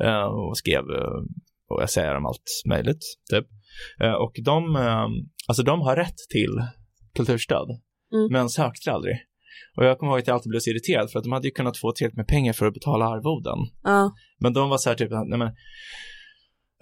Uh, 0.05 0.25
och 0.25 0.59
skrev 0.59 0.83
uh, 0.85 1.21
och 1.71 1.83
essäer 1.83 2.15
om 2.17 2.27
allt 2.27 2.49
möjligt, 2.69 3.03
typ. 3.31 3.47
Uh, 4.05 4.13
och 4.13 4.33
de, 4.45 4.77
alltså 5.49 5.63
de 5.63 5.81
har 5.81 5.97
rätt 5.97 6.19
till 6.31 6.63
kulturstöd, 7.15 7.69
Mm. 8.15 8.33
men 8.33 8.49
sökte 8.49 8.93
aldrig. 8.93 9.15
Och 9.77 9.85
jag 9.85 9.99
kommer 9.99 10.13
ihåg 10.13 10.21
att 10.21 10.27
jag 10.27 10.35
alltid 10.35 10.51
blev 10.51 10.61
så 10.61 10.71
irriterad 10.71 11.11
för 11.11 11.19
att 11.19 11.25
de 11.25 11.33
hade 11.33 11.47
ju 11.47 11.51
kunnat 11.51 11.79
få 11.79 11.93
tillräckligt 11.93 12.17
med 12.17 12.27
pengar 12.27 12.53
för 12.53 12.67
att 12.67 12.75
betala 12.75 13.05
arvoden. 13.05 13.59
ja, 13.83 14.13
Men 14.41 14.53
de 14.53 14.69
var 14.69 14.79
så 14.79 14.89
här 14.89 14.97
typ, 14.97 15.11
nej 15.11 15.39
men, 15.39 15.49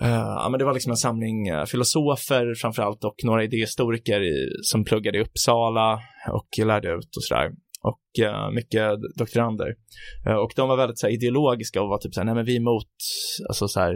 eh, 0.03 0.35
ja 0.43 0.49
men 0.51 0.59
det 0.59 0.64
var 0.64 0.74
liksom 0.74 0.91
en 0.91 0.97
samling 0.97 1.49
eh, 1.49 1.64
filosofer 1.64 2.55
framförallt 2.55 3.05
och 3.05 3.16
några 3.24 3.45
idéhistoriker 3.45 4.20
i, 4.22 4.49
som 4.62 4.85
pluggade 4.85 5.18
i 5.18 5.20
Uppsala 5.20 6.01
och 6.33 6.66
lärde 6.66 6.89
ut 6.89 7.16
och 7.16 7.24
sådär. 7.24 7.51
Och 7.83 8.24
eh, 8.24 8.51
mycket 8.51 8.91
doktorander. 9.18 9.74
Och 10.45 10.53
de 10.57 10.68
var 10.68 10.77
väldigt 10.77 10.99
så 10.99 11.07
här, 11.07 11.14
ideologiska 11.14 11.83
och 11.83 11.89
var 11.89 11.99
typ 11.99 12.14
så 12.14 12.20
här, 12.20 12.24
nej 12.24 12.35
men 12.35 12.45
vi 12.45 12.53
är 12.53 12.61
emot, 12.61 12.95
alltså 13.49 13.68
så 13.68 13.81
här, 13.81 13.95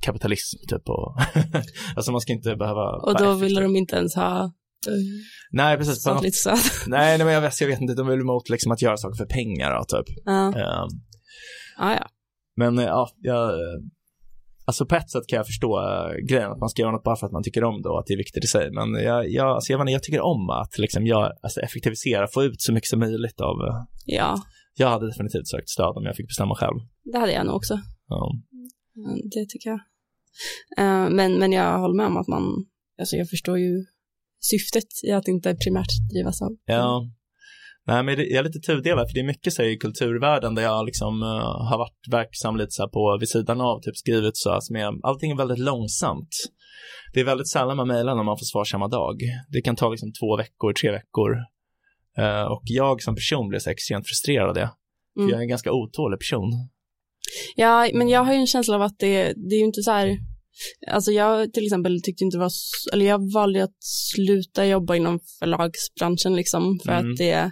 kapitalism 0.00 0.58
typ 0.68 0.88
och, 0.88 1.16
alltså 1.96 2.12
man 2.12 2.20
ska 2.20 2.32
inte 2.32 2.56
behöva 2.56 2.90
och 3.06 3.18
då 3.18 3.32
ville 3.32 3.60
de 3.60 3.76
inte 3.76 3.96
ens 3.96 4.14
ha 4.14 4.52
Nej 5.52 5.76
precis, 5.76 6.06
något, 6.06 6.14
statligt 6.14 6.34
stöd. 6.34 6.58
nej, 6.86 7.18
nej 7.18 7.24
men 7.24 7.34
jag 7.34 7.40
vet, 7.40 7.60
jag 7.60 7.68
vet 7.68 7.80
inte, 7.80 7.94
de 7.94 8.06
vill 8.06 8.20
emot 8.20 8.48
liksom 8.48 8.72
att 8.72 8.82
göra 8.82 8.96
saker 8.96 9.16
för 9.16 9.26
pengar 9.26 9.74
då, 9.74 9.84
typ. 9.84 10.16
Ja, 10.24 10.48
Eh, 10.58 10.86
ah, 11.78 11.92
ja. 11.94 12.08
Men 12.56 12.78
eh, 12.78 12.84
ja, 12.84 13.08
jag, 13.16 13.50
eh, 13.50 13.78
alltså 14.66 14.86
på 14.86 14.94
ett 14.96 15.10
sätt 15.10 15.26
kan 15.28 15.36
jag 15.36 15.46
förstå 15.46 15.78
äh, 15.80 16.14
grejen 16.28 16.50
att 16.52 16.58
man 16.58 16.68
ska 16.68 16.82
göra 16.82 16.92
något 16.92 17.04
bara 17.04 17.16
för 17.16 17.26
att 17.26 17.32
man 17.32 17.42
tycker 17.42 17.64
om 17.64 17.82
det 17.82 17.88
och 17.88 17.98
att 18.00 18.06
det 18.06 18.12
är 18.14 18.18
viktigt 18.18 18.44
i 18.44 18.46
sig. 18.46 18.70
Men 18.72 18.94
jag, 19.04 19.28
jag, 19.30 19.46
alltså 19.46 19.72
jag, 19.72 19.78
menar, 19.78 19.92
jag 19.92 20.02
tycker 20.02 20.20
om 20.20 20.50
att 20.50 20.78
liksom 20.78 21.06
jag, 21.06 21.32
alltså 21.42 21.60
effektivisera, 21.60 22.26
få 22.28 22.42
ut 22.44 22.60
så 22.60 22.72
mycket 22.72 22.88
som 22.88 22.98
möjligt 23.00 23.40
av, 23.40 23.56
eh, 23.68 23.82
ja, 24.06 24.42
jag 24.74 24.88
hade 24.88 25.06
definitivt 25.06 25.48
sökt 25.48 25.68
stöd 25.68 25.96
om 25.96 26.04
jag 26.04 26.16
fick 26.16 26.26
bestämma 26.28 26.54
själv. 26.54 26.76
det 27.12 27.18
hade 27.18 27.32
jag 27.32 27.46
nog 27.46 27.54
också. 27.56 27.80
Ja. 28.08 28.32
Mm, 28.96 29.20
Det 29.30 29.46
tycker 29.48 29.70
jag. 29.70 29.80
Eh, 30.78 31.10
men, 31.10 31.38
men 31.38 31.52
jag 31.52 31.78
håller 31.78 31.94
med 31.94 32.06
om 32.06 32.16
att 32.16 32.28
man, 32.28 32.44
alltså 33.00 33.16
jag 33.16 33.28
förstår 33.28 33.58
ju 33.58 33.84
syftet 34.40 34.84
i 35.08 35.12
att 35.12 35.28
inte 35.28 35.54
primärt 35.54 35.92
drivas 36.12 36.42
av. 36.42 36.48
ja. 36.66 37.04
Nej, 37.86 38.02
men 38.02 38.14
jag 38.14 38.30
är 38.30 38.42
lite 38.42 38.58
tudelad, 38.58 39.08
för 39.08 39.14
det 39.14 39.20
är 39.20 39.24
mycket 39.24 39.52
så 39.52 39.62
här, 39.62 39.68
i 39.68 39.76
kulturvärlden 39.76 40.54
där 40.54 40.62
jag 40.62 40.86
liksom 40.86 41.22
eh, 41.22 41.28
har 41.70 41.78
varit 41.78 42.00
verksam 42.10 42.56
lite 42.56 42.70
så 42.70 42.82
här 42.82 42.88
på 42.88 43.16
vid 43.20 43.28
sidan 43.28 43.60
av, 43.60 43.80
typ 43.80 43.96
skrivit 43.96 44.36
så 44.36 44.50
här, 44.50 44.60
som 44.60 44.76
är, 44.76 45.06
allting 45.06 45.30
är 45.30 45.36
väldigt 45.36 45.58
långsamt. 45.58 46.28
Det 47.12 47.20
är 47.20 47.24
väldigt 47.24 47.48
sällan 47.48 47.76
man 47.76 47.88
mejlar 47.88 48.14
när 48.14 48.22
man 48.22 48.38
får 48.38 48.44
svar 48.44 48.64
samma 48.64 48.88
dag. 48.88 49.16
Det 49.48 49.60
kan 49.60 49.76
ta 49.76 49.90
liksom 49.90 50.12
två 50.20 50.36
veckor, 50.36 50.72
tre 50.72 50.90
veckor. 50.90 51.30
Eh, 52.18 52.42
och 52.42 52.62
jag 52.64 53.02
som 53.02 53.14
person 53.14 53.48
blir 53.48 53.58
så 53.58 53.70
extremt 53.70 54.06
frustrerad 54.08 54.48
av 54.48 54.54
det. 54.54 54.70
För 55.14 55.20
Mm. 55.20 55.30
jag 55.30 55.38
är 55.38 55.42
en 55.42 55.48
ganska 55.48 55.72
otålig 55.72 56.18
person. 56.18 56.50
Ja, 57.56 57.88
men 57.94 58.08
jag 58.08 58.24
har 58.24 58.32
ju 58.32 58.38
en 58.38 58.46
känsla 58.46 58.74
av 58.74 58.82
att 58.82 58.98
det, 58.98 59.32
det 59.48 59.54
är 59.54 59.58
ju 59.58 59.64
inte 59.64 59.82
så 59.82 59.90
här, 59.90 60.18
alltså 60.90 61.12
jag 61.12 61.52
till 61.52 61.64
exempel 61.64 62.02
tyckte 62.02 62.24
inte 62.24 62.36
det 62.36 62.40
var, 62.40 62.50
eller 62.92 63.06
jag 63.06 63.32
valde 63.32 63.64
att 63.64 63.76
sluta 64.14 64.66
jobba 64.66 64.96
inom 64.96 65.20
förlagsbranschen 65.38 66.36
liksom, 66.36 66.78
för 66.84 66.92
Mm. 66.92 67.10
att 67.10 67.16
det, 67.16 67.50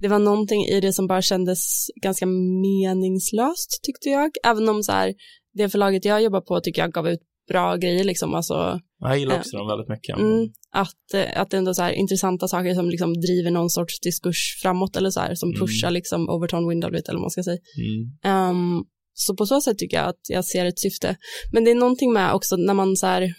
det 0.00 0.08
var 0.08 0.18
någonting 0.18 0.64
i 0.64 0.80
det 0.80 0.92
som 0.92 1.06
bara 1.06 1.22
kändes 1.22 1.86
ganska 2.02 2.26
meningslöst 2.26 3.80
tyckte 3.82 4.08
jag, 4.08 4.30
även 4.44 4.68
om 4.68 4.82
så 4.82 4.92
här, 4.92 5.14
det 5.54 5.68
förlaget 5.68 6.04
jag 6.04 6.22
jobbar 6.22 6.40
på 6.40 6.60
tycker 6.60 6.82
jag 6.82 6.92
gav 6.92 7.08
ut 7.08 7.20
bra 7.48 7.76
grejer 7.76 8.04
liksom, 8.04 8.34
alltså 8.34 8.80
Jag 9.00 9.18
gillar 9.18 9.34
Ja. 9.34 9.40
också 9.40 9.56
dem 9.56 9.66
väldigt 9.68 9.88
mycket. 9.88 10.18
Mm, 10.18 10.48
att, 10.72 11.14
eh, 11.14 11.40
att 11.40 11.50
det 11.50 11.56
ändå 11.56 11.74
så 11.74 11.82
här 11.82 11.92
intressanta 11.92 12.48
saker 12.48 12.74
som 12.74 12.88
liksom 12.88 13.14
driver 13.20 13.50
någon 13.50 13.70
sorts 13.70 14.00
diskurs 14.00 14.58
framåt 14.62 14.96
eller 14.96 15.10
så 15.10 15.20
här, 15.20 15.34
som 15.34 15.48
Mm. 15.48 15.60
pushar 15.60 15.90
liksom 15.90 16.28
Overton 16.28 16.68
Window 16.68 16.92
lite 16.92 17.10
eller 17.10 17.18
vad 17.18 17.22
man 17.24 17.30
ska 17.30 17.42
säga. 17.42 17.58
Mm. 17.78 18.02
Ehm, 18.34 18.84
så 19.18 19.36
på 19.36 19.46
så 19.46 19.60
sätt 19.60 19.78
tycker 19.78 19.96
jag 19.96 20.08
att 20.08 20.20
jag 20.28 20.44
ser 20.44 20.64
ett 20.64 20.78
syfte. 20.78 21.16
Men 21.52 21.64
det 21.64 21.70
är 21.70 21.74
någonting 21.74 22.12
med 22.12 22.34
också 22.34 22.56
när 22.56 22.74
man 22.74 22.96
så 22.96 23.06
här, 23.06 23.34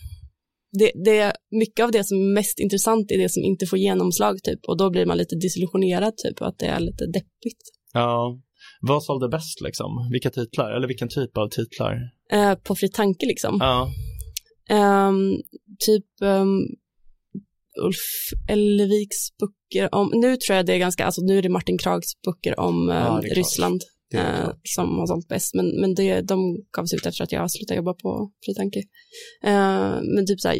det, 0.71 0.91
det 1.05 1.17
är 1.19 1.34
mycket 1.51 1.84
av 1.84 1.91
det 1.91 2.03
som 2.03 2.17
är 2.17 2.34
mest 2.34 2.59
intressant 2.59 3.11
är 3.11 3.17
det 3.17 3.30
som 3.30 3.43
inte 3.43 3.65
får 3.65 3.80
genomslag 3.80 4.43
typ 4.43 4.59
och 4.67 4.78
då 4.78 4.89
blir 4.89 5.05
man 5.05 5.17
lite 5.17 5.36
desillusionerad 5.36 6.17
typ 6.17 6.41
och 6.41 6.47
att 6.47 6.59
det 6.59 6.65
är 6.65 6.80
lite 6.80 7.05
deppigt. 7.05 7.63
Ja. 7.93 8.39
Vad 8.82 9.03
sålde 9.03 9.30
bäst 9.30 9.61
liksom? 9.61 10.09
Vilka 10.11 10.30
titlar? 10.30 10.71
Eller 10.71 10.88
vilken 10.88 11.09
typ 11.09 11.38
av 11.38 11.49
titlar? 11.49 11.93
Eh, 12.32 12.55
på 12.55 12.75
fri 12.75 12.89
tanke 12.89 13.25
liksom. 13.25 13.57
Ja. 13.59 13.88
Ehm, 14.69 15.36
typ 15.80 16.21
ehm, 16.21 16.59
Ulf 17.86 18.05
Elleviks 18.49 19.38
böcker 19.39 19.95
om, 19.95 20.11
nu 20.13 20.38
tror 20.38 20.55
jag 20.57 20.65
det 20.65 20.73
är 20.73 20.78
ganska, 20.78 21.05
alltså 21.05 21.21
nu 21.21 21.38
är 21.38 21.41
det 21.41 21.49
Martin 21.49 21.78
Krags 21.78 22.21
böcker 22.25 22.59
om 22.59 22.89
Ja, 22.89 22.95
det 22.95 22.99
är 22.99 23.21
klart. 23.21 23.38
Ryssland. 23.38 23.82
Eh, 24.14 24.49
som 24.64 24.97
har 24.99 25.05
sålt 25.08 25.28
bäst. 25.28 25.53
Men, 25.55 25.82
men 25.82 25.95
det, 25.95 26.22
de 26.22 26.38
gavs 26.78 26.93
ut 26.93 27.05
efter 27.05 27.24
att 27.24 27.32
jag 27.32 27.51
slutade 27.51 27.78
jobba 27.78 27.93
på 27.93 28.32
Fritanke. 28.45 28.80
Eh, 29.43 29.95
men 30.16 30.26
typ 30.28 30.39
så 30.41 30.47
här, 30.47 30.58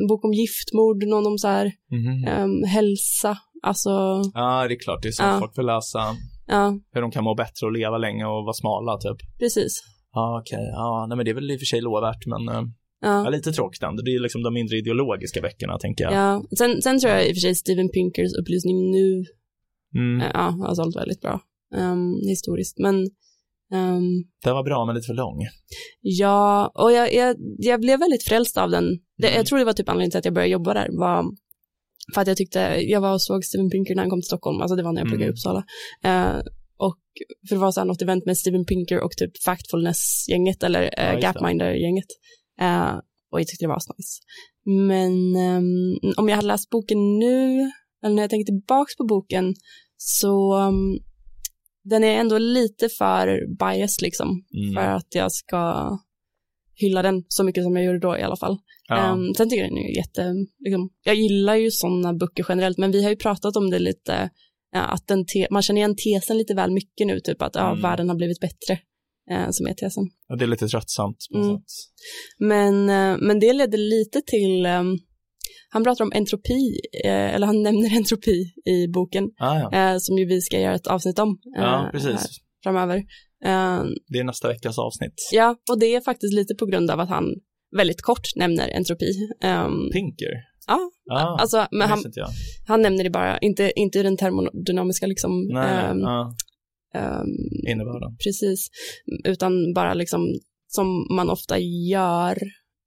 en 0.00 0.06
bok 0.08 0.24
om 0.24 0.32
giftmord, 0.32 1.02
någon 1.06 1.26
om 1.26 1.38
så 1.38 1.48
här, 1.48 1.72
Mhm. 1.90 2.24
ehm, 2.28 2.62
hälsa, 2.64 3.38
alltså, 3.62 3.90
Ja, 4.34 4.68
det 4.68 4.74
är 4.74 4.78
klart, 4.80 5.02
det 5.02 5.08
är 5.08 5.12
sånt 5.12 5.28
Ja. 5.32 5.38
folk 5.40 5.58
vill 5.58 5.66
läsa. 5.66 5.98
ja, 6.46 6.78
Hur 6.92 7.00
de 7.00 7.10
kan 7.10 7.24
må 7.24 7.34
bättre 7.34 7.66
och 7.66 7.72
leva 7.72 7.98
länge 7.98 8.24
och 8.24 8.44
vara 8.44 8.52
smala, 8.52 8.98
typ. 8.98 9.38
precis. 9.38 9.72
Ja, 10.12 10.40
okej. 10.42 10.66
Ja, 10.72 11.06
nej 11.08 11.16
men 11.16 11.24
det 11.24 11.30
är 11.30 11.34
väl 11.34 11.50
i 11.50 11.56
och 11.56 11.60
för 11.60 11.66
sig 11.66 11.80
lovvärt, 11.80 12.26
men 12.26 12.48
eh, 12.48 12.62
ja, 13.00 13.24
Ja. 13.24 13.28
lite 13.30 13.52
tråkigt 13.52 13.82
ändå. 13.82 14.02
Det 14.02 14.14
är 14.14 14.20
liksom 14.20 14.42
de 14.42 14.54
mindre 14.54 14.76
ideologiska 14.76 15.40
böckerna, 15.40 15.78
tänker 15.78 16.04
jag. 16.04 16.12
Ja, 16.12 16.42
sen, 16.58 16.82
sen 16.82 16.98
tror 17.00 17.12
jag 17.12 17.26
i 17.28 17.30
och 17.32 17.36
för 17.36 17.40
sig 17.40 17.54
Steven 17.54 17.88
Pinkers 17.88 18.32
upplysning 18.40 18.90
nu 18.90 19.24
Mm. 19.96 20.20
eh, 20.20 20.30
ja, 20.34 20.40
har 20.66 20.74
sålt 20.74 20.96
väldigt 20.96 21.20
bra 21.20 21.40
ehm, 21.76 22.14
historiskt. 22.28 22.78
Men 22.78 22.94
ehm, 23.72 24.24
Den 24.44 24.54
var 24.54 24.64
bra, 24.64 24.86
men 24.86 24.94
lite 24.94 25.06
för 25.06 25.14
lång. 25.14 25.38
ja, 26.00 26.70
och 26.74 26.92
jag, 26.92 27.14
jag, 27.14 27.36
jag 27.58 27.80
blev 27.80 27.98
väldigt 28.00 28.24
frälst 28.24 28.56
av 28.56 28.70
den. 28.70 28.84
Det, 29.18 29.26
Mm. 29.26 29.36
Jag 29.36 29.46
tror 29.46 29.58
det 29.58 29.64
var 29.64 29.72
typ 29.72 29.88
anledningen 29.88 30.10
till 30.10 30.18
att 30.18 30.24
jag 30.24 30.34
började 30.34 30.52
jobba 30.52 30.74
där. 30.74 30.88
Var 30.92 31.24
för 32.14 32.20
att 32.20 32.28
jag 32.28 32.36
tyckte, 32.36 32.58
jag 32.88 33.00
var 33.00 33.12
och 33.12 33.22
såg 33.22 33.44
Steven 33.44 33.70
Pinker 33.70 33.94
när 33.94 34.02
han 34.02 34.10
kom 34.10 34.20
till 34.20 34.26
Stockholm, 34.26 34.60
alltså 34.60 34.76
det 34.76 34.82
var 34.82 34.92
när 34.92 35.00
jag 35.00 35.08
pluggade 35.08 35.24
i 35.24 35.26
Mm. 35.26 35.32
Uppsala. 35.34 35.64
Eh, 36.04 36.40
och 36.76 36.98
för 37.48 37.54
det 37.54 37.60
var 37.60 37.72
så 37.72 37.80
här 37.80 37.84
något 37.86 38.02
event 38.02 38.26
med 38.26 38.38
Steven 38.38 38.64
Pinker 38.64 39.00
och 39.00 39.12
typ 39.12 39.42
Factfulness-gänget 39.44 40.62
eller 40.62 40.82
uh. 40.82 41.20
Gapminder-gänget. 41.20 42.06
Eh, 42.60 42.94
och 43.30 43.40
jag 43.40 43.46
tyckte 43.46 43.64
det 43.64 43.68
var 43.68 43.76
asnice. 43.76 44.20
Men 44.64 45.36
ehm, 45.36 46.14
om 46.16 46.28
jag 46.28 46.36
hade 46.36 46.48
läst 46.48 46.70
boken 46.70 47.18
nu, 47.18 47.60
eller 48.04 48.14
när 48.14 48.22
jag 48.22 48.30
tänker 48.30 48.52
tillbaks 48.52 48.96
på 48.96 49.04
boken, 49.04 49.54
så 49.96 50.56
um, 50.56 50.98
den 51.84 52.04
är 52.04 52.20
ändå 52.20 52.38
lite 52.38 52.88
för 52.88 53.56
biased 53.58 54.02
liksom, 54.02 54.28
Mm. 54.56 54.74
för 54.74 54.90
att 54.90 55.14
jag 55.14 55.32
ska 55.32 55.90
hylla 56.74 57.02
den 57.02 57.24
så 57.28 57.44
mycket 57.44 57.64
som 57.64 57.76
jag 57.76 57.84
gjorde 57.84 57.98
då 57.98 58.18
i 58.18 58.22
alla 58.22 58.36
fall. 58.36 58.58
Ja. 58.88 59.12
Um, 59.12 59.34
sen 59.34 59.48
tycker 59.50 59.62
jag 59.62 59.70
den 59.70 59.78
är 59.78 59.96
jätte, 59.96 60.34
liksom, 60.58 60.90
jag 61.04 61.14
gillar 61.14 61.54
ju 61.54 61.70
sådana 61.70 62.14
böcker 62.14 62.46
generellt, 62.48 62.78
men 62.78 62.90
vi 62.90 63.02
har 63.02 63.10
ju 63.10 63.16
pratat 63.16 63.56
om 63.56 63.70
det 63.70 63.78
lite, 63.78 64.30
ja, 64.72 64.80
att 64.80 65.10
man 65.50 65.62
känner 65.62 65.80
igen 65.80 65.96
tesen 65.96 66.38
lite 66.38 66.54
väl 66.54 66.70
mycket 66.70 67.06
nu, 67.06 67.20
typ 67.20 67.42
att 67.42 67.54
ja, 67.54 67.68
Mm. 67.70 67.82
världen 67.82 68.08
har 68.08 68.16
blivit 68.16 68.40
bättre, 68.40 68.78
eh, 69.30 69.50
som 69.50 69.66
är 69.66 69.74
tesen. 69.74 70.04
Ja, 70.28 70.36
det 70.36 70.44
är 70.44 70.46
lite 70.48 70.68
tröttsamt 70.68 71.16
på 71.32 71.38
något 71.38 71.46
Mm. 71.46 71.56
sätt. 71.58 71.64
Men, 72.38 72.88
eh, 72.90 73.26
men 73.26 73.40
det 73.40 73.52
ledde 73.52 73.76
lite 73.76 74.20
till, 74.26 74.66
ehm, 74.66 74.98
han 75.70 75.84
pratar 75.84 76.04
om 76.04 76.12
entropi, 76.14 76.80
eh, 77.04 77.34
eller 77.34 77.46
han 77.46 77.62
nämner 77.62 77.96
entropi 77.96 78.52
i 78.64 78.88
boken, 78.88 79.24
Ah, 79.38 79.58
ja. 79.58 79.72
eh, 79.92 79.98
som 79.98 80.18
ju 80.18 80.24
vi 80.26 80.40
ska 80.40 80.60
göra 80.60 80.74
ett 80.74 80.86
avsnitt 80.86 81.18
om 81.18 81.38
eh, 81.56 81.62
ja, 81.62 81.88
precis. 81.92 82.26
framöver. 82.62 82.96
Eh, 83.44 83.82
Det 84.12 84.18
är 84.18 84.24
nästa 84.24 84.48
veckas 84.48 84.78
avsnitt. 84.78 85.14
ja, 85.32 85.56
och 85.70 85.78
det 85.78 85.94
är 85.94 86.00
faktiskt 86.00 86.34
lite 86.34 86.54
på 86.54 86.66
grund 86.66 86.90
av 86.90 87.00
att 87.00 87.08
han 87.08 87.24
väldigt 87.76 88.02
kort 88.02 88.26
nämner 88.36 88.68
entropi. 88.68 89.12
Ehm, 89.42 89.90
Pinker? 89.92 90.32
ja, 90.66 90.90
Ah, 91.10 91.36
alltså, 91.40 91.66
men 91.70 91.88
han, 91.88 92.02
han 92.66 92.82
nämner 92.82 93.04
det 93.04 93.10
bara, 93.10 93.38
inte, 93.38 93.72
inte 93.76 93.98
i 93.98 94.02
den 94.02 94.16
termodynamiska 94.16 95.06
liksom, 95.06 95.46
Nej, 95.48 95.84
ehm, 95.84 96.00
ja, 96.00 96.34
ehm, 96.94 97.26
innebörden. 97.68 98.16
precis, 98.24 98.68
utan 99.24 99.72
bara 99.74 99.94
liksom 99.94 100.20
som 100.66 101.06
man 101.16 101.30
ofta 101.30 101.58
gör, 101.90 102.38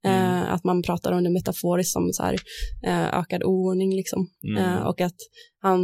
Mm. 0.04 0.42
eh, 0.42 0.52
att 0.52 0.64
man 0.64 0.82
pratar 0.82 1.12
om 1.12 1.24
det 1.24 1.30
metaforiskt 1.30 1.92
som 1.92 2.12
så 2.12 2.22
här, 2.22 2.36
eh, 2.86 3.18
ökad 3.18 3.42
oordning 3.44 3.96
liksom. 3.96 4.28
Mm. 4.48 4.64
Eh, 4.64 4.82
och 4.82 5.00
att 5.00 5.16
han, 5.60 5.80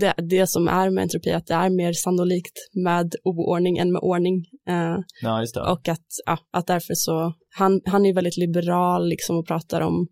det, 0.00 0.14
det 0.28 0.46
som 0.46 0.68
är 0.68 0.90
med 0.90 1.02
entropi, 1.02 1.32
att 1.32 1.46
det 1.46 1.54
är 1.54 1.70
mer 1.70 1.92
sannolikt 1.92 2.56
med 2.84 3.14
oordning 3.24 3.78
än 3.78 3.92
med 3.92 4.00
ordning. 4.02 4.44
Ja, 4.64 5.04
och 5.72 5.88
att, 5.88 6.06
ja, 6.26 6.38
att 6.52 6.66
därför 6.66 6.94
så, 6.94 7.34
han, 7.54 7.80
han 7.84 8.06
är 8.06 8.14
väldigt 8.14 8.36
liberal 8.36 9.08
liksom 9.08 9.36
och 9.36 9.46
pratar 9.46 9.80
om 9.80 10.06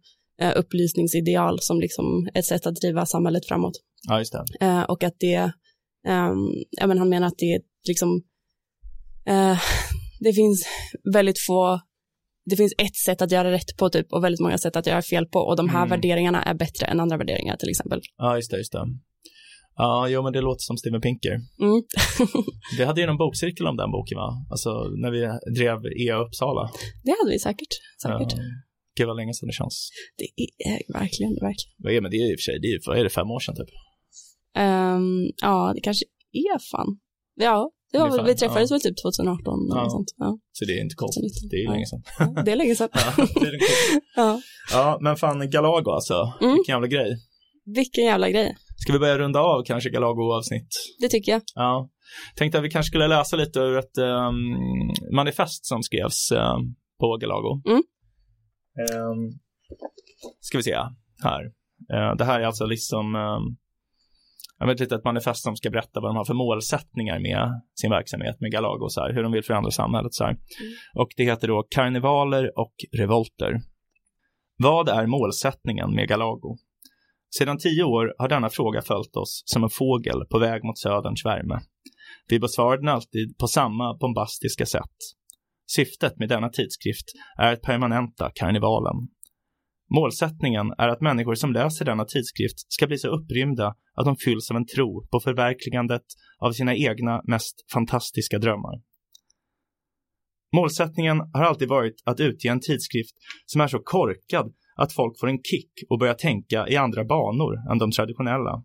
upplysningsideal 0.56 1.58
som 1.60 1.80
liksom 1.80 2.28
ett 2.34 2.44
sätt 2.44 2.66
att 2.66 2.74
driva 2.74 3.06
samhället 3.06 3.46
framåt. 3.46 3.72
Ja, 4.60 4.84
och 4.84 5.04
att 5.04 5.14
det, 5.18 5.52
ja 6.70 6.86
men 6.86 6.98
han 6.98 7.08
menar 7.08 7.26
att 7.26 7.38
det 7.38 7.52
är 7.54 7.60
liksom, 7.88 8.22
eh, 9.26 9.58
det 10.20 10.32
finns 10.32 10.66
väldigt 11.12 11.38
få, 11.46 11.80
det 12.44 12.56
finns 12.56 12.74
ett 12.78 12.96
sätt 12.96 13.22
att 13.22 13.30
göra 13.32 13.50
rätt 13.52 13.76
på 13.78 13.88
typ 13.90 14.12
och 14.12 14.24
väldigt 14.24 14.40
många 14.40 14.58
sätt 14.58 14.76
att 14.76 14.86
göra 14.86 15.02
fel 15.02 15.26
på 15.26 15.38
och 15.38 15.56
de 15.56 15.68
här 15.68 15.78
Mm. 15.86 15.88
värderingarna 15.90 16.42
är 16.42 16.54
bättre 16.54 16.86
än 16.86 17.00
andra 17.00 17.16
värderingar 17.16 17.56
till 17.56 17.68
exempel. 17.68 18.00
Ja, 18.16 18.36
just 18.36 18.50
det, 18.50 18.56
just 18.58 18.72
det. 18.72 18.84
Ja, 19.76 20.08
jo, 20.08 20.22
men 20.22 20.32
det 20.32 20.40
låter 20.40 20.60
som 20.62 20.76
Steven 20.76 21.00
Pinker. 21.00 21.32
Mm. 21.32 21.82
Vi 22.78 22.84
hade 22.84 23.00
ju 23.00 23.06
någon 23.06 23.16
bokcirkel 23.16 23.66
om 23.66 23.76
den 23.76 23.90
boken, 23.90 24.16
va? 24.16 24.30
Alltså, 24.50 24.70
när 25.02 25.10
vi 25.10 25.20
drev 25.58 25.78
EA 26.06 26.16
Uppsala. 26.24 26.70
det 27.04 27.14
hade 27.20 27.30
vi 27.30 27.38
säkert, 27.38 27.72
säkert. 28.02 28.32
Ja. 28.38 28.42
Gud 28.96 29.06
vad 29.06 29.16
länge 29.16 29.34
sedan 29.34 29.46
det 29.46 29.52
känns. 29.52 29.90
Det 30.18 30.28
är 30.70 30.92
verkligen, 31.00 31.32
verkligen. 31.32 31.74
Vad 31.78 31.92
är, 31.92 32.00
men 32.00 32.10
det 32.10 32.16
är 32.16 32.32
i 32.32 32.34
och 32.34 32.38
för 32.40 32.42
sig, 32.52 32.58
det 32.60 32.66
är, 32.66 32.72
ju- 32.72 32.80
vad 32.86 32.98
är 32.98 33.04
det, 33.04 33.10
fem 33.10 33.30
år 33.30 33.40
sedan 33.40 33.56
typ? 33.56 33.68
Ehm, 34.56 35.30
ja, 35.42 35.72
det 35.74 35.80
kanske 35.80 36.04
är 36.32 36.58
fan. 36.72 36.98
Ja, 37.34 37.70
det 37.92 37.98
var, 37.98 38.24
vi 38.24 38.34
träffades 38.34 38.70
ja. 38.70 38.74
väl 38.74 38.80
typ 38.80 38.96
2018 39.02 39.70
eller 39.70 39.82
Ja. 39.82 39.90
sånt. 39.90 40.08
Ja, 40.16 40.38
Så 40.52 40.64
det 40.64 40.72
är 40.72 40.82
inte 40.82 40.94
konstigt. 40.94 41.22
2019. 41.22 41.48
Det 41.50 41.56
är 41.56 41.64
ju 41.66 41.70
länge 41.74 41.86
sedan. 41.86 42.02
Ja, 42.18 42.42
det 42.42 42.52
är 42.52 42.56
länge 42.56 42.74
sedan. 42.74 42.88
Ja, 42.94 43.26
det 43.40 43.46
är 43.46 43.58
ja. 44.16 44.40
ja, 44.72 44.98
men 45.00 45.16
fan 45.16 45.50
Galago 45.50 45.90
alltså. 45.90 46.32
Mm. 46.40 46.54
Vilken 46.54 46.72
jävla 46.72 46.86
grej. 46.86 47.16
Vilken 47.64 48.04
jävla 48.04 48.30
grej. 48.30 48.56
Ska 48.76 48.92
vi 48.92 48.98
börja 48.98 49.18
runda 49.18 49.40
av 49.40 49.62
kanske 49.64 49.90
Galago-avsnitt? 49.90 50.68
Det 51.00 51.08
tycker 51.08 51.32
jag. 51.32 51.42
Ja. 51.54 51.90
Tänkte 52.36 52.58
att 52.58 52.64
vi 52.64 52.70
kanske 52.70 52.88
skulle 52.88 53.08
läsa 53.08 53.36
lite 53.36 53.58
ur 53.60 53.78
ett 53.78 53.98
ehm, 53.98 54.34
manifest 55.14 55.66
som 55.66 55.82
skrevs 55.82 56.32
ehm, 56.32 56.60
på 57.00 57.16
Galago. 57.20 57.62
Mm. 57.66 57.82
Um, 59.06 59.38
ska 60.40 60.58
vi 60.58 60.62
se 60.62 60.76
här. 61.22 61.42
Eh, 61.92 62.16
det 62.18 62.24
här 62.24 62.40
är 62.40 62.44
alltså 62.44 62.66
liksom 62.66 63.14
um, 63.14 63.56
jag 64.60 64.66
vet 64.66 64.80
inte, 64.80 64.94
ett 64.94 65.04
manifest 65.04 65.42
som 65.42 65.56
ska 65.56 65.70
berätta 65.70 66.00
vad 66.00 66.10
de 66.10 66.16
har 66.16 66.24
för 66.24 66.34
målsättningar 66.34 67.18
med 67.18 67.62
sin 67.80 67.90
verksamhet 67.90 68.40
med 68.40 68.52
Galago, 68.52 68.88
så 68.88 69.00
här, 69.00 69.12
hur 69.12 69.22
de 69.22 69.32
vill 69.32 69.44
förändra 69.44 69.70
samhället. 69.70 70.14
Så 70.14 70.24
här. 70.24 70.36
Och 70.94 71.08
det 71.16 71.24
heter 71.24 71.48
då 71.48 71.66
Karnevaler 71.70 72.58
och 72.58 72.74
revolter. 72.96 73.60
Vad 74.56 74.88
är 74.88 75.06
målsättningen 75.06 75.94
med 75.94 76.08
Galago? 76.08 76.56
Sedan 77.38 77.58
tio 77.58 77.84
år 77.84 78.14
har 78.18 78.28
denna 78.28 78.48
fråga 78.48 78.82
följt 78.82 79.16
oss 79.16 79.42
som 79.46 79.64
en 79.64 79.70
fågel 79.70 80.24
på 80.30 80.38
väg 80.38 80.64
mot 80.64 80.78
söderns 80.78 81.24
värme. 81.24 81.60
Vi 82.28 82.40
besvarar 82.40 82.76
den 82.76 82.88
alltid 82.88 83.38
på 83.38 83.46
samma 83.46 83.96
bombastiska 84.00 84.66
sätt. 84.66 84.96
Syftet 85.66 86.18
med 86.18 86.28
denna 86.28 86.48
tidskrift 86.48 87.06
är 87.38 87.52
att 87.52 87.62
permanenta 87.62 88.30
karnevalen. 88.34 88.96
Målsättningen 89.94 90.72
är 90.78 90.88
att 90.88 91.00
människor 91.00 91.34
som 91.34 91.52
läser 91.52 91.84
denna 91.84 92.04
tidskrift 92.04 92.72
ska 92.72 92.86
bli 92.86 92.98
så 92.98 93.08
upprymda 93.08 93.74
att 93.94 94.04
de 94.04 94.16
fylls 94.16 94.50
av 94.50 94.56
en 94.56 94.66
tro 94.66 95.06
på 95.06 95.20
förverkligandet 95.20 96.04
av 96.38 96.52
sina 96.52 96.76
egna 96.76 97.22
mest 97.24 97.72
fantastiska 97.72 98.38
drömmar. 98.38 98.82
Målsättningen 100.56 101.18
har 101.32 101.42
alltid 101.42 101.68
varit 101.68 102.02
att 102.04 102.20
utge 102.20 102.46
en 102.46 102.60
tidskrift 102.60 103.14
som 103.46 103.60
är 103.60 103.68
så 103.68 103.78
korkad 103.78 104.54
att 104.76 104.92
folk 104.92 105.20
får 105.20 105.28
en 105.28 105.42
kick 105.42 105.72
och 105.88 105.98
börjar 105.98 106.14
tänka 106.14 106.68
i 106.68 106.76
andra 106.76 107.04
banor 107.04 107.72
än 107.72 107.78
de 107.78 107.90
traditionella. 107.90 108.64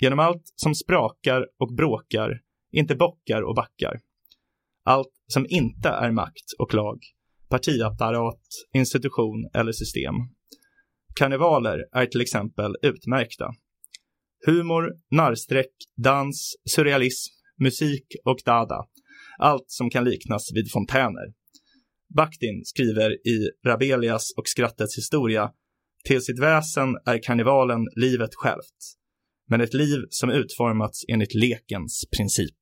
Genom 0.00 0.18
allt 0.18 0.52
som 0.56 0.74
sprakar 0.74 1.46
och 1.58 1.74
bråkar, 1.74 2.40
inte 2.72 2.94
bockar 2.94 3.42
och 3.42 3.54
backar. 3.54 4.00
Allt 4.84 5.12
som 5.26 5.46
inte 5.48 5.88
är 5.88 6.10
makt 6.10 6.46
och 6.58 6.74
lag, 6.74 6.98
partiapparat, 7.50 8.42
institution 8.74 9.50
eller 9.54 9.72
system. 9.72 10.14
Karnevaler 11.14 11.78
är 11.92 12.06
till 12.06 12.20
exempel 12.20 12.76
utmärkta. 12.82 13.46
Humor, 14.46 14.84
narrsträck, 15.10 15.72
dans, 15.96 16.56
surrealism, 16.70 17.32
musik 17.58 18.06
och 18.24 18.38
dada. 18.44 18.86
Allt 19.38 19.64
som 19.66 19.90
kan 19.90 20.04
liknas 20.04 20.52
vid 20.54 20.72
fontäner. 20.72 21.32
Bakhtin 22.16 22.62
skriver 22.64 23.10
i 23.10 23.50
Rabelias 23.66 24.32
och 24.36 24.48
skrattets 24.48 24.98
historia 24.98 25.50
Till 26.04 26.22
sitt 26.22 26.38
väsen 26.38 26.88
är 27.06 27.22
karnevalen 27.22 27.80
livet 27.96 28.30
självt, 28.34 28.80
men 29.48 29.60
ett 29.60 29.74
liv 29.74 29.98
som 30.10 30.30
utformats 30.30 31.04
enligt 31.08 31.34
lekens 31.34 32.04
princip. 32.16 32.56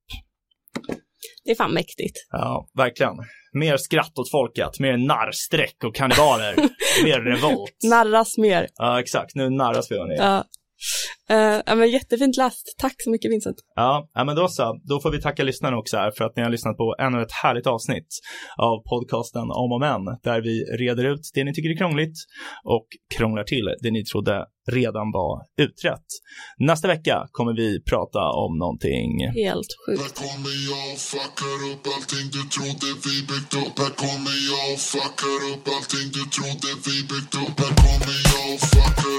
Det 1.45 1.51
är 1.51 1.55
fan 1.55 1.73
mäktigt. 1.73 2.15
Ja, 2.31 2.67
verkligen. 2.77 3.13
Mer 3.53 3.77
skratt 3.77 4.19
åt 4.19 4.31
folket, 4.31 4.79
mer 4.79 4.97
narrsträck 4.97 5.83
och 5.83 5.95
karnevaler, 5.95 6.55
mer 7.03 7.19
revolt. 7.19 7.77
Narras 7.83 8.37
mer. 8.37 8.67
Ja, 8.75 8.99
exakt. 8.99 9.35
Nu 9.35 9.49
narras 9.49 9.91
vi 9.91 9.97
hörni. 9.97 10.15
Ja. 10.17 10.43
Uh, 11.31 11.61
ja, 11.65 11.75
men 11.75 11.89
jättefint 11.89 12.37
läst. 12.37 12.75
Tack 12.77 12.95
så 12.97 13.09
mycket 13.11 13.31
Vincent. 13.31 13.57
Ja, 13.75 14.09
ja, 14.13 14.23
men 14.23 14.35
då 14.35 14.47
så. 14.47 14.79
Då 14.89 14.99
får 14.99 15.11
vi 15.11 15.21
tacka 15.21 15.43
lyssnarna 15.43 15.77
också 15.77 15.97
här 15.97 16.11
för 16.17 16.25
att 16.25 16.35
ni 16.35 16.43
har 16.43 16.49
lyssnat 16.49 16.77
på 16.77 16.95
ännu 16.99 17.21
ett 17.21 17.31
härligt 17.43 17.67
avsnitt 17.67 18.07
av 18.57 18.83
podcasten 18.91 19.41
Om 19.41 19.71
och 19.71 19.79
Men, 19.79 20.05
där 20.23 20.41
vi 20.41 20.55
reder 20.85 21.05
ut 21.13 21.21
det 21.33 21.43
ni 21.43 21.53
tycker 21.53 21.69
är 21.69 21.77
krångligt 21.77 22.17
och 22.63 22.87
krånglar 23.17 23.43
till 23.43 23.65
det 23.81 23.91
ni 23.91 24.03
trodde 24.05 24.45
redan 24.71 25.07
var 25.11 25.33
utrett. 25.65 26.07
Nästa 26.57 26.87
vecka 26.87 27.15
kommer 27.31 27.53
vi 27.61 27.69
prata 27.91 28.23
om 28.43 28.51
någonting 28.63 29.11
helt 29.45 29.71
sjukt. 29.81 30.01
Här 30.01 30.13
kommer 30.23 30.55
jag 30.69 30.85
och 30.93 30.99
fuckar 31.11 31.59
upp 31.71 31.83
allting 31.95 32.27
du 32.35 32.41
trodde 32.55 32.89
vi 33.05 33.15
byggt 33.29 33.53
upp. 33.63 33.75
Här 33.83 33.93
kommer 34.03 34.35
jag 34.49 34.65
och 34.73 34.81
fuckar 34.91 35.39
upp 35.51 35.65
allting 35.75 36.07
du 36.17 36.23
trodde 36.35 36.69
vi 36.85 36.95
byggt 37.11 37.33
upp. 37.43 37.55
Här 37.63 37.73
kommer 37.83 38.17
jag 38.31 38.45
och 38.53 38.61
fuckar 38.71 39.18